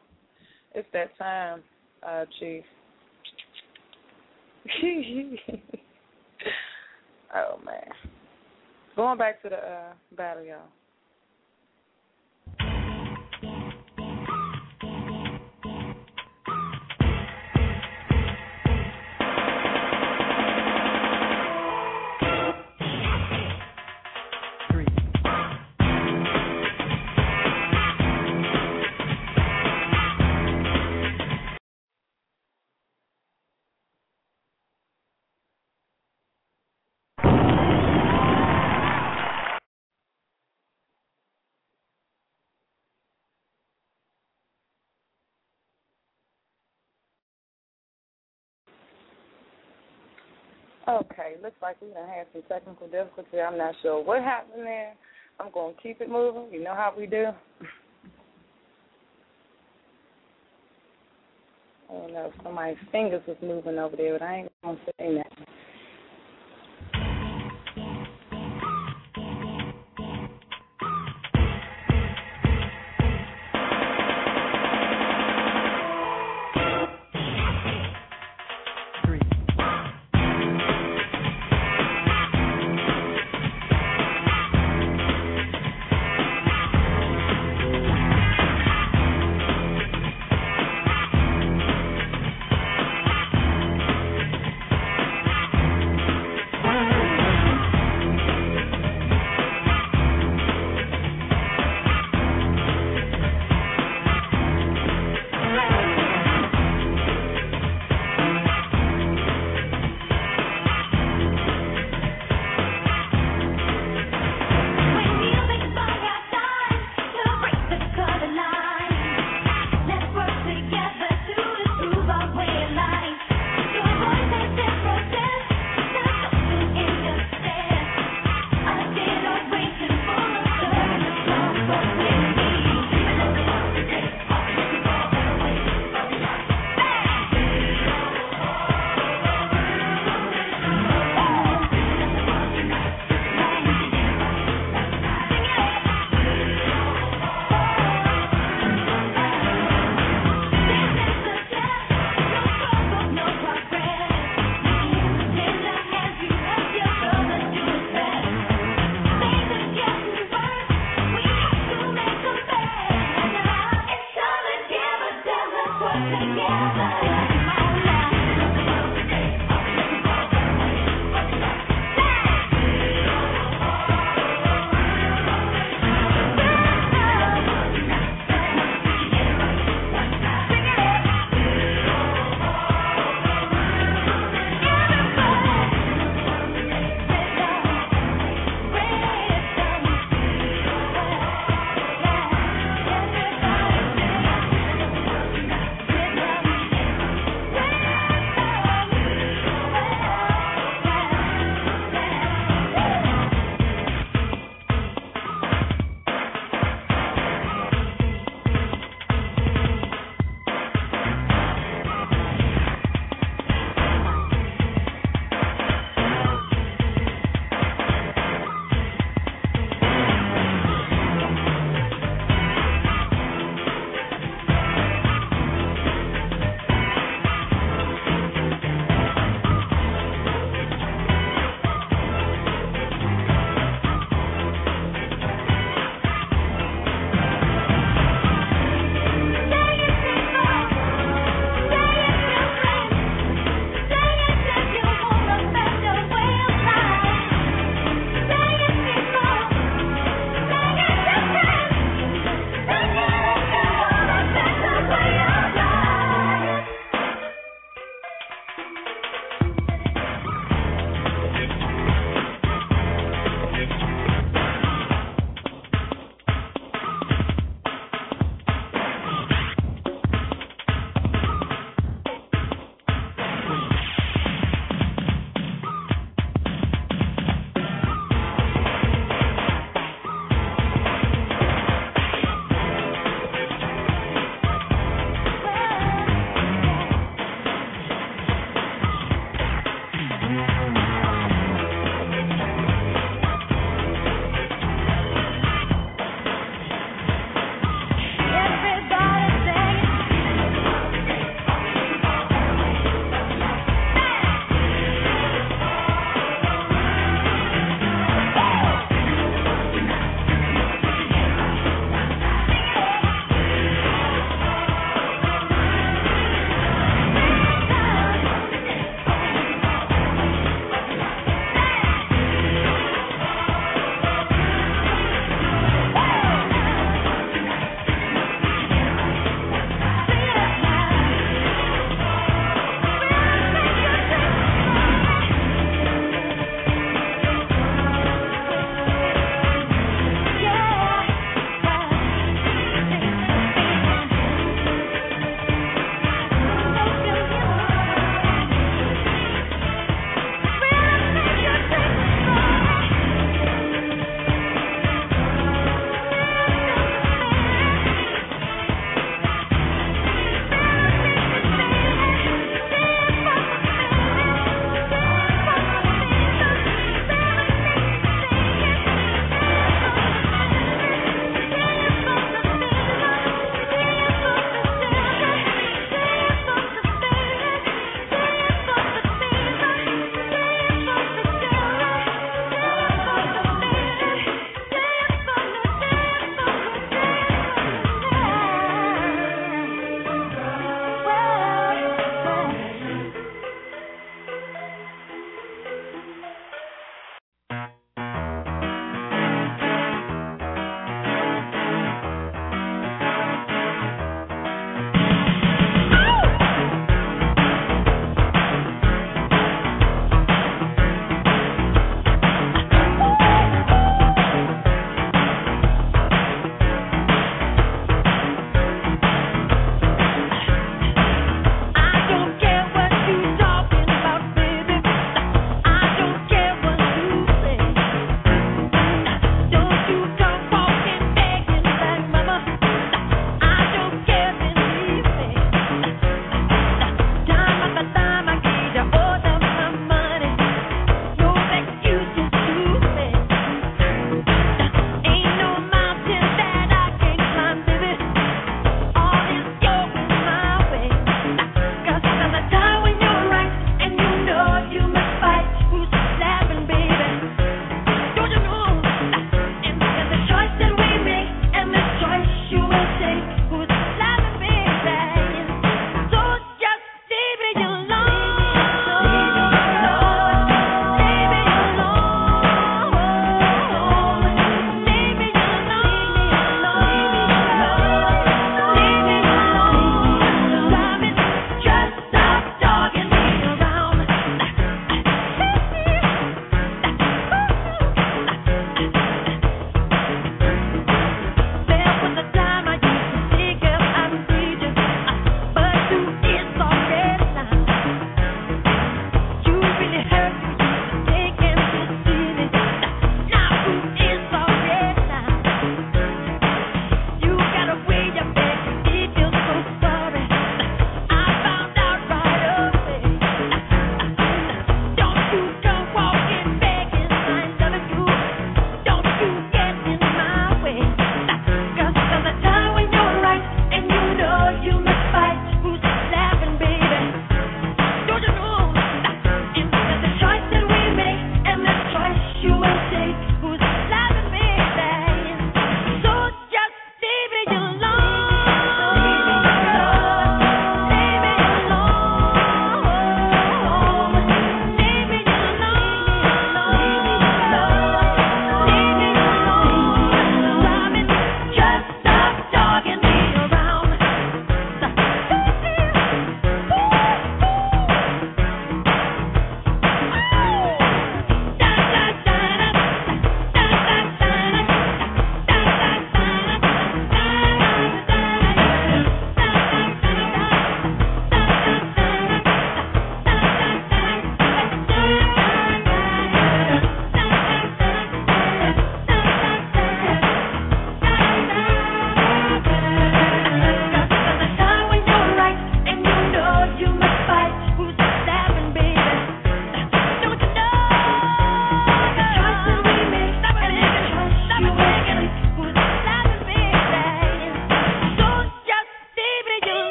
[0.75, 1.63] it's that time,
[2.07, 2.63] uh, Chief.
[7.35, 7.89] oh man,
[8.95, 10.69] going back to the uh, battle, y'all.
[50.87, 53.39] Okay, looks like we done had some technical difficulty.
[53.39, 54.93] I'm not sure what happened there.
[55.39, 56.51] I'm gonna keep it moving.
[56.51, 57.27] You know how we do.
[61.89, 65.15] I don't know if somebody's fingers was moving over there, but I ain't gonna say
[65.15, 65.47] that.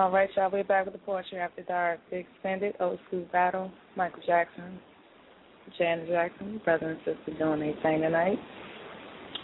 [0.00, 0.50] All right, y'all.
[0.50, 3.70] We're back with the Poetry After Dark, the extended old school battle.
[3.98, 4.78] Michael Jackson,
[5.76, 8.38] Janet Jackson, brother and sister doing their thing tonight.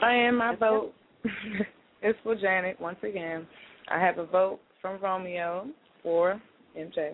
[0.02, 0.94] I am my vote
[2.02, 3.46] is for Janet once again.
[3.90, 5.66] I have a vote from Romeo
[6.02, 6.40] for
[6.74, 7.10] MJ.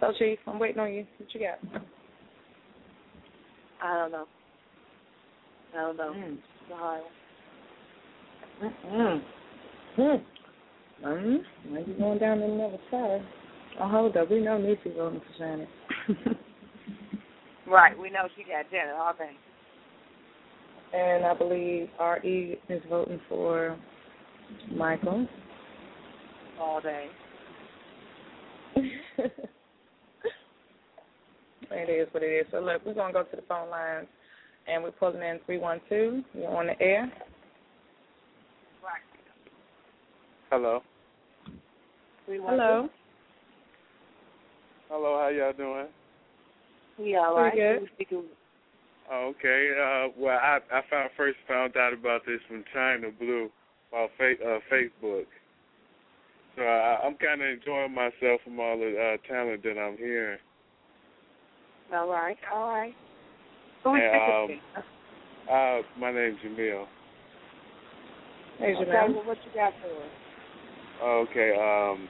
[0.00, 1.06] So, Chief, I'm waiting on you.
[1.18, 1.82] What you got?
[3.80, 4.26] I don't know.
[5.72, 6.12] I don't know.
[6.16, 6.32] Mm.
[6.32, 7.12] It's a hard one.
[8.62, 9.22] Mm.
[9.98, 10.22] Mm.
[11.04, 13.22] Um, might be going down to another side.
[13.80, 14.30] Oh, hold up.
[14.30, 15.68] We know Nisi voting for Janet.
[17.66, 19.30] Right, we know she got Janet all day.
[20.96, 22.56] and I believe R.E.
[22.68, 23.76] is voting for
[24.72, 25.28] Michael.
[26.58, 27.08] All day.
[31.70, 32.46] It is what it is.
[32.50, 34.06] So look, we're gonna go to the phone lines,
[34.66, 36.22] and we're pulling in three one two.
[36.34, 37.12] You're on the air.
[40.50, 40.80] Hello.
[42.26, 42.88] Hello.
[44.88, 45.88] Hello, how y'all doing?
[46.98, 47.52] We all right.
[47.52, 47.82] Pretty good.
[47.82, 48.24] We speaking
[49.10, 49.70] Oh, okay.
[49.72, 53.50] Uh, well, I I found first found out about this from Chyna Blue
[53.90, 55.26] about fa- uh, Facebook.
[56.56, 60.38] So I, I'm kind of enjoying myself from all the uh, talent that I'm hearing.
[61.92, 62.94] all right, all right.
[63.84, 64.62] Who we And, speaking
[65.48, 66.86] um, uh, my name's Jamil.
[68.58, 68.80] Hey, to?
[68.80, 70.27] Okay, well, what you got for us?
[71.02, 71.52] Okay.
[71.52, 72.08] Um.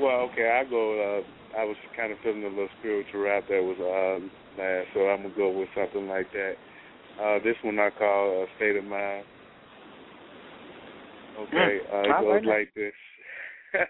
[0.00, 0.48] Well, okay.
[0.50, 1.20] I go.
[1.20, 5.08] Uh, I was kind of feeling a little spiritual rap that was uh last, so
[5.08, 6.54] I'm gonna go with something like that.
[7.20, 9.24] Uh, this one I call uh, State of Mind.
[11.38, 11.78] Okay.
[11.84, 12.48] Mm, Uh, I it goes heard that.
[12.48, 12.92] like this.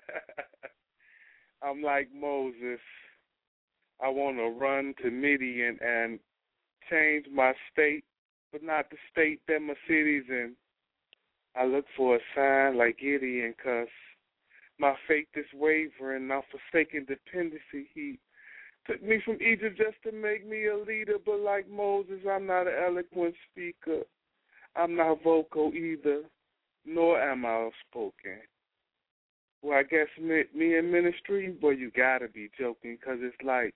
[1.62, 2.80] I'm like Moses.
[4.02, 6.18] I want to run to Midian and
[6.90, 8.04] change my state,
[8.50, 10.56] but not the state that my city's in.
[11.54, 13.88] I look for a sign like Gideon, cause
[14.78, 16.30] my faith is wavering.
[16.30, 17.88] I'm forsaking dependency.
[17.94, 18.18] He
[18.86, 22.66] took me from Egypt just to make me a leader, but like Moses, I'm not
[22.66, 24.00] an eloquent speaker.
[24.74, 26.22] I'm not vocal either,
[26.86, 28.40] nor am I outspoken.
[29.62, 33.74] Well, I guess me, me in ministry, boy, you gotta be joking, cause it's like,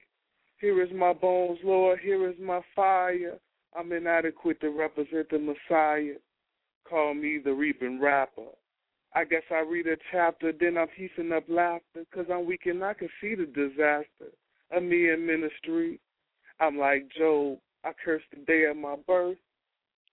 [0.58, 3.38] here is my bones, Lord, here is my fire.
[3.78, 6.14] I'm inadequate to represent the Messiah.
[6.88, 8.42] Call me the reaping rapper.
[9.14, 12.84] I guess I read a chapter, then I'm heaping up laughter, cause I'm weak and
[12.84, 14.32] I can see the disaster
[14.70, 15.98] of me in ministry.
[16.60, 19.38] I'm like Job, I curse the day of my birth,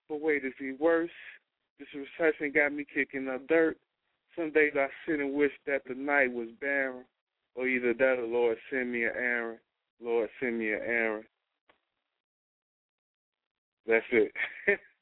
[0.07, 1.09] but wait, is he worse?
[1.79, 3.77] This recession got me kicking up dirt.
[4.37, 7.03] Some days I sit and wish that the night was barren,
[7.55, 9.57] or either that or Lord send me an Aaron.
[10.01, 11.23] Lord send me an Aaron.
[13.85, 14.31] That's it.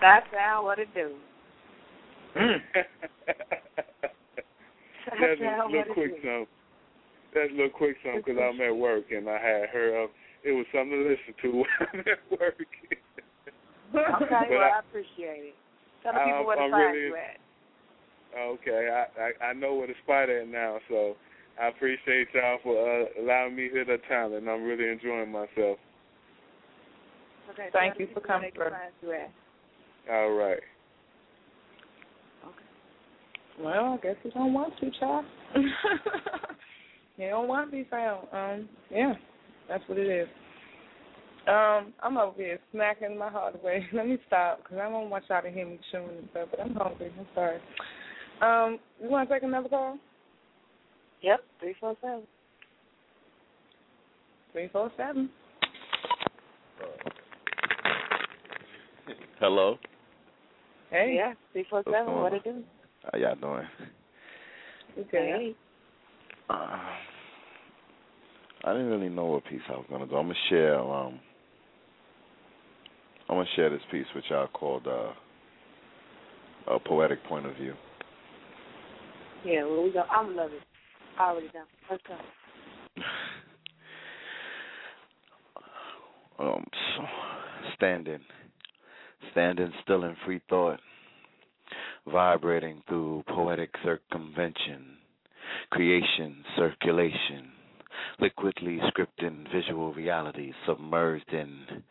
[0.00, 1.14] That's how what it do.
[2.36, 2.62] That's
[5.40, 6.46] a little it quick song.
[7.34, 10.10] That's a little quick song because I'm at work and I had her up.
[10.44, 12.54] It was something to listen to when I'm at work.
[12.60, 12.98] Okay,
[13.92, 14.20] But
[14.50, 15.54] well, I- I appreciate it.
[16.02, 17.36] Tell the people where to I'm find really- you at.
[18.32, 21.16] Okay, I, I I know where to spot at now, so
[21.60, 24.48] I appreciate y'all for uh, allowing me to hear the talent.
[24.48, 25.78] I'm really enjoying myself.
[27.50, 29.32] Okay, Thank you for people where coming
[30.08, 30.60] All right.
[32.44, 33.60] Okay.
[33.60, 35.24] Well, I guess he don't want to, child.
[37.16, 38.26] he don't want to be found.
[38.32, 39.14] Um, yeah,
[39.68, 40.28] that's what it is.
[41.46, 43.86] Um, I'm over here smacking my heart away.
[43.92, 46.48] Let me stop because I don't want y'all to hear me chewing and stuff.
[46.50, 47.12] But I'm hungry.
[47.18, 47.60] I'm sorry.
[48.40, 49.98] Um, you want to take another call?
[51.22, 52.22] Yep, three four seven.
[54.52, 55.30] Three four seven.
[59.38, 59.78] Hello.
[60.90, 61.14] Hey.
[61.16, 62.14] Yeah, three four What's seven.
[62.14, 62.38] What on?
[62.38, 62.62] it do?
[63.12, 63.66] How y'all doing?
[64.98, 65.08] Okay.
[65.12, 65.54] Hey.
[66.48, 66.78] Uh,
[68.64, 70.16] I didn't really know what piece I was gonna do.
[70.16, 70.78] I'm gonna share.
[70.78, 71.20] Um,
[73.28, 75.12] I'm gonna share this piece which y'all called uh,
[76.66, 77.74] "A Poetic Point of View."
[79.44, 80.02] Yeah, well we go.
[80.10, 80.62] I'm love it.
[81.18, 81.66] Already done.
[81.90, 82.14] Let's go.
[86.44, 86.64] um,
[86.96, 87.04] so,
[87.76, 88.20] standing,
[89.32, 90.80] standing still in free thought,
[92.10, 94.96] vibrating through poetic circumvention,
[95.70, 97.52] creation, circulation,
[98.20, 101.82] liquidly scripting visual reality, submerged in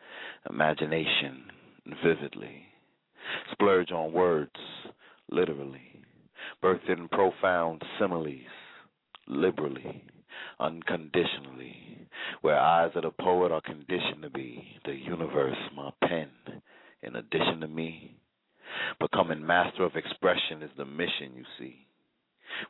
[0.50, 1.44] imagination,
[2.04, 2.64] vividly,
[3.52, 4.52] splurge on words,
[5.32, 6.04] literally,
[6.64, 8.40] birthed in profound similes,
[9.28, 10.04] liberally,
[10.60, 12.08] unconditionally,
[12.42, 16.30] where eyes of the poet are conditioned to be the universe, my pen,
[17.04, 18.16] in addition to me.
[19.00, 21.88] Becoming master of expression is the mission, you see.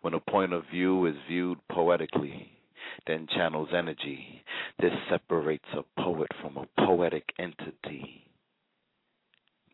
[0.02, 2.52] When a point of view is viewed poetically,
[3.08, 4.44] then channels energy.
[4.80, 8.26] This separates a poet from a poetic entity.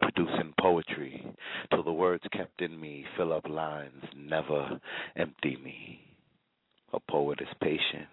[0.01, 1.25] Producing poetry
[1.69, 4.80] till the words kept in me fill up lines, never
[5.16, 6.01] empty me.
[6.93, 8.08] A poet is patient,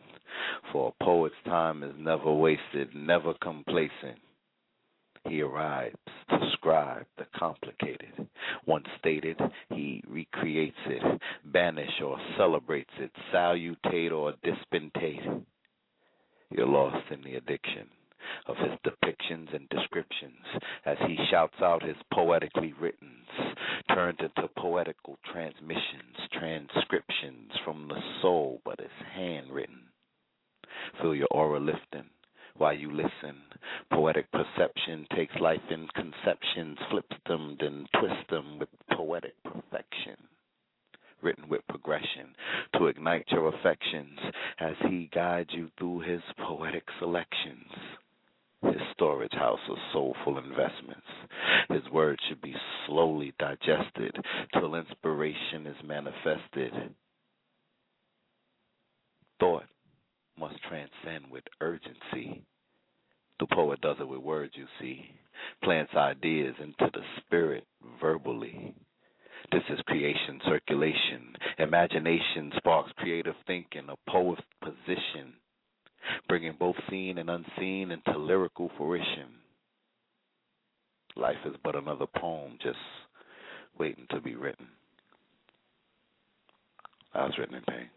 [0.73, 4.19] for a poet's time is never wasted, never complacent.
[5.28, 5.97] He arrives
[6.31, 8.28] to scribe the complicated.
[8.67, 9.39] Once stated,
[9.70, 15.44] he recreates it, banish or celebrates it, salutate or dispensate.
[16.51, 17.89] You're lost in the addiction
[18.47, 20.44] of his depictions and descriptions
[20.84, 23.28] as he shouts out his poetically writtens,
[23.94, 29.89] turned into poetical transmissions, transcriptions from the soul, but it's handwritten.
[31.01, 32.10] Feel your aura lifting
[32.57, 33.37] while you listen.
[33.93, 40.17] Poetic perception takes life in conceptions, flips them, then twists them with poetic perfection.
[41.23, 42.35] Written with progression
[42.77, 44.19] to ignite your affections
[44.59, 47.71] as he guides you through his poetic selections.
[48.63, 51.07] His storage house of soulful investments.
[51.69, 52.55] His words should be
[52.87, 54.17] slowly digested
[54.53, 56.73] till inspiration is manifested.
[59.41, 59.65] Thought
[60.39, 62.43] must transcend with urgency.
[63.41, 65.05] The poet does it with words, you see,
[65.62, 67.65] plants ideas into the spirit
[68.01, 68.75] verbally.
[69.51, 71.35] This is creation circulation.
[71.59, 75.35] Imagination sparks creative thinking, a poet's position,
[76.28, 79.28] bringing both seen and unseen into lyrical fruition.
[81.17, 82.78] Life is but another poem just
[83.78, 84.69] waiting to be written.
[87.15, 87.91] I was written in pain.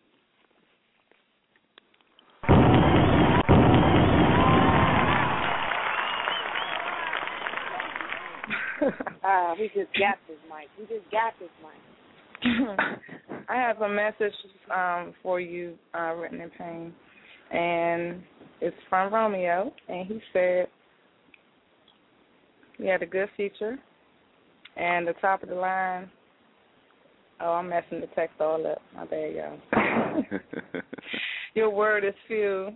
[9.24, 10.68] uh, we just got this mic.
[10.78, 11.80] We just got this mic.
[13.50, 14.34] I have a message
[14.74, 16.94] um, for you, uh, written in pain,
[17.52, 18.22] and
[18.62, 20.68] it's from Romeo, and he said
[22.78, 23.78] he had a good feature,
[24.76, 26.10] and the top of the line.
[27.42, 28.82] Oh, I'm messing the text all up.
[28.96, 30.24] My bad, y'all.
[31.54, 32.70] Your word is few,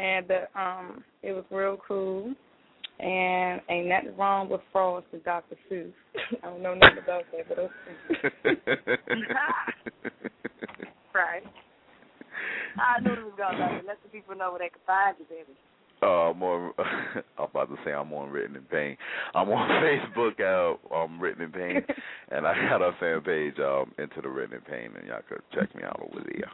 [0.00, 2.34] and the, um, it was real cool.
[3.02, 5.56] And ain't nothing wrong with Frost and Dr.
[5.70, 5.92] Seuss.
[6.42, 7.72] I don't know nothing about that, but okay.
[11.14, 11.42] right.
[12.78, 15.24] I knew it was going to Let the people know where they can find you,
[15.28, 15.56] baby.
[16.02, 16.72] Uh, I'm on.
[17.38, 18.96] I'm about to say I'm on Written in Pain.
[19.34, 21.82] I'm on Facebook at um Written in Pain,
[22.30, 25.42] and I got a fan page um into the Written in Pain, and y'all could
[25.52, 26.50] check me out over there.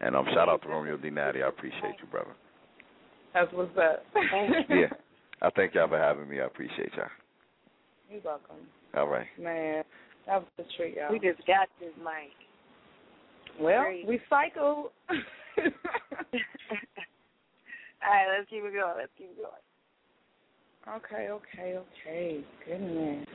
[0.00, 1.08] And um, shout out to Romeo D.
[1.08, 1.42] Natty.
[1.42, 2.34] I appreciate you, brother.
[3.32, 4.04] That's what's up.
[4.68, 4.92] yeah.
[5.42, 6.40] I thank y'all for having me.
[6.40, 7.06] I appreciate y'all.
[8.10, 8.56] You're welcome.
[8.96, 9.26] All right.
[9.38, 9.84] Man,
[10.26, 11.12] that was a treat, y'all.
[11.12, 12.32] We just got this mic.
[13.60, 14.06] Well, Great.
[14.06, 14.90] we cycled.
[18.02, 18.94] All right, let's keep it going.
[18.96, 20.96] Let's keep it going.
[20.96, 22.44] okay, okay, okay.
[22.66, 23.26] Goodness.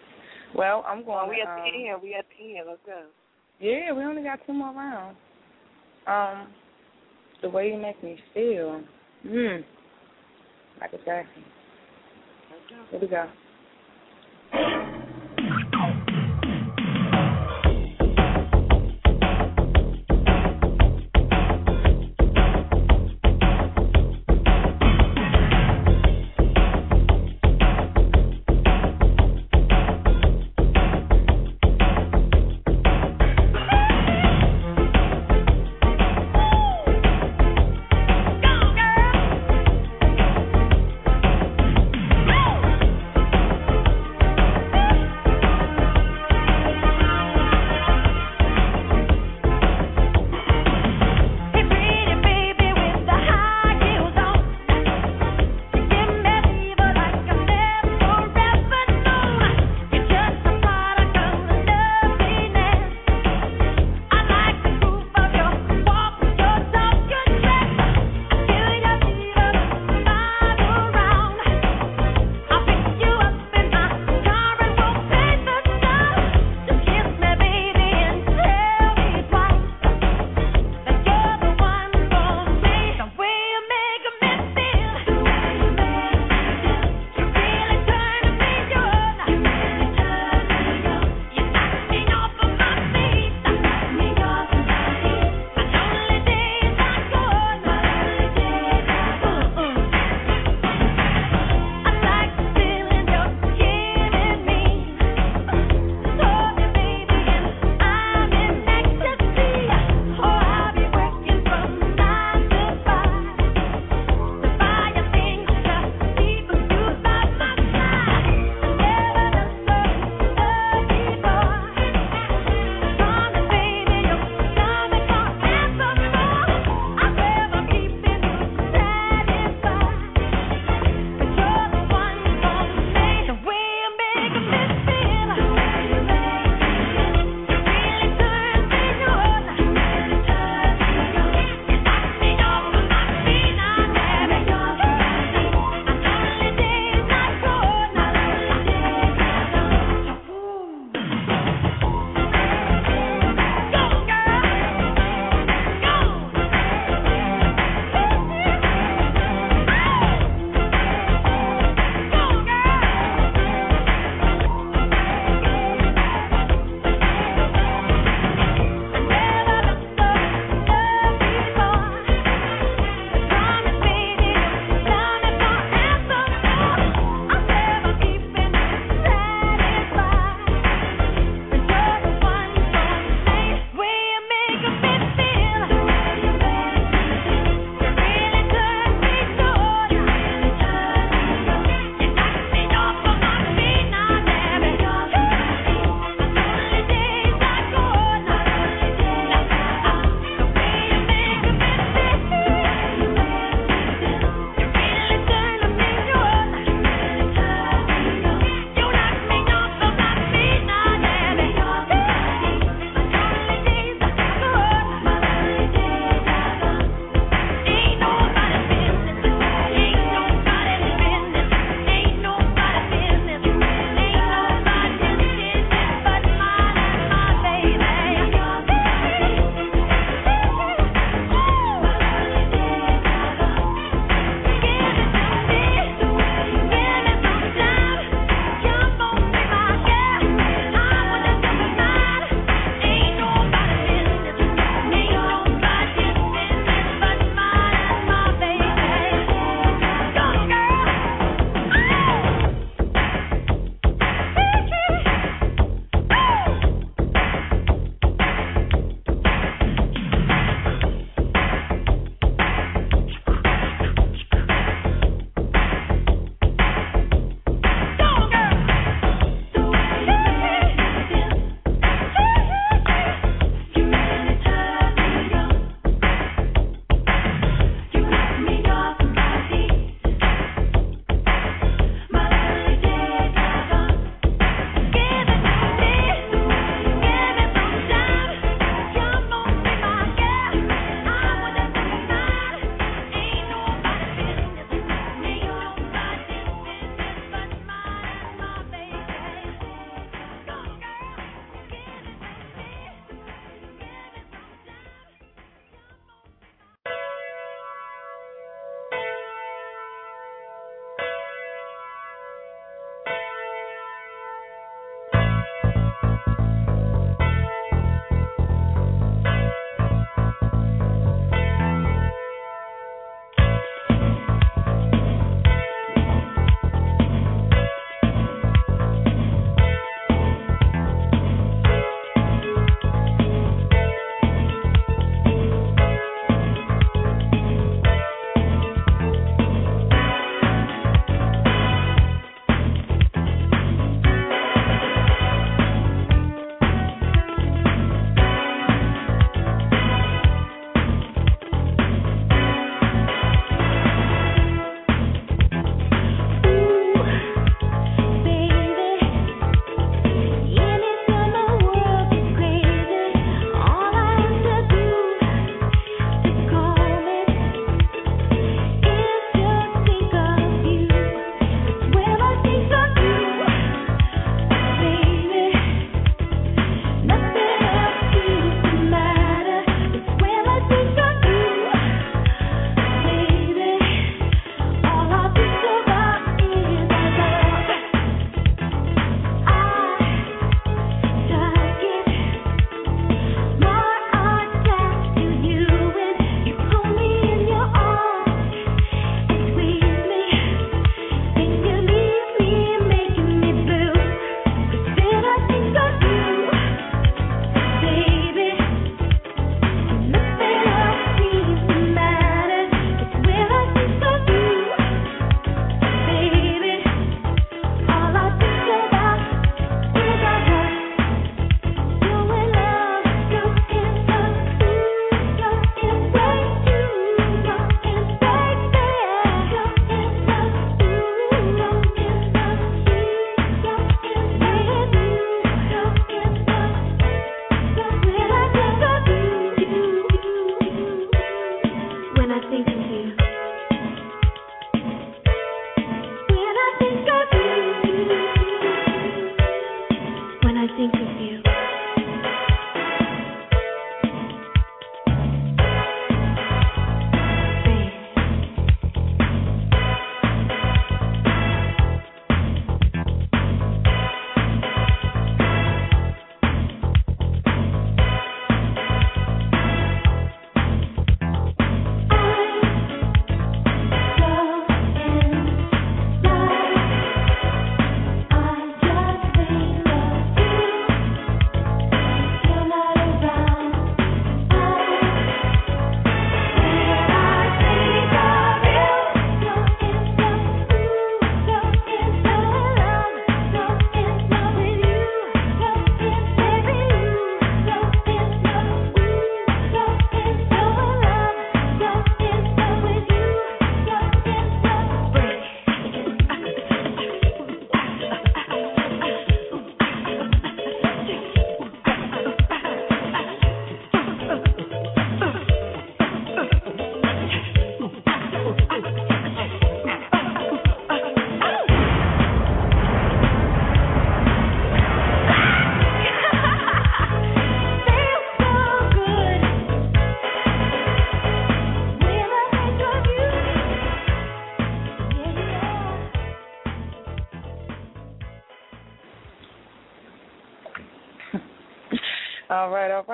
[0.55, 1.27] Well, I'm going.
[1.27, 2.01] Well, we to, at um, the end.
[2.01, 2.67] We at the end.
[2.67, 3.03] Let's go.
[3.59, 5.17] Yeah, we only got two more rounds.
[6.07, 6.47] Um,
[7.41, 8.81] the way you make me feel.
[9.23, 9.61] Hmm.
[10.79, 11.43] Michael Jackson.
[12.71, 13.31] Here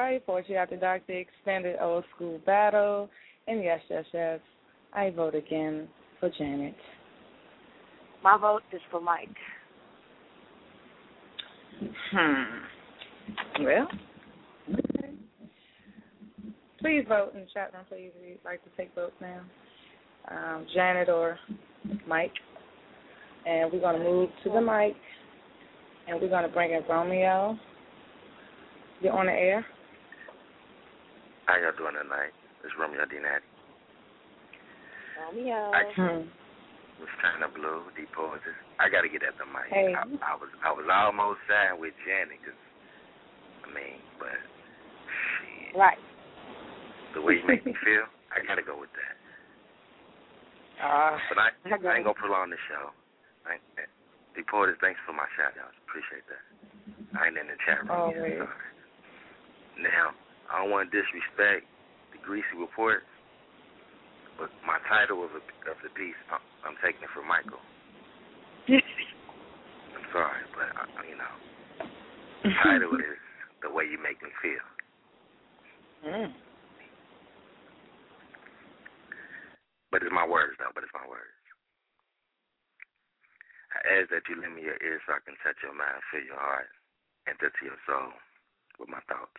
[0.08, 0.26] right.
[0.26, 3.10] Poetry After Dark, the extended old school battle.
[3.48, 4.40] And yes, yes, yes,
[4.94, 5.88] I vote again
[6.19, 6.76] for Janet.
[8.24, 9.30] My vote is for Mike.
[12.11, 13.64] Hmm.
[13.64, 13.88] Well,
[14.72, 15.11] okay.
[16.80, 19.42] Please vote in the chat room, please, if you'd like to take votes now.
[20.30, 21.38] Um, Janet or
[22.08, 22.34] Mike.
[23.45, 24.95] And we're going to move to the mic.
[26.08, 27.58] And we're going to bring in Romeo.
[29.02, 29.66] You're on the air.
[31.48, 32.35] How y'all doing tonight?
[32.67, 33.24] It's Romeo D.
[33.24, 33.48] Natty.
[35.16, 35.72] Romeo.
[35.72, 36.27] I Hmm.
[37.00, 38.51] was trying to blue, deep poetry.
[38.84, 39.72] I got to get at the mic.
[39.72, 39.95] Hey.
[39.95, 42.59] I, I was I was almost signed with Janet, 'cause,
[43.64, 44.35] I mean, but
[45.08, 45.98] shit, Right.
[47.16, 48.03] the way you make me feel,
[48.35, 49.16] I got to go with that.
[50.84, 51.16] Ah.
[51.30, 52.92] But I, I got I ain't gonna prolong the show.
[53.48, 53.58] I,
[54.35, 54.50] deep
[54.82, 55.77] thanks for my shout outs.
[55.88, 56.43] Appreciate that.
[57.17, 58.19] I ain't in the chat room yet.
[58.19, 58.38] Always.
[58.38, 58.74] Sorry.
[59.80, 60.11] Now,
[60.48, 61.67] I don't want to disrespect
[62.16, 63.03] the greasy report,
[64.40, 67.59] but my title of, the of the piece, I'm, I'm taking it from Michael.
[68.72, 71.34] I'm sorry, but uh, you know,
[72.43, 73.19] the title is
[73.64, 74.67] "The Way You Make Me Feel."
[76.06, 76.32] Mm.
[79.92, 80.72] But it's my words, though.
[80.76, 81.34] But it's my words.
[83.76, 86.24] I ask that you lend me your ear so I can touch your mind, feel
[86.24, 86.72] your heart,
[87.27, 88.16] enter to your soul
[88.80, 89.38] with my thoughts.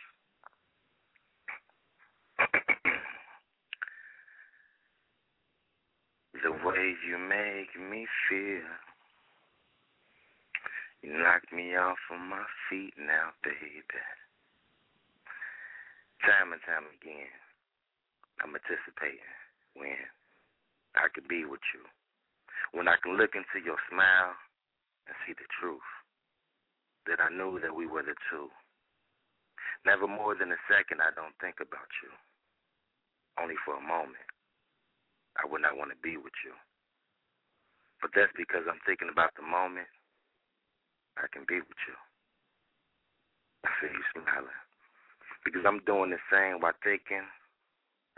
[6.43, 8.67] The way you make me feel.
[11.01, 13.79] You knock me off of my feet now, baby.
[16.23, 17.31] Time and time again,
[18.43, 19.35] I'm anticipating
[19.75, 19.95] when
[20.95, 21.83] I could be with you.
[22.75, 24.35] When I can look into your smile
[25.07, 25.87] and see the truth.
[27.07, 28.53] That I knew that we were the two.
[29.81, 32.11] Never more than a second I don't think about you.
[33.41, 34.28] Only for a moment.
[35.39, 36.51] I would not want to be with you.
[38.03, 39.87] But that's because I'm thinking about the moment
[41.15, 41.95] I can be with you.
[43.63, 44.61] I see you smiling.
[45.47, 47.23] Because I'm doing the same while thinking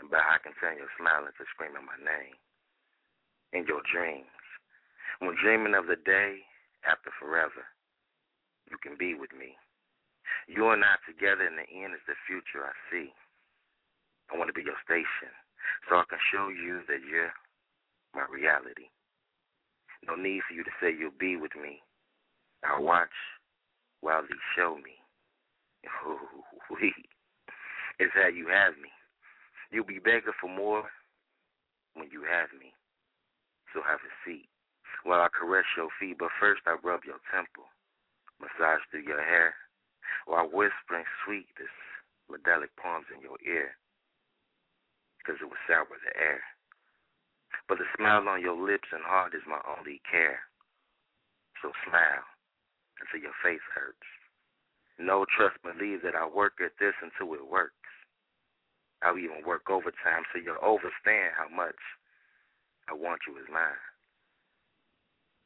[0.02, 2.34] about how I can turn your smile into screaming my name.
[3.54, 4.30] In your dreams.
[5.22, 6.42] When dreaming of the day
[6.82, 7.62] after forever,
[8.70, 9.54] you can be with me.
[10.50, 13.14] You and I together in the end is the future I see.
[14.30, 15.30] I want to be your station
[15.88, 17.32] so I can show you that you're
[18.14, 18.90] my reality.
[20.06, 21.80] No need for you to say you'll be with me.
[22.64, 23.14] I'll watch
[24.00, 24.98] while they show me.
[26.06, 26.18] Oh,
[26.70, 26.94] wee.
[27.98, 28.90] It's how you have me.
[29.70, 30.84] You'll be begging for more
[31.94, 32.74] when you have me.
[33.72, 34.48] So have a seat
[35.04, 36.18] while I caress your feet.
[36.18, 37.66] But first, I rub your temple,
[38.40, 39.54] massage through your hair,
[40.26, 41.72] while whispering sweet this
[42.30, 43.76] medallic poems in your ear.
[45.22, 46.42] Because it was sour the air.
[47.70, 50.42] But the smile on your lips and heart is my only care.
[51.62, 52.26] So smile
[52.98, 54.02] until your face hurts.
[54.98, 57.74] No trust, believe that I work at this until it works.
[59.02, 61.78] I'll even work overtime so you'll understand how much
[62.88, 63.82] I want you as mine.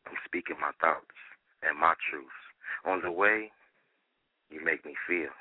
[0.06, 1.16] I'm speaking my thoughts
[1.62, 2.42] and my truths
[2.84, 3.50] on the way
[4.50, 5.32] you make me feel.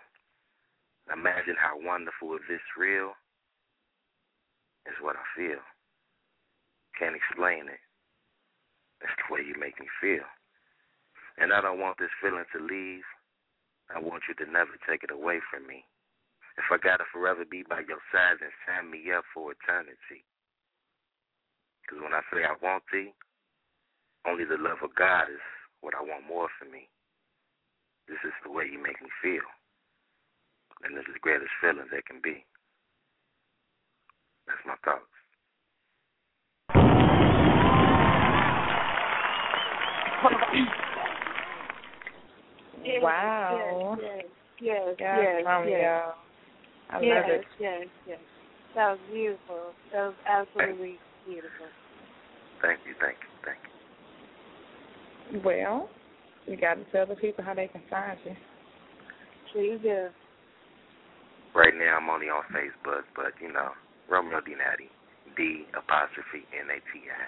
[1.11, 3.13] Imagine how wonderful if this real
[4.85, 5.61] is what I feel.
[6.97, 7.81] Can't explain it.
[9.01, 10.25] That's the way you make me feel.
[11.37, 13.03] And I don't want this feeling to leave.
[13.91, 15.83] I want you to never take it away from me.
[16.57, 20.23] If I gotta forever be by your side, then sign me up for eternity.
[21.83, 23.11] Because when I say I want thee,
[24.25, 25.43] only the love of God is
[25.81, 26.87] what I want more for me.
[28.07, 29.45] This is the way you make me feel.
[30.81, 32.45] And this is the greatest feeling there can be.
[34.47, 35.01] That's my thoughts.
[43.01, 43.97] Wow.
[44.01, 44.23] Yes,
[44.61, 45.77] yes, Yes, yes, Romeo.
[45.77, 46.03] yes.
[46.89, 47.45] I yes, love it.
[47.59, 48.19] Yes, yes,
[48.75, 49.73] That was beautiful.
[49.91, 51.67] That was absolutely beautiful.
[52.61, 53.57] Thank you, thank you, thank
[55.33, 55.41] you.
[55.43, 55.89] Well,
[56.45, 58.35] you got to tell the people how they can find you.
[59.51, 60.07] Please do.
[61.55, 63.69] Right now I'm only on Facebook, but you know,
[64.09, 64.89] Romeo D Natty.
[65.35, 67.27] D apostrophe N A T I.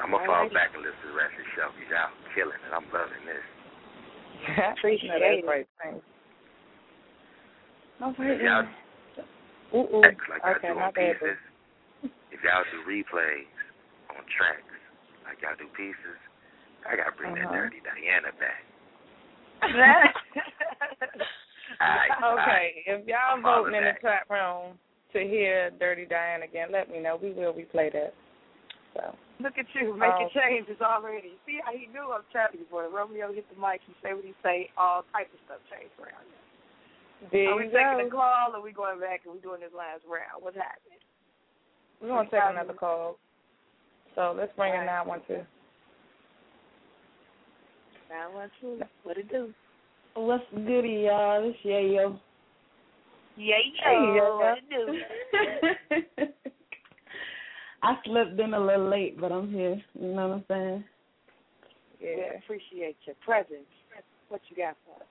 [0.00, 2.56] I'm gonna fall back and listen to the rest of the show because y'all killing
[2.56, 2.72] it.
[2.72, 3.44] I'm loving this.
[4.78, 5.20] Appreciate it.
[5.20, 5.68] That's great.
[5.82, 6.00] Thanks.
[8.00, 8.40] All right.
[8.40, 8.72] Y'all then.
[9.76, 10.02] Ooh, ooh.
[10.08, 11.20] act like Okay, y'all do my on bad.
[11.20, 11.26] boo.
[11.28, 11.40] pieces.
[12.32, 13.50] If y'all do replays
[14.16, 14.72] on tracks,
[15.28, 16.16] like y'all do pieces,
[16.88, 17.68] I gotta bring that Uh-huh.
[17.68, 18.64] dirty Diana back.
[21.78, 24.78] okay, if y'all I'm voting in the chat room
[25.12, 27.18] to hear Dirty Diana again, let me know.
[27.20, 28.14] We will replay that.
[28.94, 31.38] So Look at you making Um, changes already.
[31.46, 32.88] See how he knew I'm telling you, boy.
[32.92, 36.26] Romeo hit the mic, he say what he say, all type of stuff changed around
[36.28, 37.30] here.
[37.32, 39.60] there Are we you taking a call or are we going back and we doing
[39.60, 40.44] this last round?
[40.44, 41.00] What's happening?
[42.00, 43.16] We're gonna take another call.
[44.14, 45.40] So let's bring in nine one two.
[48.10, 48.80] Nine one two.
[49.04, 49.54] What it do?
[50.20, 51.42] What's goody, y'all?
[51.42, 52.20] This Yayo.
[53.38, 54.36] Yeah, Hey, yo, yo.
[54.36, 54.64] what it
[56.18, 56.26] do?
[57.82, 59.80] I slipped in a little late, but I'm here.
[59.98, 60.84] You know what I'm saying?
[62.02, 63.64] We appreciate your presence.
[64.28, 65.08] What you got for us?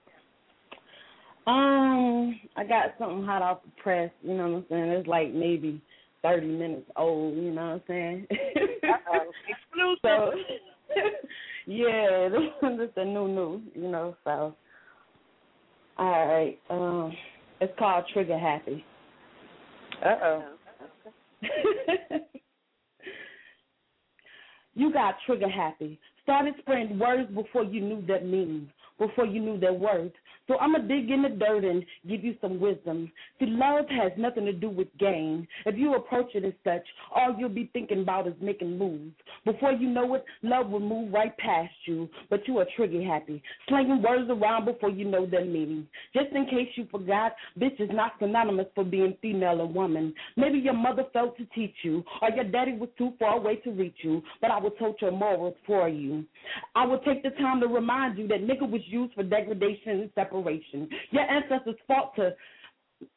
[1.48, 4.12] Um, I got something hot off the press.
[4.22, 4.90] You know what I'm saying?
[4.92, 5.82] It's like maybe
[6.22, 7.36] 30 minutes old.
[7.36, 8.28] You know what I'm saying?
[8.32, 9.98] Exclusive.
[10.04, 10.32] So,
[11.66, 13.62] yeah, this is the new news.
[13.74, 14.54] You know, so.
[16.00, 16.58] All right.
[16.70, 17.14] Um,
[17.62, 18.84] it's called Trigger Happy.
[20.04, 20.44] Uh oh.
[24.80, 26.00] You got trigger happy.
[26.24, 30.14] Started spreading words before you knew their meaning, before you knew their worth.
[30.50, 33.12] So I'm going to dig in the dirt and give you some wisdom.
[33.40, 35.48] See, love has nothing to do with gain.
[35.68, 36.82] If you approach it as such,
[37.16, 39.14] all you'll be thinking about is making moves.
[39.46, 43.44] Before you know it, love will move right past you, but you are trigger happy,
[43.68, 45.88] slinging words around before you know their meaning.
[46.16, 50.16] Just in case you forgot, bitch is not synonymous for being female or woman.
[50.36, 53.72] Maybe your mother failed to teach you, or your daddy was too far away to
[53.72, 56.26] reach you, but I will tote your morals for you.
[56.74, 60.10] I will take the time to remind you that nigga was used for degradation and
[60.16, 60.39] separation.
[61.12, 62.36] Your ancestors fought to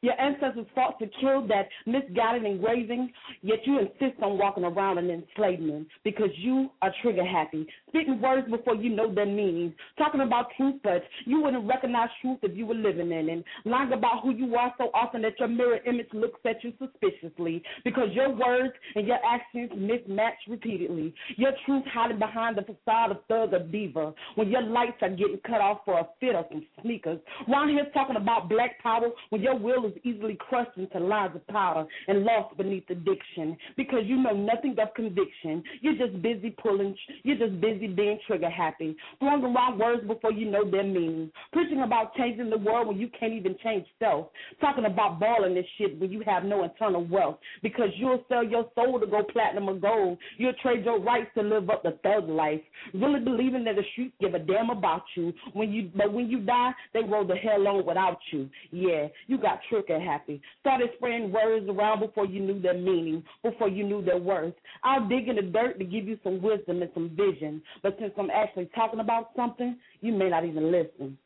[0.01, 5.09] your ancestors fought to kill that misguided engraving, yet you insist on walking around in
[5.09, 10.47] enslavement because you are trigger happy, spitting words before you know their meaning, talking about
[10.57, 14.31] truth, but you wouldn't recognize truth if you were living in it, lying about who
[14.31, 18.73] you are so often that your mirror image looks at you suspiciously because your words
[18.95, 21.13] and your actions mismatch repeatedly.
[21.37, 25.39] Your truth hiding behind the facade of thug or diva when your lights are getting
[25.45, 27.19] cut off for a fit or some sneakers.
[27.47, 31.45] Ron here talking about black power when your will is easily crushed into lines of
[31.47, 35.63] powder and lost beneath addiction because you know nothing of conviction.
[35.81, 40.49] You're just busy pulling, you're just busy being trigger happy, throwing around words before you
[40.49, 44.27] know their meaning, preaching about changing the world when you can't even change self,
[44.61, 48.67] talking about balling this shit when you have no internal wealth because you'll sell your
[48.75, 50.17] soul to go platinum or gold.
[50.37, 52.61] You'll trade your rights to live up the thug life,
[52.93, 55.33] really believing that the streets give a damn about you.
[55.53, 58.49] When you, but when you die, they roll the hell on without you.
[58.71, 60.41] Yeah, you got trigger happy.
[60.59, 64.53] Started spraying words around before you knew their meaning, before you knew their worth.
[64.83, 67.61] I'll dig in the dirt to give you some wisdom and some vision.
[67.81, 71.17] But since I'm actually talking about something, you may not even listen.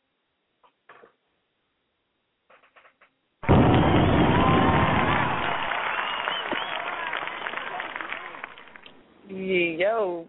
[9.29, 10.25] Yo,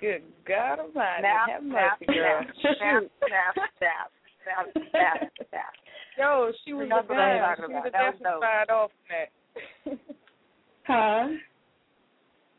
[0.00, 2.40] good God Almighty, Snap, have snap, girl.
[2.60, 4.10] snap, snap, snap,
[4.44, 5.72] snap, snap, snap, snap.
[6.18, 7.56] Yo, she was That's a what I'm gun.
[7.56, 7.84] She about.
[7.84, 8.42] was That was definitely dope.
[8.42, 9.98] fired off from that.
[10.86, 11.28] Huh?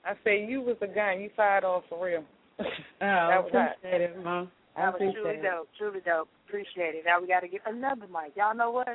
[0.03, 1.21] I say you was a gun.
[1.21, 2.23] You fired off for real.
[2.59, 2.63] Oh,
[2.99, 3.75] that was hot.
[3.77, 4.51] appreciate it, Mom.
[4.75, 5.43] I That was appreciate truly it.
[5.43, 6.29] dope, truly dope.
[6.47, 7.03] Appreciate it.
[7.05, 8.33] Now we got to get another mic.
[8.35, 8.87] Y'all know what?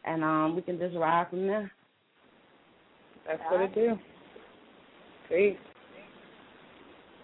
[0.04, 1.70] and um, we can just ride from there.
[3.26, 3.98] That's what it do.
[5.28, 5.56] Peace.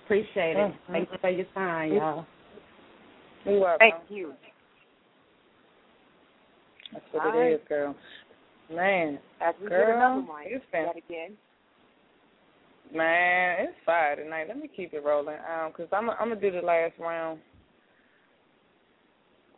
[0.04, 0.58] Appreciate it.
[0.58, 0.74] Mhm.
[0.90, 2.26] Thanks for your time, y'all.
[3.46, 3.90] You're welcome.
[3.90, 4.34] Thank you.
[6.92, 7.52] That's what All it right.
[7.52, 7.94] is, girl.
[8.70, 11.36] Man, As we girl, get another mic, it's been that again.
[12.92, 14.46] Man, it's fire tonight.
[14.48, 15.36] Let me keep it rolling.
[15.36, 17.40] Um, cause I'm I'm gonna do the last round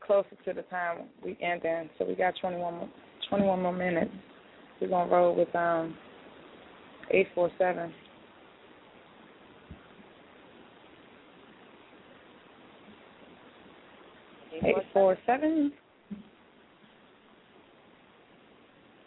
[0.07, 1.91] closer to the time we ending.
[1.99, 2.89] So we got 21 more,
[3.29, 4.11] 21 more minutes.
[4.81, 5.97] We're gonna roll with um
[7.11, 7.93] eight four seven.
[14.65, 15.73] Eight four seven.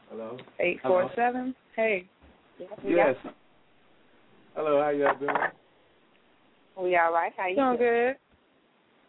[0.10, 0.38] Hello.
[0.60, 1.56] Eight four seven.
[1.76, 2.08] Hey.
[2.86, 3.16] Yes.
[4.62, 5.34] Hello, how y'all doing?
[6.78, 7.32] We all right?
[7.38, 8.16] How you Doing good.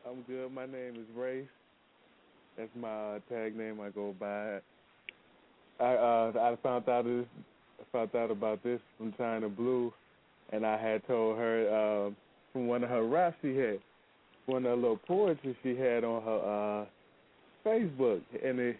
[0.09, 0.53] I'm good.
[0.53, 1.43] My name is Ray.
[2.57, 4.61] That's my uh, tag name I go by.
[5.81, 7.27] I uh I found out this
[7.81, 9.93] I found out about this from Chyna Blue
[10.53, 12.15] and I had told her uh
[12.53, 13.81] from one of her raps she had,
[14.47, 18.77] one of her little poetry she had on her uh Facebook, and it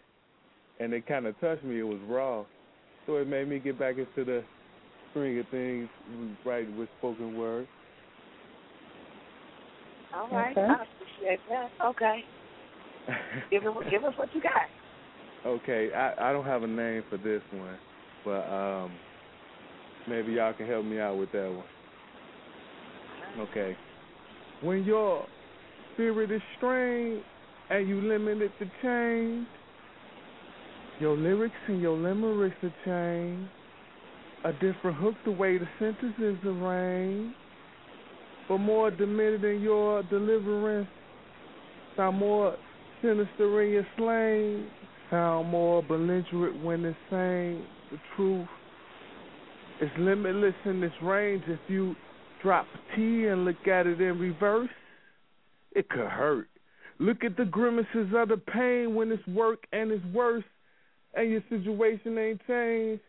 [0.79, 1.81] and it kind of touched me.
[1.81, 2.45] It was raw,
[3.09, 4.45] so it made me get back into the
[5.11, 5.89] string of things,
[6.45, 7.67] writing with spoken word.
[10.15, 10.67] All right, Okay.
[10.67, 11.71] I appreciate that.
[11.85, 12.25] Okay,
[13.51, 14.53] give it, give us what you got.
[15.47, 17.79] Okay, I I don't have a name for this one,
[18.25, 18.91] but um
[20.09, 21.65] maybe y'all can help me out with that one.
[23.49, 23.77] Okay.
[24.63, 25.27] When your
[25.95, 27.23] spirit is strained
[27.71, 29.47] and you limited to change,
[30.99, 33.51] your lyrics and your limericks are changed.
[34.45, 37.35] A different hook the way the sentences arranged.
[38.49, 40.89] But more demented in your deliverance.
[41.97, 42.57] Sound more
[43.03, 44.67] sinister in your slang.
[45.11, 48.49] Sound more belligerent when it's saying the truth.
[49.81, 51.43] It's limitless in its range.
[51.47, 51.95] If you
[52.43, 54.71] drop T and look at it in reverse,
[55.73, 56.49] it could hurt.
[56.99, 60.45] Look at the grimaces of the pain when it's work and it's worse,
[61.15, 63.03] and your situation ain't changed.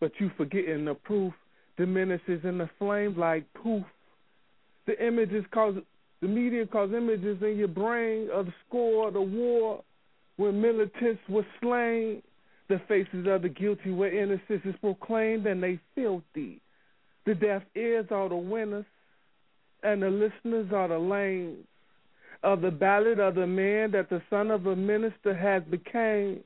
[0.00, 1.32] But you forgetting the proof
[1.76, 3.84] diminishes in the flame like poof.
[4.86, 5.76] The images cause
[6.20, 9.82] the media cause images in your brain of the score, the war,
[10.36, 12.22] when militants were slain.
[12.68, 16.60] The faces of the guilty where innocence is proclaimed and they filthy.
[17.24, 18.84] The deaf ears are the winners,
[19.84, 21.64] and the listeners are the lames.
[22.42, 26.40] Of the ballad of the man that the son of a minister has became.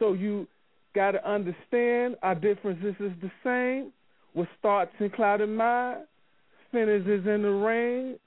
[0.00, 0.48] So you
[0.94, 3.92] got to understand our differences is the same.
[4.32, 6.00] What starts in clouded mind,
[6.72, 8.18] finishes in the rain.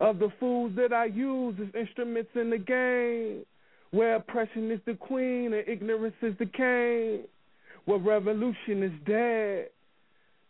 [0.00, 3.44] Of the fools that I use as instruments in the game,
[3.90, 7.26] where oppression is the queen and ignorance is the king,
[7.84, 9.68] where revolution is dead.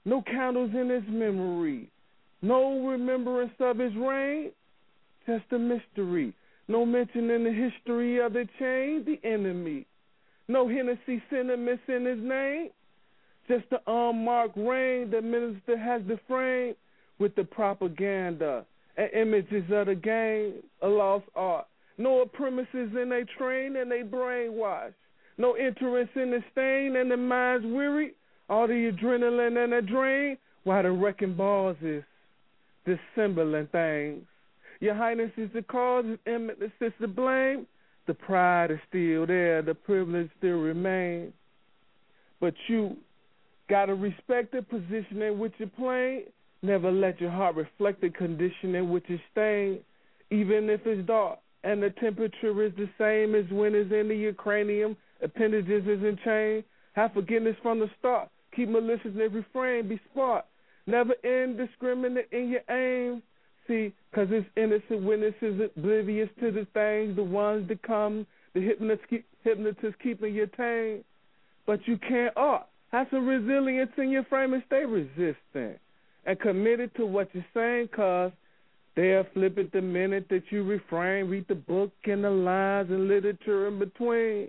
[0.04, 1.90] No candles in his memory,
[2.42, 4.52] no remembrance of his reign,
[5.26, 6.32] just a mystery.
[6.68, 9.84] No mention in the history of the chain, the enemy.
[10.50, 12.70] No Hennessy sentiments in his name,
[13.46, 16.74] just the unmarked reign the minister has deframed
[17.20, 21.66] with the propaganda and images of the game, a lost art.
[21.98, 24.92] No premises in they train and they brainwash.
[25.38, 28.14] No interest in the stain and the mind's weary.
[28.48, 32.02] All the adrenaline and the drain, while the wrecking balls is
[32.84, 34.24] dissembling things.
[34.80, 37.68] Your Highness is the cause, is eminence is the blame.
[38.06, 41.32] The pride is still there, the privilege still remains.
[42.40, 42.96] But you
[43.68, 46.24] gotta respect the position in which you're playing.
[46.62, 49.80] Never let your heart reflect the condition in which it's staying,
[50.30, 54.32] even if it's dark and the temperature is the same as when it's in the
[54.36, 56.66] cranium, appendages isn't changed.
[56.94, 58.28] Have forgiveness from the start.
[58.56, 60.44] Keep malicious in every frame, be smart.
[60.86, 63.22] Never indiscriminate in your aim.
[63.70, 69.08] See, 'cause it's innocent witnesses oblivious to the things, the ones that come, the hypnotist,
[69.08, 71.04] keep, hypnotist keeping you tame.
[71.66, 72.66] But you can't art.
[72.90, 75.78] Have some resilience in your frame and stay resistant
[76.26, 78.32] and committed to what you're saying because
[78.96, 81.30] they'll flip it the minute that you refrain.
[81.30, 84.48] Read the book and the lines and literature in between.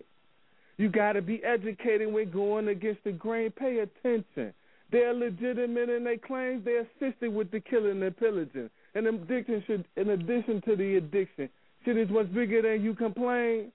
[0.77, 3.51] You got to be educated when going against the grain.
[3.51, 4.51] Pay attention.
[4.91, 6.65] They're legitimate in their claims.
[6.65, 8.71] They're assisted with the killing and pillaging.
[8.93, 11.49] And addiction should, in addition to the addiction,
[11.85, 13.71] shit is what's bigger than you complain.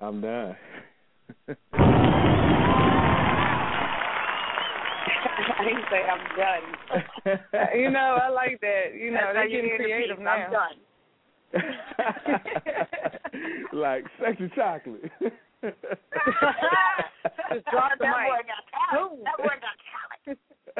[0.00, 0.56] I'm done.
[5.60, 6.62] I didn't say I'm done.
[7.78, 8.94] you know, I like that.
[8.98, 10.30] You know, That's they're getting creative now.
[10.30, 10.76] I'm done.
[13.72, 15.10] like sexy chocolate.
[15.20, 15.34] Just
[17.70, 18.30] drop the that mic.
[18.30, 18.64] boy got.
[19.24, 19.89] That boy got talent.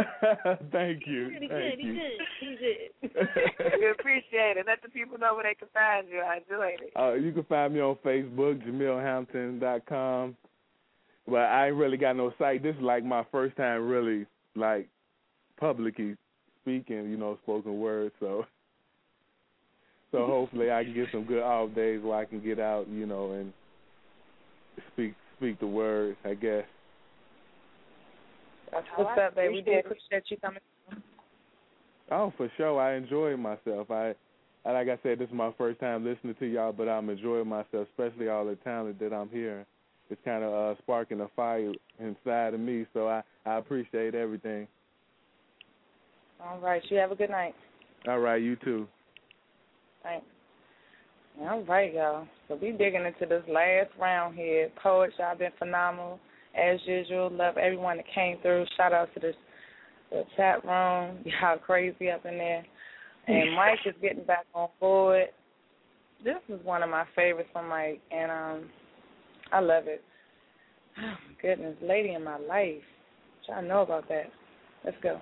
[0.72, 1.30] Thank you.
[1.30, 1.94] He Thank good, he you.
[1.94, 3.28] good, he good.
[3.80, 4.66] we appreciate it.
[4.66, 6.20] Let the people know where they can find you.
[6.20, 6.92] I enjoyed it.
[6.96, 10.36] Uh, you can find me on Facebook, JamilHampton.com.
[11.26, 12.62] But I ain't really got no site.
[12.62, 14.88] This is like my first time really like
[15.58, 16.16] publicly
[16.62, 18.12] speaking, you know, spoken word.
[18.18, 18.46] So,
[20.10, 23.06] so hopefully I can get some good off days where I can get out, you
[23.06, 23.52] know, and
[24.92, 26.16] speak speak the word.
[26.24, 26.64] I guess.
[28.72, 29.54] That's what's up, baby.
[29.54, 30.60] We do appreciate you coming.
[32.10, 32.80] Oh, for sure.
[32.80, 33.90] I enjoy myself.
[33.90, 34.14] I,
[34.64, 37.48] I like I said, this is my first time listening to y'all, but I'm enjoying
[37.48, 39.64] myself, especially all the talent that I'm hearing.
[40.08, 44.66] It's kind of uh, sparking a fire inside of me, so I, I appreciate everything.
[46.42, 46.82] All right.
[46.90, 47.54] You have a good night.
[48.08, 48.88] All right, you too.
[50.02, 50.26] Thanks.
[51.42, 52.26] All right, y'all.
[52.48, 54.70] So we digging into this last round here.
[54.82, 56.18] Poets, y'all been phenomenal
[56.54, 57.30] as usual.
[57.30, 58.66] Love everyone that came through.
[58.76, 59.32] Shout out to the,
[60.10, 61.18] the chat room.
[61.24, 62.64] Y'all crazy up in there.
[63.26, 65.26] And Mike is getting back on board.
[66.24, 68.70] This is one of my favorites from Mike, and um,
[69.52, 70.02] I love it.
[71.02, 72.82] Oh goodness, lady in my life.
[73.48, 74.26] Y'all know about that.
[74.84, 75.20] Let's go.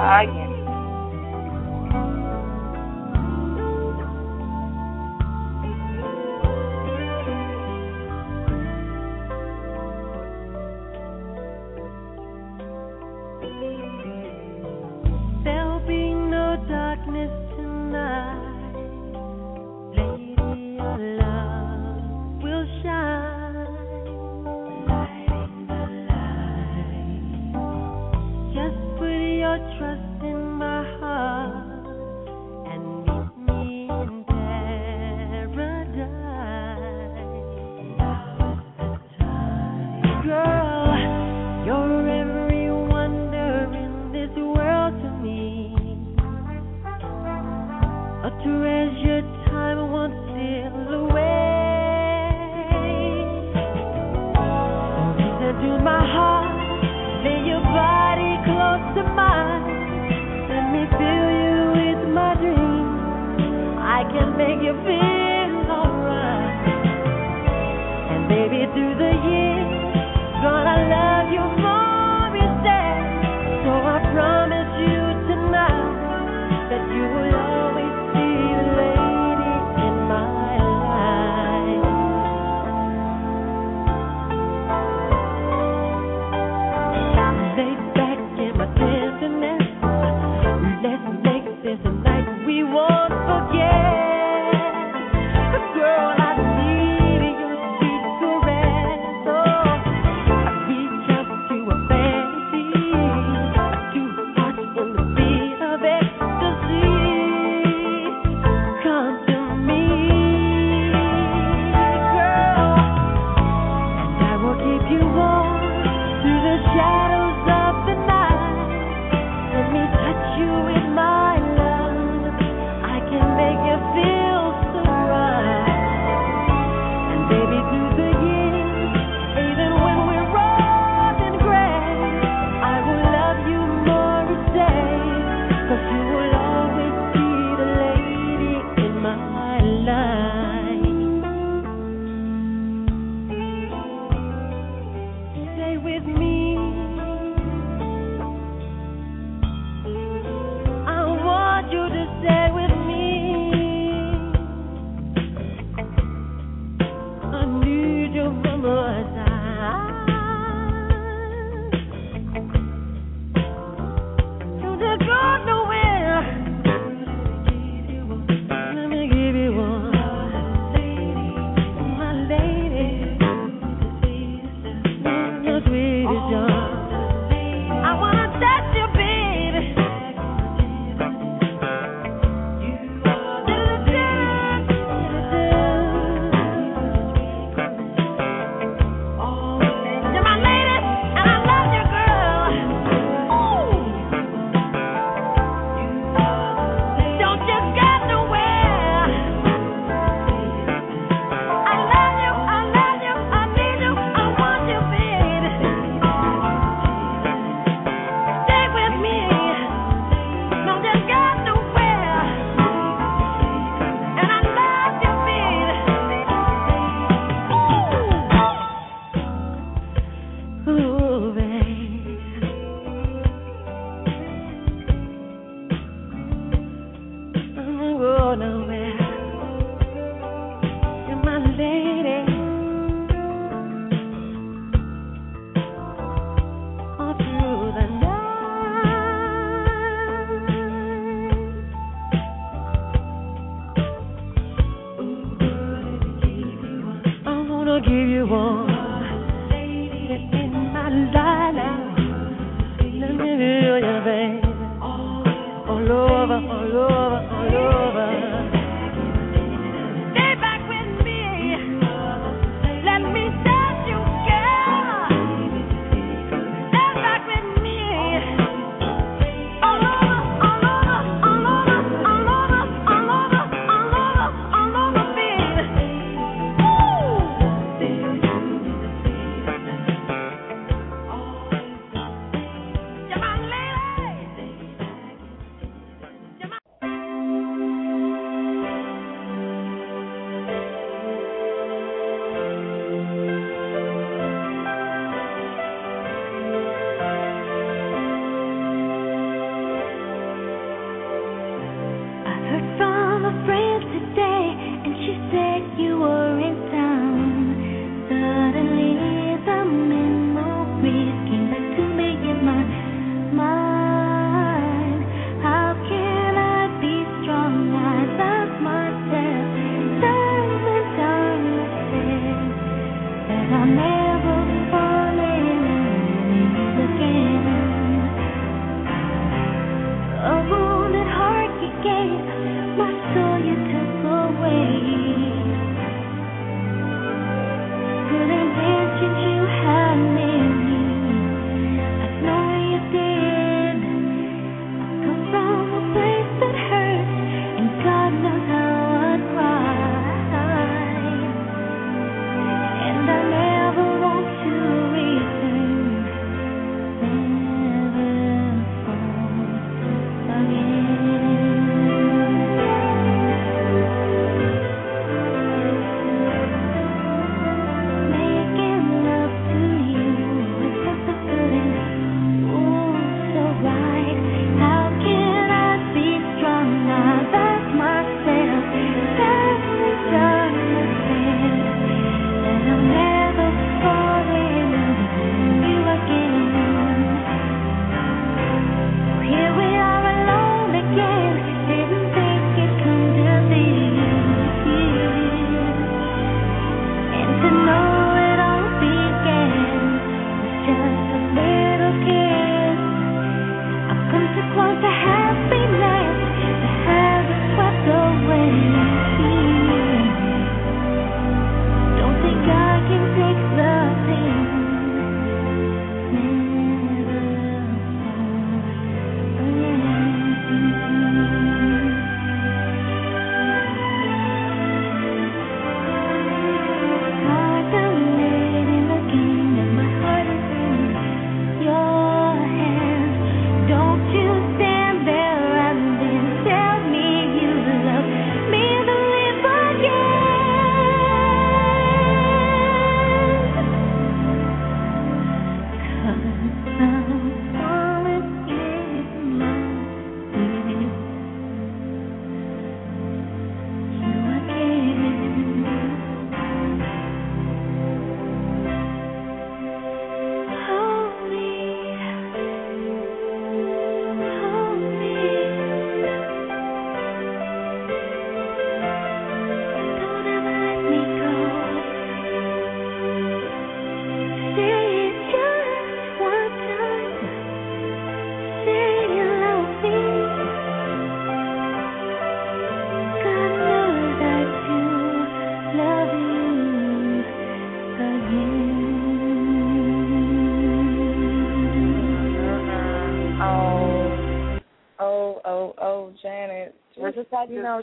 [0.00, 0.51] I am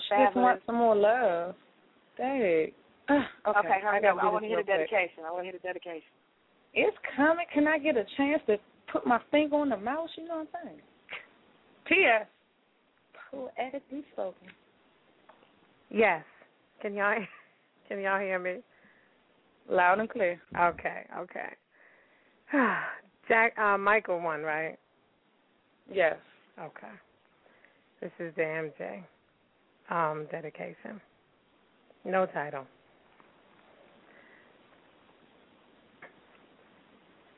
[0.10, 1.56] she just want some more love.
[2.18, 2.72] Dang.
[3.10, 4.90] okay, okay, I hurry gotta I want to this hear the real quick.
[4.90, 5.24] dedication.
[5.26, 6.10] I want to hear the dedication.
[6.74, 7.46] It's coming.
[7.54, 8.58] Can I get a chance to
[8.92, 10.10] put my finger on the mouse?
[10.18, 10.82] You know what I'm saying?
[11.88, 12.28] P.S.
[13.32, 14.48] Poetically spoken.
[15.90, 16.24] Yes.
[16.82, 17.16] Can y'all
[17.88, 18.58] can y'all hear me?
[19.70, 20.42] Loud and clear.
[20.60, 21.54] Okay, okay.
[23.28, 24.78] Jack uh Michael won, right?
[25.92, 26.16] Yes.
[26.60, 26.94] Okay.
[28.02, 29.04] This is the MJ
[29.90, 31.02] um dedication.
[32.06, 32.66] No title.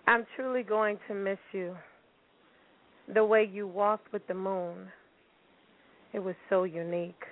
[0.07, 1.75] I'm truly going to miss you.
[3.13, 4.87] The way you walked with the moon.
[6.13, 7.23] It was so unique.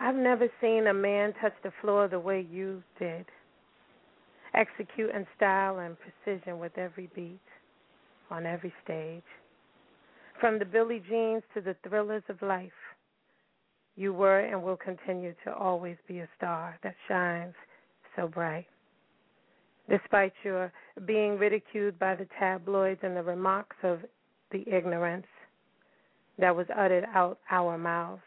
[0.00, 3.26] I've never seen a man touch the floor the way you did.
[4.54, 7.38] Execute in style and precision with every beat,
[8.30, 9.22] on every stage.
[10.40, 12.72] From the Billie Jeans to the thrillers of life,
[13.96, 17.54] you were and will continue to always be a star that shines
[18.16, 18.66] so bright.
[19.88, 20.72] Despite your
[21.06, 24.00] being ridiculed by the tabloids and the remarks of
[24.50, 25.26] the ignorance
[26.38, 28.22] that was uttered out our mouths.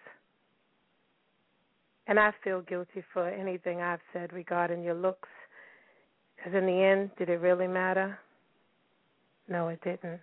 [2.08, 5.28] And I feel guilty for anything I've said regarding your looks,
[6.36, 8.18] because in the end, did it really matter?
[9.50, 10.22] No, it didn't.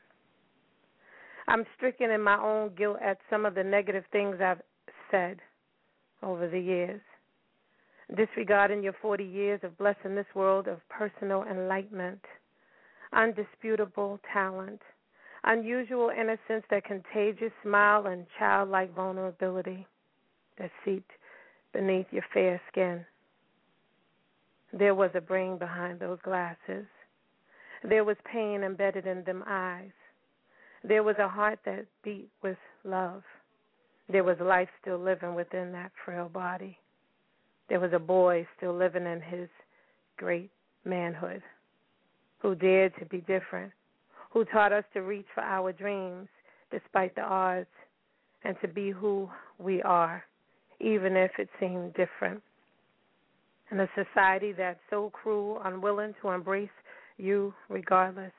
[1.47, 4.63] I'm stricken in my own guilt at some of the negative things I've
[5.15, 5.39] said
[6.23, 7.01] over the years.
[8.17, 12.21] Disregarding your 40 years of blessing this world of personal enlightenment,
[13.13, 14.81] undisputable talent,
[15.45, 19.87] unusual innocence, that contagious smile, and childlike vulnerability
[20.59, 21.11] that seeped
[21.73, 23.05] beneath your fair skin.
[24.73, 26.87] There was a brain behind those glasses.
[27.83, 29.93] There was pain embedded in them eyes.
[30.83, 33.23] There was a heart that beat with love.
[34.11, 36.79] There was life still living within that frail body.
[37.69, 39.49] There was a boy still living in his
[40.17, 40.51] great
[40.85, 41.43] manhood
[42.39, 43.73] who dared to be different,
[44.31, 46.29] who taught us to reach for our dreams
[46.71, 47.67] despite the odds
[48.45, 50.23] and to be who we are,
[50.81, 52.43] even if it seemed different.
[53.71, 56.69] In a society that's so cruel, unwilling to embrace
[57.17, 58.33] you regardless,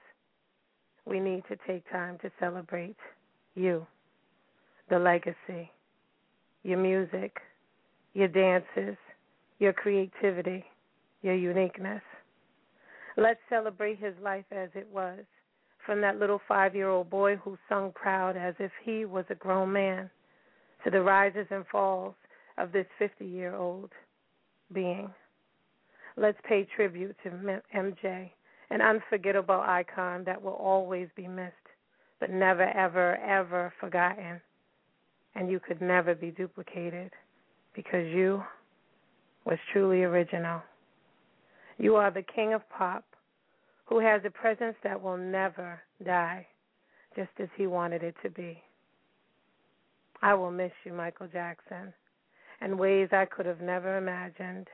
[1.06, 2.96] we need to take time to celebrate
[3.56, 3.88] you,
[4.90, 5.72] the legacy,
[6.64, 7.38] your music,
[8.14, 8.98] your dances,
[9.60, 10.64] your creativity,
[11.22, 12.02] your uniqueness.
[13.18, 15.20] Let's celebrate his life as it was,
[15.86, 19.36] from that little five year old boy who sung proud as if he was a
[19.36, 20.10] grown man,
[20.84, 22.16] to the rises and falls
[22.58, 23.92] of this 50 year old
[24.74, 25.10] being.
[26.18, 28.32] Let's pay tribute to MJ,
[28.70, 31.54] an unforgettable icon that will always be missed,
[32.20, 34.40] but never, ever, ever forgotten.
[35.36, 37.12] And you could never be duplicated
[37.76, 38.42] because you
[39.46, 40.62] was truly original.
[41.78, 43.04] You are the king of pop
[43.86, 46.48] who has a presence that will never die,
[47.16, 48.62] just as he wanted it to be.
[50.22, 51.94] I will miss you, Michael Jackson,
[52.62, 54.68] in ways I could have never imagined.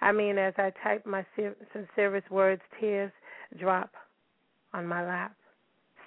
[0.00, 1.24] I mean, as I type my
[1.72, 3.12] sincerest words, tears
[3.58, 3.92] drop
[4.74, 5.34] on my lap.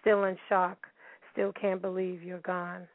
[0.02, 0.86] Still in shock,
[1.32, 2.88] still can't believe you're gone.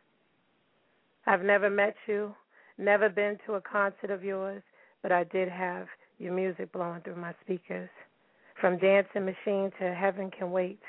[1.27, 2.35] I've never met you,
[2.79, 4.63] never been to a concert of yours,
[5.03, 5.87] but I did have
[6.19, 7.91] your music blowing through my speakers.
[8.61, 10.81] From Dancing Machine to Heaven Can Wait.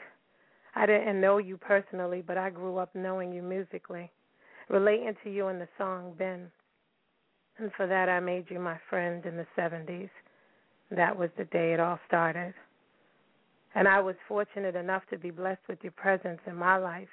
[0.76, 4.12] I didn't know you personally, but I grew up knowing you musically,
[4.70, 6.52] relating to you in the song Ben.
[7.60, 10.10] And for that, I made you my friend in the 70s.
[10.90, 12.56] That was the day it all started.
[13.76, 17.08] And I was fortunate enough to be blessed with your presence in my life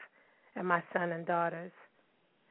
[0.56, 1.72] and my son and daughters.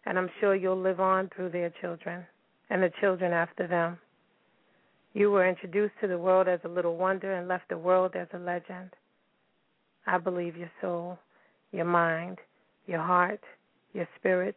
[0.05, 2.25] And I'm sure you'll live on through their children
[2.69, 3.97] and the children after them.
[5.13, 8.27] You were introduced to the world as a little wonder and left the world as
[8.33, 8.91] a legend.
[10.05, 11.19] I believe your soul,
[11.71, 12.37] your mind,
[12.87, 13.41] your heart,
[13.93, 14.55] your spirit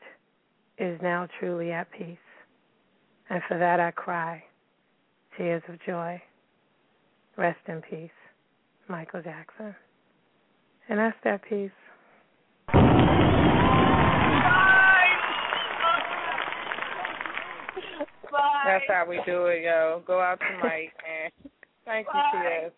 [0.79, 2.19] is now truly at peace.
[3.31, 4.43] And for that I cry
[5.37, 6.21] tears of joy.
[7.37, 8.11] Rest in peace,
[8.89, 9.75] Michael Jackson.
[10.89, 11.43] And that's that
[17.99, 18.09] piece.
[18.67, 20.03] That's how we do it, yo.
[20.07, 21.51] Go out to Mike and
[21.85, 22.73] thank you, T.S.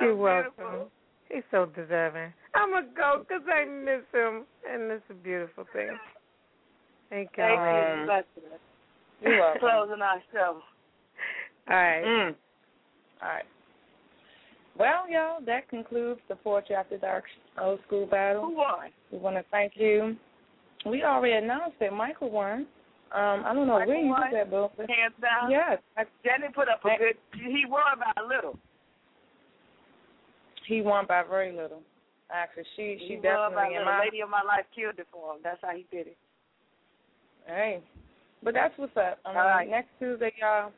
[0.00, 0.88] You're welcome.
[1.28, 2.32] He's so deserving.
[2.54, 4.44] I'm going to go because I miss him.
[4.68, 5.90] And it's a beautiful thing.
[7.08, 7.42] Thank you.
[7.44, 8.06] Thank Um, you.
[8.06, 8.60] Blessing us.
[9.20, 9.60] You're welcome.
[9.60, 10.60] Closing our show.
[11.68, 12.02] All right.
[12.04, 12.34] Mm.
[13.22, 13.44] All right.
[14.78, 17.24] Well, y'all, that concludes the Poetry After Dark
[17.60, 18.42] Old School Battle.
[18.46, 18.90] Who won?
[19.12, 20.16] We want to thank you.
[20.86, 22.66] We already announced that Michael won.
[23.12, 24.70] Um, I don't know where you won, was at, Bill.
[24.78, 25.50] Hands down.
[25.50, 25.78] Yes.
[26.24, 27.18] Jenny put up a good.
[27.34, 28.56] He won by a little.
[30.66, 31.82] He won by very little.
[32.30, 34.94] Actually, she she he won by definitely a in my Lady of my life killed
[34.98, 35.40] it for him.
[35.42, 36.18] That's how he did it.
[37.46, 37.80] Hey,
[38.44, 39.18] but that's what's up.
[39.26, 39.68] Mean, All right.
[39.68, 40.70] next Tuesday, y'all,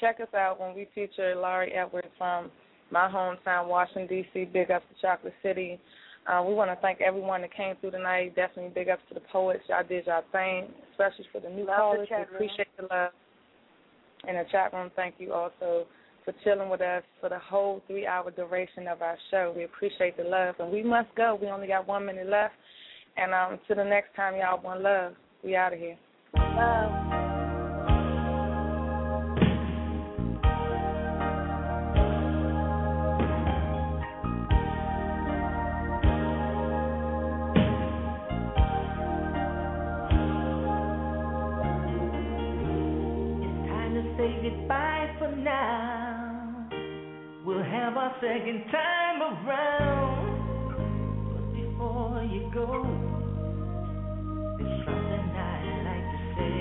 [0.00, 2.50] check us out when we feature Larie Edwards from
[2.90, 4.46] my hometown, Washington D.C.
[4.46, 5.78] Big up to Chocolate City.
[6.26, 8.34] Uh, we want to thank everyone that came through tonight.
[8.36, 9.62] Definitely big ups to the poets.
[9.68, 12.08] Y'all did y'all thing, especially for the new Love the callers.
[12.10, 13.10] We appreciate the love.
[14.28, 15.84] In the chat room, thank you also
[16.24, 19.52] for chilling with us for the whole three hour duration of our show.
[19.56, 20.54] We appreciate the love.
[20.60, 21.36] And we must go.
[21.40, 22.54] We only got one minute left.
[23.16, 25.14] And um, to the next time, y'all, one love.
[25.42, 25.98] We out of here.
[26.36, 27.21] Time
[47.92, 50.24] Have our second time around.
[51.28, 52.88] But before you go,
[54.56, 56.56] there's something I'd like to say.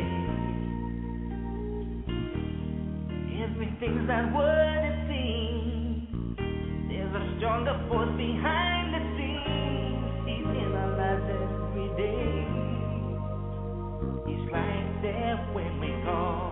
[3.48, 6.36] Everything's not what it seems.
[6.90, 10.04] There's a stronger force behind the scenes.
[10.28, 12.28] He's in our lives every day.
[14.28, 16.51] He's right there when we call.